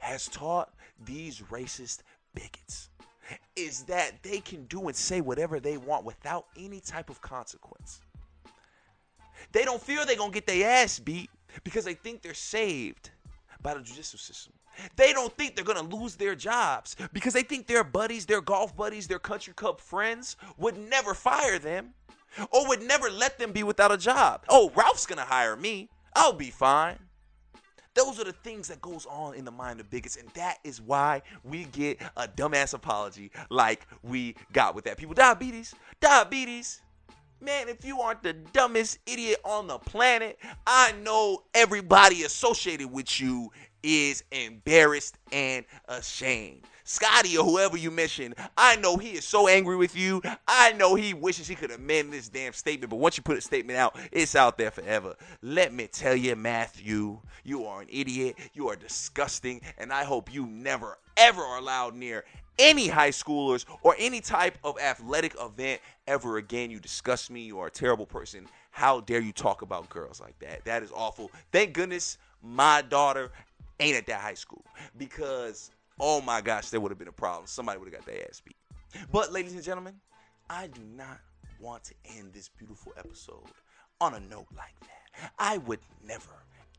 has 0.00 0.28
taught 0.28 0.74
these 1.04 1.40
racist 1.50 2.02
bigots. 2.34 2.90
Is 3.56 3.84
that 3.84 4.22
they 4.22 4.40
can 4.40 4.64
do 4.64 4.88
and 4.88 4.96
say 4.96 5.20
whatever 5.20 5.60
they 5.60 5.76
want 5.76 6.04
without 6.04 6.46
any 6.58 6.80
type 6.80 7.10
of 7.10 7.20
consequence. 7.20 8.00
They 9.52 9.64
don't 9.64 9.82
feel 9.82 10.04
they're 10.04 10.16
gonna 10.16 10.32
get 10.32 10.46
their 10.46 10.68
ass 10.68 10.98
beat 10.98 11.30
because 11.62 11.84
they 11.84 11.94
think 11.94 12.22
they're 12.22 12.34
saved 12.34 13.10
by 13.62 13.74
the 13.74 13.80
judicial 13.80 14.18
system. 14.18 14.52
They 14.96 15.12
don't 15.12 15.36
think 15.36 15.56
they're 15.56 15.64
gonna 15.64 15.82
lose 15.82 16.16
their 16.16 16.34
jobs 16.34 16.96
because 17.12 17.32
they 17.32 17.42
think 17.42 17.66
their 17.66 17.84
buddies, 17.84 18.26
their 18.26 18.40
golf 18.40 18.76
buddies, 18.76 19.08
their 19.08 19.18
country 19.18 19.52
club 19.52 19.80
friends 19.80 20.36
would 20.56 20.76
never 20.76 21.14
fire 21.14 21.58
them 21.58 21.94
or 22.52 22.68
would 22.68 22.82
never 22.82 23.10
let 23.10 23.38
them 23.38 23.52
be 23.52 23.62
without 23.62 23.90
a 23.90 23.96
job. 23.96 24.44
Oh, 24.48 24.70
Ralph's 24.74 25.06
gonna 25.06 25.24
hire 25.24 25.56
me. 25.56 25.88
I'll 26.14 26.32
be 26.32 26.50
fine. 26.50 26.98
Those 27.94 28.20
are 28.20 28.24
the 28.24 28.32
things 28.32 28.68
that 28.68 28.80
goes 28.80 29.06
on 29.06 29.34
in 29.34 29.44
the 29.44 29.50
mind 29.50 29.80
of 29.80 29.90
bigots, 29.90 30.16
and 30.16 30.28
that 30.30 30.58
is 30.62 30.80
why 30.80 31.22
we 31.42 31.64
get 31.64 32.00
a 32.16 32.28
dumbass 32.28 32.72
apology 32.72 33.32
like 33.50 33.86
we 34.04 34.36
got 34.52 34.76
with 34.76 34.84
that. 34.84 34.98
People, 34.98 35.14
diabetes, 35.14 35.74
diabetes. 36.00 36.80
Man, 37.40 37.68
if 37.68 37.84
you 37.84 38.00
aren't 38.00 38.24
the 38.24 38.32
dumbest 38.32 38.98
idiot 39.06 39.38
on 39.44 39.68
the 39.68 39.78
planet, 39.78 40.40
I 40.66 40.92
know 41.04 41.44
everybody 41.54 42.24
associated 42.24 42.90
with 42.90 43.20
you 43.20 43.52
is 43.80 44.24
embarrassed 44.32 45.16
and 45.30 45.64
ashamed. 45.86 46.62
Scotty 46.82 47.36
or 47.38 47.44
whoever 47.44 47.76
you 47.76 47.92
mentioned, 47.92 48.34
I 48.56 48.74
know 48.76 48.96
he 48.96 49.10
is 49.10 49.24
so 49.24 49.46
angry 49.46 49.76
with 49.76 49.94
you. 49.94 50.20
I 50.48 50.72
know 50.72 50.96
he 50.96 51.14
wishes 51.14 51.46
he 51.46 51.54
could 51.54 51.70
amend 51.70 52.12
this 52.12 52.28
damn 52.28 52.54
statement, 52.54 52.90
but 52.90 52.96
once 52.96 53.16
you 53.16 53.22
put 53.22 53.36
a 53.36 53.42
statement 53.42 53.78
out, 53.78 53.96
it's 54.10 54.34
out 54.34 54.58
there 54.58 54.70
forever. 54.72 55.14
Let 55.40 55.72
me 55.72 55.86
tell 55.86 56.16
you, 56.16 56.34
Matthew, 56.34 57.20
you 57.44 57.66
are 57.66 57.82
an 57.82 57.88
idiot. 57.90 58.36
You 58.54 58.68
are 58.70 58.76
disgusting, 58.76 59.60
and 59.76 59.92
I 59.92 60.02
hope 60.04 60.32
you 60.32 60.46
never, 60.46 60.98
ever 61.16 61.42
are 61.42 61.58
allowed 61.58 61.94
near 61.94 62.24
any 62.58 62.88
high 62.88 63.10
schoolers 63.10 63.64
or 63.82 63.94
any 63.98 64.20
type 64.20 64.58
of 64.64 64.78
athletic 64.80 65.34
event 65.40 65.80
ever 66.06 66.38
again. 66.38 66.70
You 66.70 66.80
disgust 66.80 67.30
me. 67.30 67.42
You 67.42 67.58
are 67.60 67.68
a 67.68 67.70
terrible 67.70 68.06
person. 68.06 68.46
How 68.70 69.00
dare 69.00 69.20
you 69.20 69.32
talk 69.32 69.62
about 69.62 69.88
girls 69.88 70.20
like 70.20 70.38
that? 70.40 70.64
That 70.64 70.82
is 70.82 70.92
awful. 70.94 71.30
Thank 71.52 71.72
goodness 71.72 72.18
my 72.42 72.82
daughter 72.82 73.30
ain't 73.80 73.96
at 73.96 74.06
that 74.06 74.20
high 74.20 74.34
school 74.34 74.64
because 74.96 75.70
oh 76.00 76.20
my 76.20 76.40
gosh, 76.40 76.70
there 76.70 76.80
would 76.80 76.90
have 76.90 76.98
been 76.98 77.08
a 77.08 77.12
problem. 77.12 77.46
Somebody 77.46 77.78
would 77.78 77.92
have 77.92 78.04
got 78.04 78.06
their 78.06 78.24
ass 78.28 78.40
beat. 78.44 78.56
But 79.10 79.32
ladies 79.32 79.54
and 79.54 79.62
gentlemen, 79.62 79.94
I 80.48 80.68
do 80.68 80.80
not 80.96 81.18
want 81.60 81.84
to 81.84 81.94
end 82.16 82.32
this 82.32 82.48
beautiful 82.48 82.92
episode 82.96 83.44
on 84.00 84.14
a 84.14 84.20
note 84.20 84.46
like 84.56 84.78
that. 84.80 85.32
I 85.38 85.58
would 85.58 85.80
never 86.06 86.30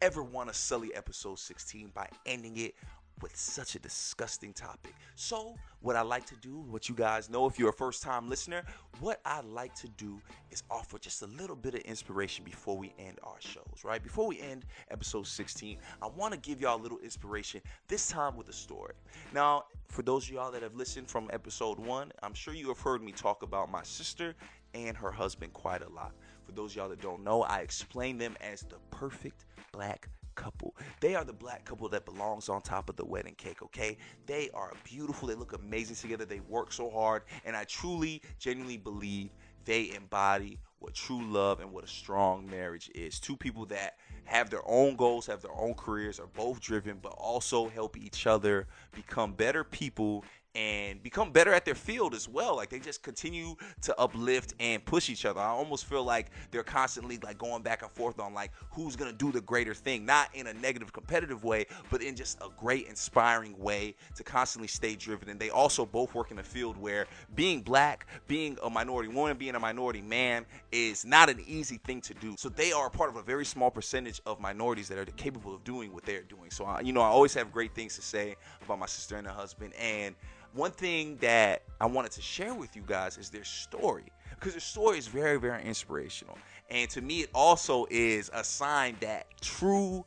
ever 0.02 0.24
want 0.24 0.48
to 0.50 0.56
sully 0.56 0.94
episode 0.96 1.38
16 1.38 1.92
by 1.94 2.08
ending 2.26 2.58
it 2.58 2.74
with 3.22 3.36
such 3.36 3.76
a 3.76 3.80
disgusting 3.80 4.54
topic. 4.54 4.94
So, 5.16 5.56
what 5.82 5.96
I 5.96 6.02
like 6.02 6.26
to 6.28 6.36
do, 6.36 6.66
what 6.70 6.90
you 6.90 6.96
guys 6.96 7.30
know 7.30 7.46
if 7.48 7.58
you're 7.58 7.70
a 7.70 7.74
first 7.74 8.04
time 8.04 8.30
listener, 8.30 8.64
what 9.00 9.22
I 9.26 9.42
like 9.42 9.74
to 9.76 9.88
do 9.90 10.20
is 10.52 10.64
offer 10.70 10.98
just 10.98 11.22
a 11.22 11.28
little 11.28 11.56
bit 11.56 11.76
of 11.76 11.82
inspiration 11.82 12.44
before 12.44 12.78
we 12.78 12.94
end 13.00 13.20
our 13.24 13.40
shows, 13.40 13.84
right? 13.84 14.02
Before 14.02 14.28
we 14.28 14.40
end 14.40 14.66
episode 14.92 15.28
16, 15.28 15.78
I 16.02 16.08
want 16.08 16.34
to 16.34 16.40
give 16.40 16.62
y'all 16.62 16.80
a 16.80 16.82
little 16.82 17.00
inspiration, 17.00 17.62
this 17.88 18.08
time 18.08 18.36
with 18.36 18.50
a 18.50 18.54
story. 18.54 18.94
Now, 19.34 19.66
for 19.88 20.04
those 20.04 20.26
of 20.26 20.32
y'all 20.32 20.52
that 20.52 20.64
have 20.64 20.76
listened 20.76 21.08
from 21.08 21.30
episode 21.34 21.80
one, 21.80 22.12
I'm 22.24 22.34
sure 22.34 22.54
you 22.54 22.68
have 22.70 22.80
heard 22.80 23.02
me 23.02 23.12
talk 23.12 23.44
about 23.44 23.72
my 23.72 23.84
sister 23.84 24.36
and 24.74 24.96
her 24.96 25.12
husband 25.12 25.54
quite 25.54 25.82
a 25.82 25.90
lot. 25.90 26.14
For 26.46 26.52
those 26.52 26.76
y'all 26.76 26.90
that 26.90 27.02
don't 27.02 27.24
know, 27.24 27.44
I 27.44 27.60
explain 27.60 28.18
them 28.18 28.36
as 28.42 28.62
the 28.62 28.78
perfect 28.92 29.46
black 29.72 30.10
couple. 30.40 30.76
They 31.02 31.16
are 31.16 31.26
the 31.26 31.34
black 31.34 31.66
couple 31.66 31.90
that 31.90 32.06
belongs 32.06 32.48
on 32.48 32.62
top 32.62 32.90
of 32.90 32.96
the 32.96 33.06
wedding 33.06 33.36
cake, 33.36 33.62
okay? 33.62 33.98
They 34.26 34.50
are 34.54 34.74
beautiful. 34.84 35.28
They 35.28 35.36
look 35.36 35.54
amazing 35.54 35.98
together. 35.98 36.26
They 36.26 36.40
work 36.40 36.72
so 36.72 36.90
hard. 36.90 37.24
And 37.46 37.56
I 37.56 37.66
truly, 37.66 38.22
genuinely 38.40 38.78
believe 38.78 39.32
they 39.66 39.94
embody 39.94 40.60
what 40.80 40.94
true 40.94 41.22
love 41.24 41.60
and 41.60 41.72
what 41.72 41.84
a 41.84 41.88
strong 41.88 42.50
marriage 42.50 42.90
is. 42.96 43.20
Two 43.20 43.36
people 43.36 43.66
that 43.66 43.98
have 44.24 44.50
their 44.50 44.62
own 44.66 44.96
goals, 44.96 45.26
have 45.28 45.42
their 45.42 45.56
own 45.56 45.74
careers, 45.74 46.20
are 46.20 46.28
both 46.28 46.62
driven, 46.62 47.00
but 47.02 47.12
also 47.18 47.68
help 47.68 47.98
each 47.98 48.26
other 48.26 48.68
become 48.94 49.34
better 49.34 49.66
people 49.66 50.24
and 50.60 51.02
become 51.02 51.32
better 51.32 51.54
at 51.54 51.64
their 51.64 51.76
field 51.76 52.14
as 52.14 52.28
well. 52.28 52.58
Like 52.58 52.70
they 52.70 52.80
just 52.80 53.02
continue 53.02 53.56
to 53.84 53.98
uplift 53.98 54.56
and 54.60 54.84
push 54.84 55.10
each 55.10 55.24
other. 55.24 55.40
I 55.40 55.48
almost 55.48 55.86
feel 55.86 56.04
like 56.04 56.32
they're 56.52 56.64
constantly 56.64 57.18
like 57.24 57.38
going 57.38 57.64
back 57.64 57.82
and 57.82 57.90
forth 57.90 58.20
on 58.20 58.34
like 58.34 58.52
who's 58.70 58.98
gonna 58.98 59.14
do 59.14 59.32
the 59.32 59.40
greater 59.40 59.74
thing, 59.74 60.06
not 60.06 60.28
in 60.34 60.48
a 60.48 60.54
negative 60.54 60.92
competitive 60.92 61.46
way, 61.46 61.66
but 61.90 62.02
in 62.02 62.14
just 62.14 62.40
a 62.42 62.50
great 62.58 62.88
inspiring 62.88 63.58
way 63.58 63.96
to 64.16 64.24
constantly 64.24 64.68
stay 64.68 64.96
driven. 64.96 65.30
And 65.30 65.40
they 65.40 65.50
also 65.50 65.86
both 65.86 66.14
work 66.14 66.30
in 66.30 66.40
a 66.40 66.44
field 66.44 66.76
where 66.76 67.08
being 67.36 67.62
black, 67.62 68.06
being 68.28 68.58
a 68.62 68.70
minority 68.70 69.08
woman, 69.08 69.38
being 69.38 69.56
a 69.56 69.60
minority 69.60 70.02
man 70.02 70.46
is 70.74 71.06
not 71.06 71.30
an 71.30 71.42
easy 71.48 71.78
thing 71.86 72.02
to 72.02 72.14
do. 72.16 72.36
So 72.38 72.50
they 72.50 72.74
are 72.74 72.90
part 72.90 73.10
of 73.10 73.16
a 73.16 73.22
very 73.22 73.46
small 73.46 73.72
percentage 73.72 74.22
of 74.26 74.42
minorities 74.42 74.90
that 74.90 74.98
are 74.98 75.06
capable 75.06 75.56
of 75.56 75.64
doing 75.64 75.94
what 75.94 76.04
they're 76.04 76.24
doing. 76.24 76.52
So 76.52 76.66
I, 76.66 76.82
you 76.82 76.92
know, 76.92 77.02
I 77.02 77.08
always 77.08 77.34
have 77.36 77.50
great 77.54 77.74
things 77.74 77.96
to 77.96 78.02
say 78.02 78.36
about 78.62 78.80
my 78.80 78.88
sister 78.88 79.16
and 79.16 79.26
her 79.26 79.34
husband 79.34 79.74
and 79.76 80.16
one 80.54 80.72
thing 80.72 81.18
that 81.18 81.64
I 81.80 81.86
wanted 81.86 82.12
to 82.12 82.22
share 82.22 82.54
with 82.54 82.76
you 82.76 82.84
guys 82.86 83.18
is 83.18 83.30
their 83.30 83.44
story 83.44 84.12
because 84.32 84.54
their 84.54 84.62
story 84.62 84.98
is 84.98 85.08
very, 85.08 85.38
very 85.40 85.64
inspirational. 85.64 86.38
And 86.70 86.90
to 86.92 87.02
me, 87.02 87.22
it 87.22 87.30
also 87.34 87.86
is 87.90 88.30
a 88.34 88.44
sign 88.44 88.96
that 89.02 89.28
true 89.42 90.06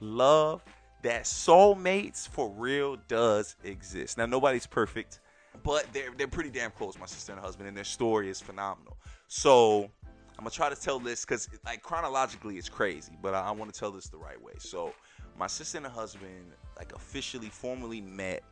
love 0.00 0.62
that 1.02 1.24
soulmates 1.24 2.26
for 2.26 2.48
real 2.50 2.96
does 3.08 3.56
exist. 3.62 4.18
Now 4.18 4.26
nobody's 4.26 4.66
perfect, 4.66 5.20
but 5.62 5.86
they're 5.92 6.10
they're 6.16 6.28
pretty 6.28 6.50
damn 6.50 6.70
close, 6.70 6.98
my 6.98 7.06
sister 7.06 7.32
and 7.32 7.40
husband, 7.40 7.68
and 7.68 7.76
their 7.76 7.84
story 7.84 8.30
is 8.30 8.40
phenomenal. 8.40 8.96
So 9.28 9.90
I'm 10.38 10.44
gonna 10.44 10.50
try 10.50 10.70
to 10.70 10.76
tell 10.76 10.98
this 10.98 11.24
because 11.24 11.48
like 11.64 11.82
chronologically 11.82 12.56
it's 12.56 12.68
crazy, 12.68 13.12
but 13.22 13.34
I, 13.34 13.40
I 13.48 13.50
want 13.50 13.72
to 13.72 13.78
tell 13.78 13.90
this 13.90 14.08
the 14.08 14.16
right 14.16 14.40
way. 14.42 14.54
So 14.58 14.94
my 15.38 15.46
sister 15.46 15.78
and 15.78 15.86
her 15.86 15.92
husband 15.92 16.52
like 16.78 16.94
officially 16.94 17.48
formally 17.48 18.00
met 18.00 18.42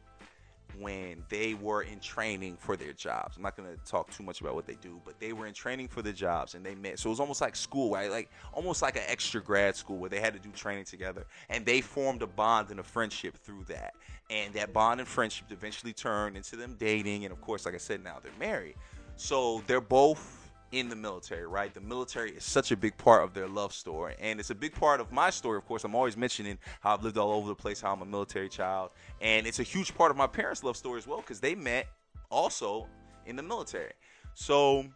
when 0.79 1.25
they 1.29 1.55
were 1.55 1.83
in 1.83 2.01
training 2.01 2.57
for 2.59 2.77
their 2.77 2.93
jobs. 2.93 3.37
I'm 3.37 3.43
not 3.43 3.57
gonna 3.57 3.77
talk 3.85 4.11
too 4.11 4.23
much 4.23 4.41
about 4.41 4.55
what 4.55 4.67
they 4.67 4.77
do, 4.77 5.01
but 5.05 5.19
they 5.21 5.33
were 5.33 5.47
in 5.47 5.55
training 5.55 5.89
for 5.89 6.03
the 6.03 6.13
jobs 6.13 6.55
and 6.55 6.65
they 6.65 6.75
met. 6.75 6.99
So 6.99 7.09
it 7.09 7.13
was 7.13 7.21
almost 7.21 7.41
like 7.41 7.57
school, 7.57 7.93
right? 7.93 8.11
Like 8.11 8.31
almost 8.53 8.83
like 8.83 8.97
an 8.97 9.03
extra 9.09 9.43
grad 9.43 9.77
school 9.77 9.99
where 9.99 10.11
they 10.11 10.21
had 10.21 10.33
to 10.35 10.41
do 10.41 10.51
training 10.51 10.85
together, 10.85 11.27
and 11.49 11.65
they 11.65 11.81
formed 11.81 12.23
a 12.23 12.27
bond 12.27 12.71
and 12.71 12.81
a 12.81 12.85
friendship 12.85 13.37
through 13.39 13.65
that. 13.65 13.95
And 14.31 14.55
that 14.55 14.73
bond 14.73 15.01
and 15.01 15.09
friendship 15.09 15.47
eventually 15.51 15.93
turned 15.93 16.37
into 16.37 16.57
them 16.57 16.77
dating, 16.79 17.25
and 17.25 17.33
of 17.33 17.41
course, 17.41 17.67
like 17.67 17.75
I 17.75 17.79
said, 17.79 18.03
now 18.03 18.19
they're 18.23 18.33
married. 18.39 18.77
So 19.17 19.63
they're 19.67 19.81
both 19.81 20.42
in 20.73 20.89
the 20.89 20.97
military, 20.97 21.47
right? 21.47 21.73
The 21.73 21.81
military 21.81 22.31
is 22.33 22.45
such 22.45 22.73
a 22.73 22.77
big 22.77 22.97
part 22.97 23.23
of 23.23 23.35
their 23.35 23.47
love 23.47 23.73
story, 23.73 24.17
and 24.19 24.41
it's 24.41 24.51
a 24.51 24.55
big 24.55 24.75
part 24.75 25.01
of 25.01 25.13
my 25.13 25.31
story. 25.31 25.59
Of 25.59 25.67
course, 25.67 25.85
I'm 25.85 25.95
always 25.95 26.17
mentioning 26.17 26.59
how 26.81 26.95
I've 26.95 27.05
lived 27.05 27.19
all 27.19 27.33
over 27.33 27.49
the 27.49 27.55
place, 27.55 27.81
how 27.81 27.93
I'm 27.93 28.03
a 28.03 28.07
military 28.07 28.49
child, 28.49 28.91
and 29.21 29.47
it's 29.47 29.61
a 29.61 29.65
huge 29.65 29.95
part 29.95 30.11
of 30.11 30.17
my 30.17 30.27
parents' 30.27 30.65
love 30.65 30.77
story 30.77 30.99
as 30.99 31.07
well 31.07 31.19
because 31.19 31.41
they 31.41 31.55
met 31.55 31.87
also 32.31 32.89
in 33.27 33.37
the 33.37 33.43
military. 33.43 33.93
So 34.35 34.87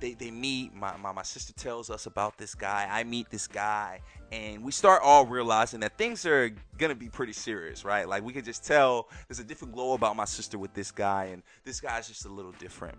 they, 0.00 0.14
they 0.14 0.30
meet. 0.30 0.74
My, 0.74 0.96
my 0.96 1.12
my 1.12 1.22
sister 1.22 1.52
tells 1.52 1.90
us 1.90 2.06
about 2.06 2.36
this 2.38 2.54
guy. 2.54 2.88
I 2.90 3.04
meet 3.04 3.30
this 3.30 3.46
guy, 3.46 4.00
and 4.32 4.64
we 4.64 4.72
start 4.72 5.02
all 5.04 5.26
realizing 5.26 5.80
that 5.80 5.96
things 5.96 6.26
are 6.26 6.50
gonna 6.78 6.94
be 6.94 7.08
pretty 7.08 7.32
serious, 7.32 7.84
right? 7.84 8.08
Like 8.08 8.24
we 8.24 8.32
can 8.32 8.44
just 8.44 8.64
tell 8.64 9.08
there's 9.28 9.38
a 9.40 9.44
different 9.44 9.74
glow 9.74 9.92
about 9.92 10.16
my 10.16 10.24
sister 10.24 10.58
with 10.58 10.74
this 10.74 10.90
guy, 10.90 11.26
and 11.26 11.42
this 11.64 11.80
guy's 11.80 12.08
just 12.08 12.24
a 12.24 12.28
little 12.28 12.52
different. 12.52 12.98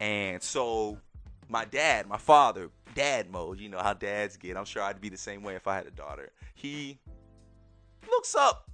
And 0.00 0.42
so 0.42 0.98
my 1.52 1.66
dad, 1.66 2.08
my 2.08 2.16
father, 2.16 2.70
dad 2.94 3.30
mode, 3.30 3.60
you 3.60 3.68
know 3.68 3.78
how 3.78 3.92
dads 3.92 4.38
get. 4.38 4.56
I'm 4.56 4.64
sure 4.64 4.82
I'd 4.82 5.02
be 5.02 5.10
the 5.10 5.18
same 5.18 5.42
way 5.42 5.54
if 5.54 5.68
I 5.68 5.76
had 5.76 5.86
a 5.86 5.90
daughter. 5.90 6.30
He 6.54 6.98
looks 8.10 8.34
up 8.34 8.70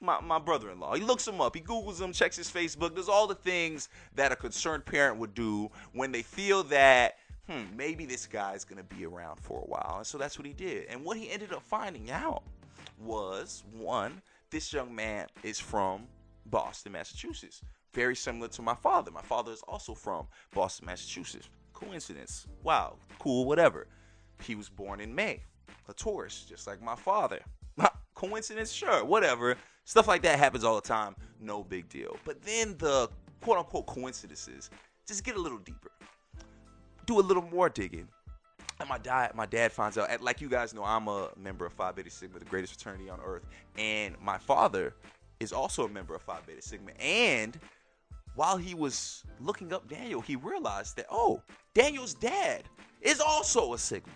my, 0.00 0.18
my 0.20 0.38
brother-in-law. 0.38 0.94
He 0.94 1.02
looks 1.02 1.28
him 1.28 1.40
up. 1.40 1.54
He 1.54 1.60
Googles 1.60 2.00
him, 2.00 2.12
checks 2.12 2.36
his 2.36 2.50
Facebook, 2.50 2.96
does 2.96 3.10
all 3.10 3.26
the 3.26 3.34
things 3.34 3.90
that 4.14 4.32
a 4.32 4.36
concerned 4.36 4.86
parent 4.86 5.18
would 5.18 5.34
do 5.34 5.70
when 5.92 6.10
they 6.10 6.22
feel 6.22 6.62
that, 6.64 7.18
hmm, 7.46 7.64
maybe 7.76 8.06
this 8.06 8.26
guy's 8.26 8.64
gonna 8.64 8.82
be 8.82 9.04
around 9.04 9.38
for 9.38 9.60
a 9.60 9.66
while. 9.66 9.96
And 9.98 10.06
so 10.06 10.16
that's 10.16 10.38
what 10.38 10.46
he 10.46 10.54
did. 10.54 10.86
And 10.86 11.04
what 11.04 11.18
he 11.18 11.30
ended 11.30 11.52
up 11.52 11.62
finding 11.62 12.10
out 12.10 12.42
was 12.98 13.64
one, 13.70 14.22
this 14.50 14.72
young 14.72 14.94
man 14.94 15.26
is 15.42 15.60
from 15.60 16.06
Boston, 16.46 16.92
Massachusetts. 16.92 17.60
Very 17.92 18.16
similar 18.16 18.48
to 18.48 18.62
my 18.62 18.74
father. 18.74 19.10
My 19.10 19.20
father 19.22 19.52
is 19.52 19.62
also 19.68 19.94
from 19.94 20.26
Boston, 20.54 20.86
Massachusetts. 20.86 21.50
Coincidence. 21.78 22.46
Wow, 22.64 22.96
cool, 23.20 23.44
whatever. 23.44 23.86
He 24.42 24.54
was 24.56 24.68
born 24.68 25.00
in 25.00 25.14
May, 25.14 25.42
a 25.88 25.92
Taurus, 25.92 26.44
just 26.48 26.66
like 26.66 26.82
my 26.82 26.96
father. 26.96 27.40
Coincidence? 28.14 28.72
Sure, 28.72 29.04
whatever. 29.04 29.56
Stuff 29.84 30.08
like 30.08 30.22
that 30.22 30.38
happens 30.38 30.64
all 30.64 30.74
the 30.74 30.80
time. 30.80 31.14
No 31.40 31.62
big 31.62 31.88
deal. 31.88 32.16
But 32.24 32.42
then 32.42 32.76
the 32.78 33.08
quote 33.40 33.58
unquote 33.58 33.86
coincidences 33.86 34.70
just 35.06 35.22
get 35.22 35.36
a 35.36 35.40
little 35.40 35.58
deeper. 35.58 35.92
Do 37.06 37.20
a 37.20 37.22
little 37.22 37.44
more 37.44 37.68
digging. 37.68 38.08
And 38.80 38.88
my 38.88 38.98
dad, 38.98 39.34
my 39.34 39.46
dad 39.46 39.72
finds 39.72 39.96
out. 39.98 40.20
Like 40.20 40.40
you 40.40 40.48
guys 40.48 40.74
know, 40.74 40.84
I'm 40.84 41.06
a 41.06 41.30
member 41.36 41.64
of 41.64 41.72
Phi 41.72 41.92
Beta 41.92 42.10
Sigma, 42.10 42.40
the 42.40 42.44
greatest 42.44 42.74
fraternity 42.74 43.08
on 43.08 43.20
earth, 43.24 43.46
and 43.76 44.16
my 44.20 44.38
father 44.38 44.94
is 45.40 45.52
also 45.52 45.84
a 45.84 45.88
member 45.88 46.14
of 46.14 46.22
Phi 46.22 46.38
Beta 46.46 46.62
Sigma. 46.62 46.90
And 47.00 47.58
while 48.38 48.56
he 48.56 48.72
was 48.72 49.24
looking 49.40 49.72
up 49.72 49.88
Daniel, 49.88 50.20
he 50.20 50.36
realized 50.36 50.96
that 50.96 51.06
oh, 51.10 51.42
Daniel's 51.74 52.14
dad 52.14 52.62
is 53.02 53.20
also 53.20 53.74
a 53.74 53.78
Sigma. 53.78 54.12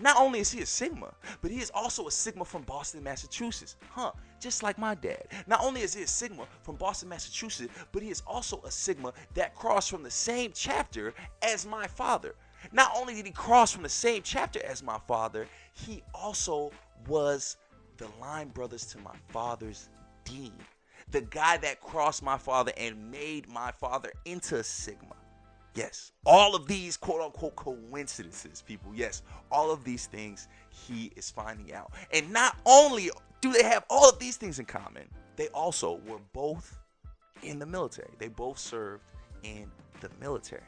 Not 0.00 0.16
only 0.16 0.40
is 0.40 0.50
he 0.50 0.62
a 0.62 0.66
Sigma, 0.66 1.12
but 1.42 1.50
he 1.50 1.60
is 1.60 1.70
also 1.74 2.06
a 2.06 2.10
Sigma 2.10 2.46
from 2.46 2.62
Boston, 2.62 3.02
Massachusetts. 3.02 3.76
Huh, 3.90 4.12
just 4.40 4.62
like 4.62 4.78
my 4.78 4.94
dad. 4.94 5.26
Not 5.46 5.60
only 5.62 5.82
is 5.82 5.92
he 5.92 6.04
a 6.04 6.06
Sigma 6.06 6.46
from 6.62 6.76
Boston, 6.76 7.10
Massachusetts, 7.10 7.70
but 7.92 8.02
he 8.02 8.08
is 8.08 8.22
also 8.26 8.62
a 8.64 8.70
Sigma 8.70 9.12
that 9.34 9.54
crossed 9.54 9.90
from 9.90 10.02
the 10.02 10.10
same 10.10 10.52
chapter 10.54 11.12
as 11.42 11.66
my 11.66 11.86
father. 11.86 12.34
Not 12.72 12.92
only 12.96 13.12
did 13.12 13.26
he 13.26 13.32
cross 13.32 13.72
from 13.72 13.82
the 13.82 13.90
same 13.90 14.22
chapter 14.22 14.64
as 14.64 14.82
my 14.82 14.98
father, 15.06 15.46
he 15.74 16.02
also 16.14 16.72
was 17.06 17.58
the 17.98 18.08
line 18.22 18.48
brothers 18.48 18.86
to 18.86 18.98
my 19.00 19.14
father's 19.28 19.90
dean. 20.24 20.54
The 21.10 21.20
guy 21.20 21.56
that 21.58 21.80
crossed 21.80 22.22
my 22.22 22.36
father 22.36 22.72
and 22.76 23.10
made 23.10 23.48
my 23.48 23.70
father 23.70 24.12
into 24.24 24.62
Sigma. 24.62 25.14
Yes, 25.74 26.12
all 26.24 26.56
of 26.56 26.66
these 26.66 26.96
quote 26.96 27.20
unquote 27.20 27.54
coincidences, 27.54 28.62
people. 28.62 28.92
Yes, 28.94 29.22
all 29.52 29.70
of 29.70 29.84
these 29.84 30.06
things 30.06 30.48
he 30.70 31.12
is 31.16 31.30
finding 31.30 31.74
out. 31.74 31.92
And 32.12 32.32
not 32.32 32.56
only 32.64 33.10
do 33.40 33.52
they 33.52 33.62
have 33.62 33.84
all 33.90 34.08
of 34.08 34.18
these 34.18 34.36
things 34.36 34.58
in 34.58 34.64
common, 34.64 35.04
they 35.36 35.48
also 35.48 36.00
were 36.06 36.20
both 36.32 36.78
in 37.42 37.58
the 37.58 37.66
military. 37.66 38.10
They 38.18 38.28
both 38.28 38.58
served 38.58 39.04
in 39.42 39.70
the 40.00 40.08
military. 40.20 40.62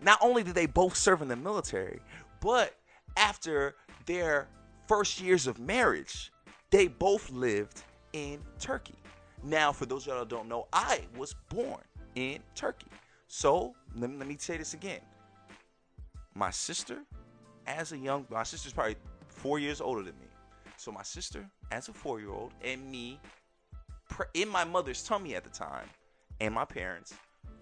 Not 0.00 0.18
only 0.22 0.42
did 0.42 0.54
they 0.54 0.66
both 0.66 0.96
serve 0.96 1.20
in 1.20 1.28
the 1.28 1.36
military, 1.36 2.00
but 2.40 2.74
after 3.16 3.74
their 4.06 4.48
first 4.86 5.20
years 5.20 5.46
of 5.46 5.58
marriage, 5.58 6.32
they 6.70 6.88
both 6.88 7.30
lived 7.30 7.82
in 8.12 8.40
Turkey. 8.58 8.94
Now, 9.44 9.72
for 9.72 9.84
those 9.84 10.06
y'all 10.06 10.18
that 10.18 10.28
don't 10.28 10.48
know, 10.48 10.66
I 10.72 11.02
was 11.16 11.34
born 11.50 11.82
in 12.14 12.38
Turkey. 12.54 12.86
So 13.28 13.74
let 13.94 14.10
me, 14.10 14.16
let 14.16 14.26
me 14.26 14.36
say 14.38 14.56
this 14.56 14.72
again. 14.72 15.00
My 16.34 16.50
sister, 16.50 16.98
as 17.66 17.92
a 17.92 17.98
young, 17.98 18.26
my 18.30 18.42
sister's 18.42 18.72
probably 18.72 18.96
four 19.28 19.58
years 19.58 19.80
older 19.80 20.02
than 20.02 20.18
me. 20.18 20.26
So 20.76 20.90
my 20.90 21.02
sister, 21.02 21.46
as 21.70 21.88
a 21.88 21.92
four-year-old, 21.92 22.52
and 22.64 22.90
me, 22.90 23.20
in 24.34 24.48
my 24.48 24.64
mother's 24.64 25.02
tummy 25.02 25.34
at 25.34 25.44
the 25.44 25.50
time, 25.50 25.88
and 26.40 26.54
my 26.54 26.64
parents 26.64 27.14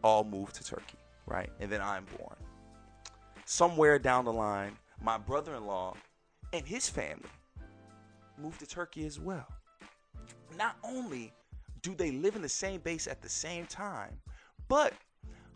all 0.02 0.24
moved 0.24 0.54
to 0.56 0.64
Turkey, 0.64 0.98
right? 1.26 1.50
And 1.60 1.70
then 1.70 1.82
I'm 1.82 2.06
born. 2.18 2.36
Somewhere 3.44 3.98
down 3.98 4.24
the 4.24 4.32
line, 4.32 4.76
my 5.02 5.18
brother-in-law 5.18 5.94
and 6.52 6.66
his 6.66 6.88
family 6.88 7.28
moved 8.38 8.60
to 8.60 8.66
Turkey 8.66 9.04
as 9.04 9.18
well. 9.20 9.46
Not 10.56 10.76
only 10.82 11.32
do 11.82 11.94
they 11.94 12.12
live 12.12 12.36
in 12.36 12.42
the 12.42 12.48
same 12.48 12.80
base 12.80 13.06
at 13.06 13.22
the 13.22 13.28
same 13.28 13.66
time, 13.66 14.18
but 14.68 14.94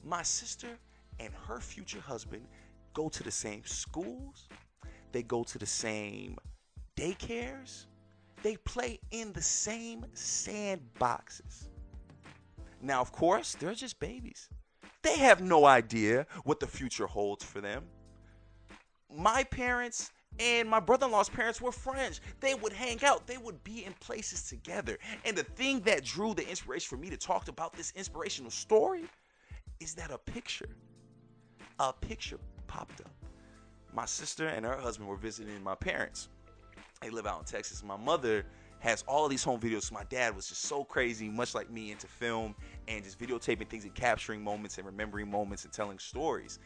my 0.05 0.23
sister 0.23 0.79
and 1.21 1.33
her 1.47 1.61
future 1.61 2.01
husband 2.01 2.47
go 2.93 3.09
to 3.09 3.23
the 3.23 3.31
same 3.31 3.65
schools, 3.65 4.49
they 5.13 5.23
go 5.23 5.45
to 5.45 5.59
the 5.59 5.67
same 5.67 6.37
daycares, 6.97 7.87
they 8.43 8.57
play 8.59 8.99
in 9.11 9.33
the 9.33 9.43
same 9.43 10.05
sandboxes. 10.15 11.69
Now, 12.83 13.01
of 13.01 13.13
course, 13.13 13.55
they're 13.55 13.75
just 13.75 13.99
babies. 13.99 14.49
They 15.03 15.19
have 15.19 15.41
no 15.41 15.65
idea 15.65 16.27
what 16.45 16.61
the 16.61 16.67
future 16.67 17.07
holds 17.07 17.45
for 17.45 17.61
them. 17.61 17.85
My 19.15 19.45
parents 19.45 20.11
and 20.39 20.69
my 20.69 20.81
brother 20.81 21.07
in 21.07 21.13
law's 21.13 21.29
parents 21.29 21.61
were 21.61 21.73
friends. 21.73 22.21
They 22.41 22.55
would 22.55 22.73
hang 22.73 23.03
out, 23.05 23.27
they 23.27 23.39
would 23.39 23.63
be 23.65 23.85
in 23.85 23.93
places 23.95 24.43
together. 24.49 24.99
And 25.25 25.37
the 25.37 25.45
thing 25.45 25.81
that 25.81 26.05
drew 26.05 26.35
the 26.35 26.49
inspiration 26.49 26.89
for 26.89 26.97
me 26.97 27.11
to 27.11 27.17
talk 27.17 27.49
about 27.49 27.73
this 27.75 27.93
inspirational 27.97 28.51
story 28.51 29.05
is 29.81 29.95
that 29.95 30.11
a 30.11 30.19
picture, 30.19 30.69
a 31.79 31.93
picture 31.93 32.39
popped 32.67 33.01
up. 33.01 33.11
My 33.93 34.05
sister 34.07 34.49
and 34.49 34.65
her 34.65 34.77
husband 34.77 35.09
were 35.09 35.17
visiting 35.17 35.63
my 35.63 35.75
parents. 35.75 36.29
They 37.01 37.11
live 37.11 37.27
out 37.27 37.41
in 37.41 37.45
Texas. 37.45 37.83
My 37.83 37.97
mother 37.97 38.45
has 38.81 39.05
all 39.07 39.29
these 39.29 39.43
home 39.43 39.59
videos. 39.59 39.91
My 39.91 40.05
dad 40.05 40.37
was 40.37 40.49
just 40.49 40.63
so 40.63 40.85
crazy, 40.85 41.29
much 41.29 41.55
like 41.55 41.71
me, 41.71 41.91
into 41.91 42.07
film 42.07 42.55
and 42.89 43.03
just 43.03 43.19
videotaping 43.19 43.69
things 43.69 43.85
and 43.85 43.95
capturing 43.95 44.43
moments 44.43 44.79
and 44.79 44.87
remembering 44.87 45.31
moments 45.31 45.65
and 45.65 45.73
telling 45.73 45.99
stories. 45.99 46.59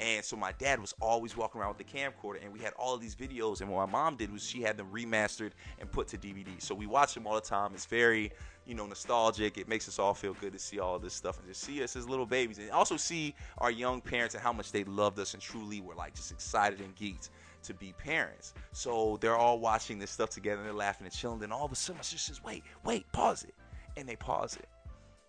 And 0.00 0.24
so 0.24 0.36
my 0.36 0.52
dad 0.52 0.80
was 0.80 0.94
always 1.00 1.36
walking 1.36 1.60
around 1.60 1.76
with 1.76 1.78
the 1.78 1.98
camcorder, 1.98 2.44
and 2.44 2.52
we 2.52 2.60
had 2.60 2.72
all 2.74 2.96
these 2.98 3.16
videos. 3.16 3.60
And 3.60 3.70
what 3.70 3.88
my 3.88 3.92
mom 3.92 4.16
did 4.16 4.32
was 4.32 4.44
she 4.44 4.62
had 4.62 4.76
them 4.76 4.88
remastered 4.92 5.52
and 5.80 5.90
put 5.90 6.06
to 6.08 6.18
DVD. 6.18 6.60
So 6.62 6.72
we 6.74 6.86
watch 6.86 7.14
them 7.14 7.26
all 7.26 7.34
the 7.34 7.40
time. 7.40 7.72
It's 7.74 7.86
very, 7.86 8.30
you 8.64 8.76
know, 8.76 8.86
nostalgic. 8.86 9.58
It 9.58 9.66
makes 9.66 9.88
us 9.88 9.98
all 9.98 10.14
feel 10.14 10.34
good 10.34 10.52
to 10.52 10.58
see 10.58 10.78
all 10.78 11.00
this 11.00 11.14
stuff 11.14 11.38
and 11.38 11.48
just 11.48 11.62
see 11.62 11.82
us 11.82 11.96
as 11.96 12.08
little 12.08 12.26
babies, 12.26 12.58
and 12.58 12.70
also 12.70 12.96
see 12.96 13.34
our 13.58 13.72
young 13.72 14.00
parents 14.00 14.34
and 14.36 14.42
how 14.42 14.52
much 14.52 14.70
they 14.70 14.84
loved 14.84 15.18
us 15.18 15.34
and 15.34 15.42
truly 15.42 15.80
were 15.80 15.94
like 15.94 16.14
just 16.14 16.30
excited 16.30 16.80
and 16.80 16.94
geeked 16.94 17.30
to 17.64 17.74
be 17.74 17.92
parents. 17.98 18.54
So 18.70 19.18
they're 19.20 19.36
all 19.36 19.58
watching 19.58 19.98
this 19.98 20.12
stuff 20.12 20.30
together, 20.30 20.58
and 20.58 20.66
they're 20.66 20.72
laughing 20.72 21.06
and 21.06 21.14
chilling. 21.14 21.40
Then 21.40 21.50
all 21.50 21.64
of 21.64 21.72
a 21.72 21.76
sudden, 21.76 21.98
my 21.98 22.02
sister 22.02 22.18
says, 22.18 22.44
"Wait, 22.44 22.62
wait, 22.84 23.10
pause 23.10 23.42
it," 23.42 23.54
and 23.96 24.08
they 24.08 24.14
pause 24.14 24.54
it, 24.54 24.68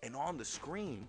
and 0.04 0.14
on 0.14 0.36
the 0.36 0.44
screen 0.44 1.08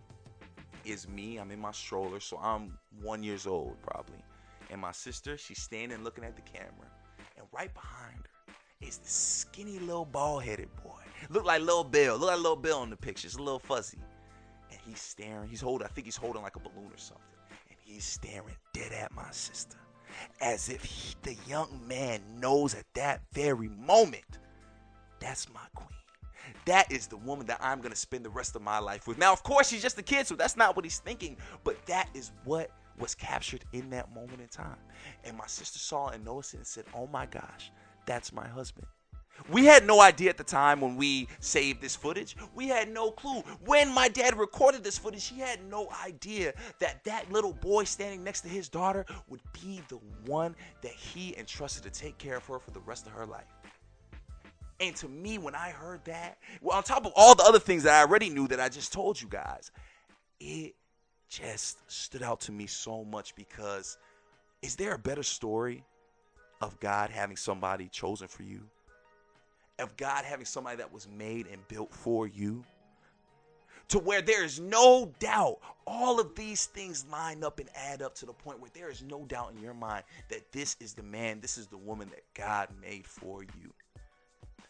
is 0.85 1.07
me. 1.07 1.37
I'm 1.37 1.51
in 1.51 1.59
my 1.59 1.71
stroller, 1.71 2.19
so 2.19 2.37
I'm 2.37 2.77
one 3.01 3.23
years 3.23 3.47
old 3.47 3.75
probably. 3.81 4.23
And 4.69 4.79
my 4.79 4.91
sister, 4.91 5.37
she's 5.37 5.61
standing 5.61 6.03
looking 6.03 6.23
at 6.23 6.35
the 6.35 6.41
camera. 6.41 6.87
And 7.37 7.45
right 7.53 7.73
behind 7.73 8.17
her 8.17 8.53
is 8.87 8.97
the 8.97 9.09
skinny 9.09 9.79
little 9.79 10.05
bald 10.05 10.43
headed 10.43 10.69
boy. 10.83 11.01
Look 11.29 11.45
like 11.45 11.61
little 11.61 11.83
Bill. 11.83 12.17
Look 12.17 12.29
like 12.29 12.37
little 12.37 12.55
Bill 12.55 12.83
in 12.83 12.89
the 12.89 12.95
pictures. 12.95 13.35
A 13.35 13.41
little 13.41 13.59
fuzzy. 13.59 13.99
And 14.71 14.79
he's 14.85 15.01
staring. 15.01 15.49
He's 15.49 15.61
holding, 15.61 15.85
I 15.85 15.89
think 15.89 16.05
he's 16.05 16.15
holding 16.15 16.41
like 16.41 16.55
a 16.55 16.59
balloon 16.59 16.91
or 16.91 16.97
something. 16.97 17.23
And 17.69 17.77
he's 17.83 18.05
staring 18.05 18.55
dead 18.73 18.91
at 18.93 19.13
my 19.13 19.29
sister. 19.31 19.77
As 20.41 20.69
if 20.69 20.83
he, 20.83 21.15
the 21.23 21.35
young 21.47 21.81
man 21.87 22.21
knows 22.39 22.75
at 22.75 22.85
that 22.95 23.21
very 23.33 23.69
moment, 23.69 24.39
that's 25.19 25.47
my 25.53 25.61
queen. 25.75 25.87
That 26.65 26.91
is 26.91 27.07
the 27.07 27.17
woman 27.17 27.47
that 27.47 27.59
I'm 27.61 27.79
going 27.79 27.91
to 27.91 27.97
spend 27.97 28.25
the 28.25 28.29
rest 28.29 28.55
of 28.55 28.61
my 28.61 28.79
life 28.79 29.07
with. 29.07 29.17
Now, 29.17 29.33
of 29.33 29.43
course, 29.43 29.69
she's 29.69 29.81
just 29.81 29.97
a 29.97 30.03
kid, 30.03 30.27
so 30.27 30.35
that's 30.35 30.57
not 30.57 30.75
what 30.75 30.85
he's 30.85 30.99
thinking. 30.99 31.37
But 31.63 31.83
that 31.87 32.09
is 32.13 32.31
what 32.43 32.71
was 32.99 33.15
captured 33.15 33.65
in 33.73 33.89
that 33.89 34.13
moment 34.13 34.41
in 34.41 34.47
time. 34.47 34.77
And 35.23 35.37
my 35.37 35.47
sister 35.47 35.79
saw 35.79 36.09
and 36.09 36.23
noticed 36.23 36.53
it 36.53 36.57
and 36.57 36.67
said, 36.67 36.85
Oh 36.93 37.07
my 37.07 37.25
gosh, 37.25 37.71
that's 38.05 38.31
my 38.31 38.47
husband. 38.47 38.87
We 39.49 39.65
had 39.65 39.85
no 39.87 40.01
idea 40.01 40.29
at 40.29 40.37
the 40.37 40.43
time 40.43 40.81
when 40.81 40.95
we 40.95 41.27
saved 41.39 41.81
this 41.81 41.95
footage. 41.95 42.35
We 42.53 42.67
had 42.67 42.89
no 42.89 43.11
clue. 43.11 43.41
When 43.65 43.91
my 43.93 44.07
dad 44.07 44.37
recorded 44.37 44.83
this 44.83 44.97
footage, 44.97 45.27
he 45.27 45.39
had 45.39 45.63
no 45.67 45.89
idea 46.05 46.53
that 46.79 47.03
that 47.05 47.31
little 47.31 47.53
boy 47.53 47.85
standing 47.85 48.23
next 48.23 48.41
to 48.41 48.49
his 48.49 48.69
daughter 48.69 49.05
would 49.29 49.41
be 49.53 49.81
the 49.87 49.99
one 50.25 50.55
that 50.81 50.91
he 50.91 51.35
entrusted 51.37 51.83
to 51.83 51.89
take 51.89 52.17
care 52.17 52.37
of 52.37 52.45
her 52.45 52.59
for 52.59 52.71
the 52.71 52.81
rest 52.81 53.07
of 53.07 53.13
her 53.13 53.25
life. 53.25 53.47
And 54.81 54.95
to 54.97 55.07
me, 55.07 55.37
when 55.37 55.53
I 55.53 55.69
heard 55.69 56.03
that, 56.05 56.39
well, 56.59 56.75
on 56.75 56.83
top 56.83 57.05
of 57.05 57.13
all 57.15 57.35
the 57.35 57.43
other 57.43 57.59
things 57.59 57.83
that 57.83 57.93
I 57.93 58.01
already 58.01 58.29
knew 58.29 58.47
that 58.47 58.59
I 58.59 58.67
just 58.67 58.91
told 58.91 59.21
you 59.21 59.27
guys, 59.29 59.71
it 60.39 60.73
just 61.29 61.79
stood 61.89 62.23
out 62.23 62.41
to 62.41 62.51
me 62.51 62.65
so 62.65 63.05
much 63.05 63.35
because 63.35 63.99
is 64.63 64.75
there 64.75 64.95
a 64.95 64.97
better 64.97 65.21
story 65.21 65.83
of 66.61 66.79
God 66.79 67.11
having 67.11 67.37
somebody 67.37 67.89
chosen 67.89 68.27
for 68.27 68.41
you? 68.41 68.61
Of 69.77 69.95
God 69.97 70.25
having 70.25 70.45
somebody 70.45 70.77
that 70.77 70.91
was 70.91 71.07
made 71.07 71.45
and 71.47 71.65
built 71.67 71.93
for 71.93 72.27
you? 72.27 72.63
To 73.89 73.99
where 73.99 74.21
there 74.21 74.43
is 74.43 74.59
no 74.59 75.11
doubt 75.19 75.59
all 75.85 76.19
of 76.19 76.33
these 76.33 76.65
things 76.65 77.05
line 77.11 77.43
up 77.43 77.59
and 77.59 77.69
add 77.75 78.01
up 78.01 78.15
to 78.15 78.25
the 78.25 78.33
point 78.33 78.59
where 78.59 78.71
there 78.73 78.89
is 78.89 79.03
no 79.03 79.25
doubt 79.25 79.53
in 79.55 79.61
your 79.61 79.73
mind 79.73 80.05
that 80.29 80.51
this 80.51 80.75
is 80.79 80.93
the 80.93 81.03
man, 81.03 81.39
this 81.39 81.57
is 81.57 81.67
the 81.67 81.77
woman 81.77 82.09
that 82.09 82.23
God 82.33 82.69
made 82.81 83.05
for 83.05 83.43
you. 83.43 83.73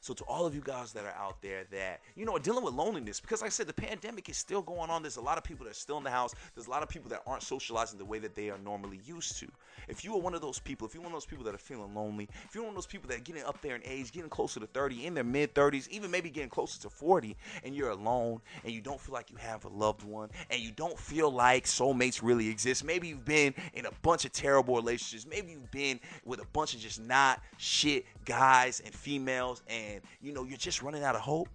So 0.01 0.15
to 0.15 0.23
all 0.23 0.47
of 0.47 0.55
you 0.55 0.61
guys 0.61 0.93
that 0.93 1.05
are 1.05 1.15
out 1.15 1.41
there 1.43 1.65
that 1.71 2.01
you 2.15 2.25
know 2.25 2.35
are 2.35 2.39
dealing 2.39 2.63
with 2.63 2.73
loneliness, 2.73 3.19
because 3.19 3.41
like 3.41 3.49
I 3.49 3.51
said, 3.51 3.67
the 3.67 3.73
pandemic 3.73 4.29
is 4.29 4.37
still 4.37 4.63
going 4.63 4.89
on. 4.89 5.03
There's 5.03 5.17
a 5.17 5.21
lot 5.21 5.37
of 5.37 5.43
people 5.43 5.63
that 5.65 5.71
are 5.71 5.75
still 5.75 5.99
in 5.99 6.03
the 6.03 6.09
house. 6.09 6.33
There's 6.55 6.65
a 6.65 6.71
lot 6.71 6.81
of 6.81 6.89
people 6.89 7.09
that 7.09 7.21
aren't 7.27 7.43
socializing 7.43 7.99
the 7.99 8.05
way 8.05 8.17
that 8.17 8.33
they 8.33 8.49
are 8.49 8.57
normally 8.57 8.99
used 9.05 9.37
to. 9.39 9.47
If 9.87 10.03
you 10.03 10.15
are 10.15 10.19
one 10.19 10.33
of 10.33 10.41
those 10.41 10.57
people, 10.57 10.87
if 10.87 10.95
you're 10.95 11.03
one 11.03 11.11
of 11.11 11.15
those 11.15 11.25
people 11.25 11.45
that 11.45 11.53
are 11.53 11.59
feeling 11.59 11.93
lonely, 11.93 12.27
if 12.45 12.55
you're 12.55 12.63
one 12.63 12.71
of 12.71 12.75
those 12.75 12.87
people 12.87 13.09
that 13.09 13.17
are 13.17 13.21
getting 13.21 13.43
up 13.43 13.61
there 13.61 13.75
in 13.75 13.81
age, 13.85 14.11
getting 14.11 14.29
closer 14.29 14.59
to 14.59 14.65
30, 14.65 15.05
in 15.05 15.13
their 15.13 15.23
mid 15.23 15.53
30s, 15.53 15.87
even 15.89 16.09
maybe 16.09 16.31
getting 16.31 16.49
closer 16.49 16.81
to 16.81 16.89
40, 16.89 17.37
and 17.63 17.75
you're 17.75 17.91
alone 17.91 18.41
and 18.63 18.73
you 18.73 18.81
don't 18.81 18.99
feel 18.99 19.13
like 19.13 19.29
you 19.29 19.37
have 19.37 19.65
a 19.65 19.69
loved 19.69 20.03
one, 20.03 20.29
and 20.49 20.59
you 20.59 20.71
don't 20.71 20.97
feel 20.97 21.29
like 21.29 21.65
soulmates 21.65 22.21
really 22.23 22.49
exist. 22.49 22.83
Maybe 22.83 23.07
you've 23.07 23.25
been 23.25 23.53
in 23.75 23.85
a 23.85 23.91
bunch 24.01 24.25
of 24.25 24.31
terrible 24.31 24.75
relationships. 24.75 25.27
Maybe 25.29 25.51
you've 25.51 25.69
been 25.69 25.99
with 26.25 26.41
a 26.41 26.47
bunch 26.53 26.73
of 26.73 26.79
just 26.79 26.99
not 26.99 27.39
shit 27.57 28.05
guys 28.25 28.81
and 28.83 28.93
females, 28.93 29.61
and 29.67 29.90
you 30.21 30.33
know 30.33 30.43
you're 30.43 30.57
just 30.57 30.81
running 30.81 31.03
out 31.03 31.15
of 31.15 31.21
hope. 31.21 31.49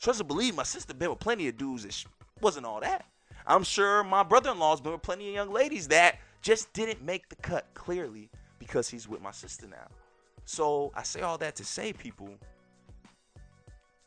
Trust 0.00 0.20
and 0.20 0.28
believe, 0.28 0.54
my 0.54 0.62
sister 0.62 0.94
been 0.94 1.10
with 1.10 1.20
plenty 1.20 1.48
of 1.48 1.56
dudes 1.56 1.84
that 1.84 2.04
wasn't 2.40 2.66
all 2.66 2.80
that. 2.80 3.04
I'm 3.46 3.62
sure 3.62 4.02
my 4.04 4.22
brother-in-law's 4.22 4.80
been 4.80 4.92
with 4.92 5.02
plenty 5.02 5.28
of 5.28 5.34
young 5.34 5.52
ladies 5.52 5.88
that 5.88 6.18
just 6.42 6.72
didn't 6.72 7.02
make 7.02 7.28
the 7.28 7.36
cut 7.36 7.66
clearly 7.74 8.30
because 8.58 8.88
he's 8.88 9.08
with 9.08 9.22
my 9.22 9.30
sister 9.30 9.66
now. 9.66 9.86
So 10.44 10.92
I 10.94 11.02
say 11.02 11.20
all 11.20 11.38
that 11.38 11.56
to 11.56 11.64
say, 11.64 11.92
people, 11.92 12.30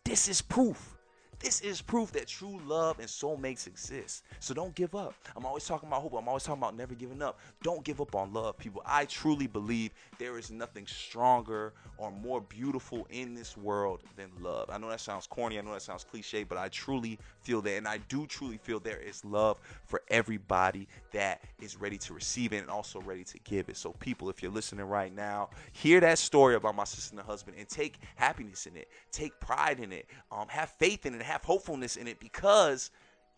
this 0.03 0.27
is 0.27 0.41
proof. 0.41 0.96
This 1.39 1.61
is 1.61 1.81
proof 1.81 2.11
that 2.13 2.27
true 2.27 2.59
love 2.65 2.97
and 2.97 3.07
soulmates 3.07 3.67
exist. 3.67 4.23
So 4.39 4.55
don't 4.55 4.73
give 4.73 4.95
up. 4.95 5.13
I'm 5.35 5.45
always 5.45 5.65
talking 5.65 5.87
about 5.87 6.01
hope. 6.01 6.13
I'm 6.17 6.27
always 6.27 6.43
talking 6.43 6.61
about 6.63 6.75
never 6.75 6.95
giving 6.95 7.21
up. 7.21 7.39
Don't 7.61 7.83
give 7.83 8.01
up 8.01 8.15
on 8.15 8.33
love, 8.33 8.57
people. 8.57 8.81
I 8.85 9.05
truly 9.05 9.45
believe 9.45 9.91
there 10.17 10.39
is 10.39 10.49
nothing 10.49 10.87
stronger 10.87 11.73
or 11.99 12.09
more 12.11 12.41
beautiful 12.41 13.07
in 13.11 13.35
this 13.35 13.55
world 13.55 14.01
than 14.15 14.31
love. 14.41 14.69
I 14.71 14.79
know 14.79 14.89
that 14.89 14.99
sounds 14.99 15.27
corny. 15.27 15.59
I 15.59 15.61
know 15.61 15.73
that 15.73 15.83
sounds 15.83 16.03
cliche, 16.03 16.43
but 16.43 16.57
I 16.57 16.69
truly 16.69 17.19
feel 17.41 17.61
that. 17.61 17.77
And 17.77 17.87
I 17.87 17.99
do 18.09 18.25
truly 18.25 18.57
feel 18.57 18.79
there 18.79 18.99
is 18.99 19.23
love 19.23 19.59
for 19.85 20.01
everybody 20.09 20.87
that 21.11 21.41
is 21.61 21.77
ready 21.79 21.99
to 21.99 22.13
receive 22.15 22.51
it 22.51 22.57
and 22.57 22.69
also 22.69 22.99
ready 23.01 23.23
to 23.23 23.39
give 23.43 23.69
it. 23.69 23.77
So, 23.77 23.91
people, 23.93 24.29
if 24.31 24.41
you're 24.41 24.51
listening 24.51 24.85
right 24.85 25.13
now, 25.13 25.49
hear 25.71 25.99
that 25.99 26.17
story 26.17 26.55
about 26.55 26.75
my 26.75 26.83
sister 26.83 27.15
and 27.15 27.25
husband 27.25 27.57
and 27.59 27.67
take 27.69 27.99
happiness 28.15 28.65
in 28.65 28.75
it, 28.75 28.87
take 29.11 29.39
pride 29.39 29.79
in 29.79 29.91
it, 29.91 30.07
um, 30.31 30.47
have 30.47 30.69
faith 30.69 31.05
in 31.05 31.13
it, 31.13 31.26
have 31.27 31.43
hopefulness 31.43 31.95
in 31.95 32.07
it 32.07 32.19
because 32.19 32.91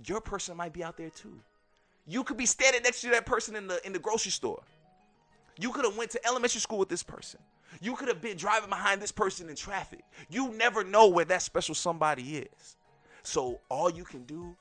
your 0.05 0.21
person 0.21 0.55
might 0.55 0.73
be 0.73 0.83
out 0.83 0.97
there 0.97 1.09
too. 1.09 1.39
You 2.07 2.23
could 2.23 2.37
be 2.37 2.45
standing 2.45 2.81
next 2.83 3.01
to 3.01 3.09
that 3.09 3.25
person 3.25 3.55
in 3.55 3.67
the 3.67 3.85
in 3.85 3.93
the 3.93 3.99
grocery 3.99 4.31
store. 4.31 4.63
You 5.59 5.71
could 5.71 5.85
have 5.85 5.97
went 5.97 6.11
to 6.11 6.25
elementary 6.25 6.61
school 6.61 6.77
with 6.77 6.89
this 6.89 7.03
person. 7.03 7.39
You 7.81 7.95
could 7.95 8.07
have 8.07 8.21
been 8.21 8.37
driving 8.37 8.69
behind 8.69 9.01
this 9.01 9.11
person 9.11 9.49
in 9.49 9.55
traffic. 9.55 10.01
You 10.29 10.53
never 10.53 10.83
know 10.83 11.07
where 11.07 11.25
that 11.25 11.41
special 11.41 11.75
somebody 11.75 12.37
is. 12.37 12.77
So 13.23 13.59
all 13.69 13.89
you 13.91 14.05
can 14.05 14.23
do 14.23 14.55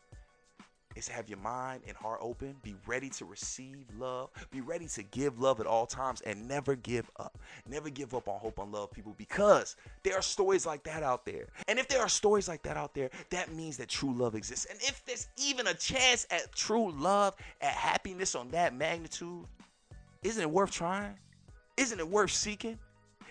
is 0.98 1.06
to 1.06 1.12
have 1.12 1.28
your 1.28 1.38
mind 1.38 1.82
and 1.86 1.96
heart 1.96 2.18
open, 2.20 2.56
be 2.62 2.74
ready 2.86 3.08
to 3.10 3.24
receive 3.24 3.86
love, 3.96 4.30
be 4.50 4.60
ready 4.60 4.86
to 4.86 5.02
give 5.04 5.40
love 5.40 5.60
at 5.60 5.66
all 5.66 5.86
times, 5.86 6.20
and 6.22 6.46
never 6.46 6.74
give 6.74 7.08
up. 7.18 7.38
Never 7.68 7.88
give 7.88 8.14
up 8.14 8.28
on 8.28 8.40
hope 8.40 8.58
and 8.58 8.72
love, 8.72 8.90
people, 8.90 9.14
because 9.16 9.76
there 10.02 10.14
are 10.16 10.22
stories 10.22 10.66
like 10.66 10.82
that 10.82 11.02
out 11.02 11.24
there. 11.24 11.46
And 11.68 11.78
if 11.78 11.88
there 11.88 12.00
are 12.00 12.08
stories 12.08 12.48
like 12.48 12.62
that 12.64 12.76
out 12.76 12.94
there, 12.94 13.10
that 13.30 13.54
means 13.54 13.76
that 13.76 13.88
true 13.88 14.12
love 14.12 14.34
exists. 14.34 14.66
And 14.66 14.78
if 14.82 15.04
there's 15.06 15.28
even 15.36 15.68
a 15.68 15.74
chance 15.74 16.26
at 16.30 16.52
true 16.52 16.90
love, 16.90 17.34
at 17.60 17.72
happiness 17.72 18.34
on 18.34 18.50
that 18.50 18.74
magnitude, 18.74 19.44
isn't 20.22 20.42
it 20.42 20.50
worth 20.50 20.72
trying? 20.72 21.14
Isn't 21.76 22.00
it 22.00 22.08
worth 22.08 22.32
seeking? 22.32 22.78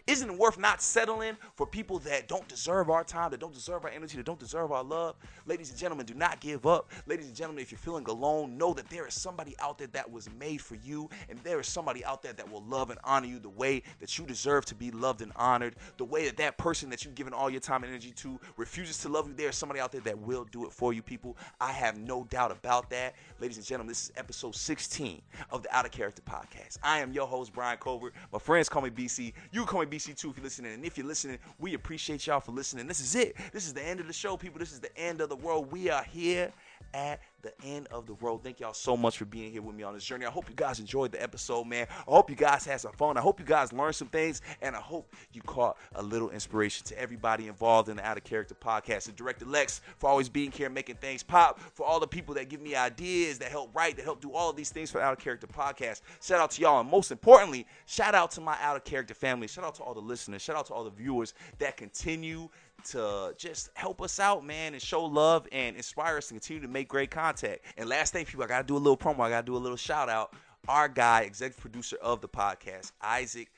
Isn't 0.07 0.29
it 0.29 0.37
worth 0.37 0.57
not 0.57 0.81
settling 0.81 1.35
for 1.55 1.67
people 1.67 1.99
that 1.99 2.29
don't 2.29 2.47
deserve 2.47 2.89
our 2.89 3.03
time, 3.03 3.29
that 3.31 3.41
don't 3.41 3.53
deserve 3.53 3.83
our 3.83 3.91
energy, 3.91 4.15
that 4.15 4.25
don't 4.25 4.39
deserve 4.39 4.71
our 4.71 4.83
love? 4.83 5.17
Ladies 5.45 5.69
and 5.69 5.77
gentlemen, 5.77 6.05
do 6.05 6.13
not 6.13 6.39
give 6.39 6.65
up. 6.65 6.89
Ladies 7.07 7.25
and 7.25 7.35
gentlemen, 7.35 7.61
if 7.61 7.73
you're 7.73 7.77
feeling 7.77 8.05
alone, 8.05 8.57
know 8.57 8.73
that 8.73 8.89
there 8.89 9.05
is 9.05 9.13
somebody 9.13 9.53
out 9.59 9.77
there 9.77 9.87
that 9.87 10.09
was 10.09 10.29
made 10.39 10.61
for 10.61 10.75
you, 10.75 11.09
and 11.29 11.37
there 11.39 11.59
is 11.59 11.67
somebody 11.67 12.05
out 12.05 12.21
there 12.21 12.31
that 12.31 12.49
will 12.49 12.63
love 12.63 12.89
and 12.89 12.97
honor 13.03 13.27
you 13.27 13.37
the 13.37 13.49
way 13.49 13.83
that 13.99 14.17
you 14.17 14.25
deserve 14.25 14.63
to 14.63 14.75
be 14.75 14.91
loved 14.91 15.21
and 15.21 15.33
honored, 15.35 15.75
the 15.97 16.05
way 16.05 16.23
that 16.23 16.37
that 16.37 16.57
person 16.57 16.89
that 16.89 17.03
you've 17.03 17.15
given 17.15 17.33
all 17.33 17.49
your 17.49 17.59
time 17.59 17.83
and 17.83 17.91
energy 17.91 18.11
to 18.11 18.39
refuses 18.55 18.99
to 18.99 19.09
love 19.09 19.27
you. 19.27 19.33
There 19.33 19.49
is 19.49 19.57
somebody 19.57 19.81
out 19.81 19.91
there 19.91 19.99
that 20.01 20.17
will 20.17 20.45
do 20.45 20.65
it 20.65 20.71
for 20.71 20.93
you, 20.93 21.01
people. 21.01 21.35
I 21.59 21.73
have 21.73 21.97
no 21.97 22.23
doubt 22.29 22.53
about 22.53 22.89
that. 22.91 23.15
Ladies 23.41 23.57
and 23.57 23.65
gentlemen, 23.65 23.89
this 23.89 24.05
is 24.05 24.13
episode 24.15 24.55
16 24.55 25.21
of 25.51 25.63
the 25.63 25.75
Out 25.75 25.83
of 25.83 25.91
Character 25.91 26.21
Podcast. 26.21 26.77
I 26.81 26.99
am 26.99 27.11
your 27.11 27.27
host, 27.27 27.51
Brian 27.51 27.77
Colbert. 27.77 28.13
My 28.31 28.39
friends 28.39 28.69
call 28.69 28.83
me 28.83 28.89
BC. 28.89 29.33
You 29.51 29.65
call 29.65 29.81
me 29.81 29.85
BC 29.85 29.96
too 29.99 30.29
if 30.29 30.37
you're 30.37 30.43
listening. 30.43 30.73
And 30.73 30.85
if 30.85 30.97
you're 30.97 31.07
listening, 31.07 31.37
we 31.59 31.73
appreciate 31.73 32.27
y'all 32.27 32.39
for 32.39 32.51
listening. 32.51 32.87
This 32.87 32.99
is 32.99 33.15
it. 33.15 33.35
This 33.51 33.65
is 33.65 33.73
the 33.73 33.83
end 33.83 33.99
of 33.99 34.07
the 34.07 34.13
show, 34.13 34.37
people. 34.37 34.59
This 34.59 34.71
is 34.71 34.79
the 34.79 34.95
end 34.97 35.21
of 35.21 35.29
the 35.29 35.35
world. 35.35 35.71
We 35.71 35.89
are 35.89 36.03
here 36.03 36.51
at 36.93 37.19
the 37.41 37.53
end 37.63 37.87
of 37.91 38.05
the 38.07 38.13
road. 38.15 38.43
Thank 38.43 38.59
y'all 38.59 38.73
so 38.73 38.97
much 38.97 39.17
for 39.17 39.25
being 39.25 39.51
here 39.51 39.61
with 39.61 39.75
me 39.75 39.83
on 39.83 39.93
this 39.93 40.03
journey. 40.03 40.25
I 40.25 40.29
hope 40.29 40.49
you 40.49 40.55
guys 40.55 40.79
enjoyed 40.79 41.11
the 41.11 41.21
episode, 41.21 41.65
man. 41.65 41.87
I 41.89 42.11
hope 42.11 42.29
you 42.29 42.35
guys 42.35 42.65
had 42.65 42.81
some 42.81 42.91
fun. 42.93 43.17
I 43.17 43.21
hope 43.21 43.39
you 43.39 43.45
guys 43.45 43.71
learned 43.71 43.95
some 43.95 44.07
things, 44.07 44.41
and 44.61 44.75
I 44.75 44.79
hope 44.79 45.13
you 45.31 45.41
caught 45.41 45.77
a 45.95 46.03
little 46.03 46.29
inspiration 46.31 46.85
to 46.87 46.99
everybody 46.99 47.47
involved 47.47 47.89
in 47.89 47.97
the 47.97 48.05
Out 48.05 48.17
of 48.17 48.23
Character 48.23 48.55
podcast. 48.55 49.07
And 49.07 49.15
Director 49.15 49.45
Lex 49.45 49.81
for 49.97 50.09
always 50.09 50.29
being 50.29 50.51
here, 50.51 50.69
making 50.69 50.95
things 50.95 51.23
pop. 51.23 51.59
For 51.59 51.85
all 51.85 51.99
the 51.99 52.07
people 52.07 52.33
that 52.35 52.49
give 52.49 52.61
me 52.61 52.75
ideas, 52.75 53.37
that 53.39 53.51
help 53.51 53.75
write, 53.75 53.97
that 53.97 54.05
help 54.05 54.21
do 54.21 54.33
all 54.33 54.49
of 54.49 54.55
these 54.55 54.71
things 54.71 54.89
for 54.91 55.01
Out 55.01 55.13
of 55.13 55.19
Character 55.19 55.47
podcast. 55.47 56.01
Shout 56.21 56.39
out 56.39 56.51
to 56.51 56.61
y'all, 56.61 56.79
and 56.79 56.89
most 56.89 57.11
importantly, 57.11 57.67
shout 57.85 58.15
out 58.15 58.31
to 58.31 58.41
my 58.41 58.57
Out 58.61 58.75
of 58.75 58.83
Character 58.83 59.13
family. 59.13 59.47
Shout 59.47 59.63
out 59.63 59.75
to 59.75 59.83
all 59.83 59.93
the 59.93 59.99
listeners. 59.99 60.41
Shout 60.41 60.55
out 60.55 60.65
to 60.67 60.73
all 60.73 60.83
the 60.83 60.89
viewers 60.89 61.33
that 61.59 61.77
continue 61.77 62.49
to 62.85 63.33
just 63.37 63.69
help 63.73 64.01
us 64.01 64.19
out, 64.19 64.45
man, 64.45 64.73
and 64.73 64.81
show 64.81 65.03
love 65.03 65.47
and 65.51 65.75
inspire 65.75 66.17
us 66.17 66.27
to 66.27 66.33
continue 66.33 66.61
to 66.61 66.67
make 66.67 66.87
great 66.87 67.11
content. 67.11 67.59
And 67.77 67.89
last 67.89 68.13
thing, 68.13 68.25
people, 68.25 68.43
I 68.43 68.47
gotta 68.47 68.67
do 68.67 68.75
a 68.75 68.79
little 68.79 68.97
promo. 68.97 69.21
I 69.21 69.29
gotta 69.29 69.45
do 69.45 69.55
a 69.55 69.59
little 69.59 69.77
shout 69.77 70.09
out. 70.09 70.33
Our 70.67 70.87
guy, 70.87 71.21
executive 71.21 71.61
producer 71.61 71.97
of 72.01 72.21
the 72.21 72.27
podcast, 72.27 72.91
Isaac, 73.01 73.49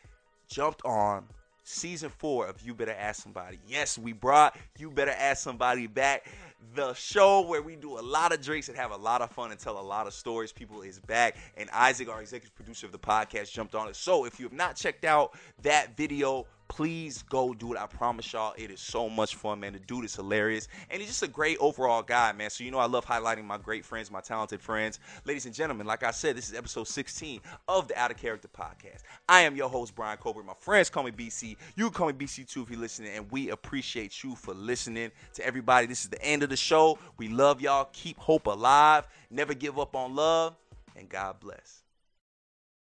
jumped 0.47 0.83
on 0.85 1.25
season 1.63 2.09
four 2.17 2.47
of 2.47 2.61
You 2.61 2.73
Better 2.73 2.95
Ask 2.97 3.21
Somebody. 3.23 3.59
Yes, 3.67 3.97
we 3.97 4.13
brought 4.13 4.57
You 4.77 4.89
Better 4.89 5.11
Ask 5.11 5.43
Somebody 5.43 5.87
back. 5.87 6.27
The 6.75 6.93
show 6.93 7.41
where 7.41 7.61
we 7.61 7.75
do 7.75 7.97
a 7.97 8.01
lot 8.01 8.33
of 8.33 8.41
drinks 8.41 8.67
and 8.67 8.77
have 8.77 8.91
a 8.91 8.97
lot 8.97 9.21
of 9.21 9.31
fun 9.31 9.51
and 9.51 9.59
tell 9.59 9.79
a 9.79 9.81
lot 9.81 10.07
of 10.07 10.13
stories. 10.13 10.51
People 10.51 10.81
is 10.81 10.99
back, 10.99 11.37
and 11.57 11.69
Isaac, 11.71 12.09
our 12.09 12.21
executive 12.21 12.53
producer 12.55 12.85
of 12.85 12.91
the 12.91 12.99
podcast, 12.99 13.51
jumped 13.51 13.75
on 13.75 13.87
it. 13.87 13.95
So 13.95 14.25
if 14.25 14.39
you 14.39 14.45
have 14.45 14.53
not 14.53 14.75
checked 14.75 15.05
out 15.05 15.37
that 15.61 15.95
video, 15.95 16.45
Please 16.69 17.23
go 17.23 17.53
do 17.53 17.73
it. 17.73 17.79
I 17.79 17.87
promise 17.87 18.31
y'all, 18.31 18.53
it 18.55 18.71
is 18.71 18.79
so 18.79 19.09
much 19.09 19.35
fun, 19.35 19.59
man. 19.59 19.73
The 19.73 19.79
dude 19.79 20.05
is 20.05 20.15
hilarious, 20.15 20.67
and 20.89 21.01
he's 21.01 21.09
just 21.09 21.23
a 21.23 21.27
great 21.27 21.57
overall 21.59 22.03
guy, 22.03 22.31
man. 22.31 22.51
So 22.51 22.63
you 22.63 22.71
know, 22.71 22.77
I 22.77 22.85
love 22.85 23.05
highlighting 23.05 23.43
my 23.43 23.57
great 23.57 23.83
friends, 23.83 24.09
my 24.11 24.21
talented 24.21 24.61
friends, 24.61 24.99
ladies 25.25 25.45
and 25.45 25.53
gentlemen. 25.53 25.87
Like 25.87 26.03
I 26.03 26.11
said, 26.11 26.37
this 26.37 26.47
is 26.47 26.55
episode 26.55 26.87
16 26.87 27.41
of 27.67 27.87
the 27.87 27.99
Out 27.99 28.11
of 28.11 28.17
Character 28.17 28.47
podcast. 28.47 29.01
I 29.27 29.41
am 29.41 29.55
your 29.55 29.67
host, 29.67 29.95
Brian 29.95 30.17
Colbert. 30.19 30.43
My 30.43 30.53
friends 30.53 30.89
call 30.89 31.03
me 31.03 31.11
BC. 31.11 31.57
You 31.75 31.89
call 31.89 32.07
me 32.07 32.13
BC 32.13 32.47
too 32.47 32.61
if 32.61 32.69
you're 32.69 32.79
listening, 32.79 33.13
and 33.15 33.29
we 33.31 33.49
appreciate 33.49 34.23
you 34.23 34.35
for 34.35 34.53
listening. 34.53 35.11
To 35.33 35.45
everybody, 35.45 35.87
this 35.87 36.03
is 36.03 36.09
the 36.09 36.23
end 36.23 36.43
of 36.43 36.49
the 36.49 36.57
show. 36.57 36.99
We 37.17 37.29
love 37.29 37.61
y'all. 37.61 37.89
Keep 37.91 38.19
hope 38.19 38.45
alive. 38.45 39.07
Never 39.31 39.55
give 39.55 39.79
up 39.79 39.95
on 39.95 40.15
love, 40.15 40.55
and 40.95 41.09
God 41.09 41.39
bless. 41.39 41.78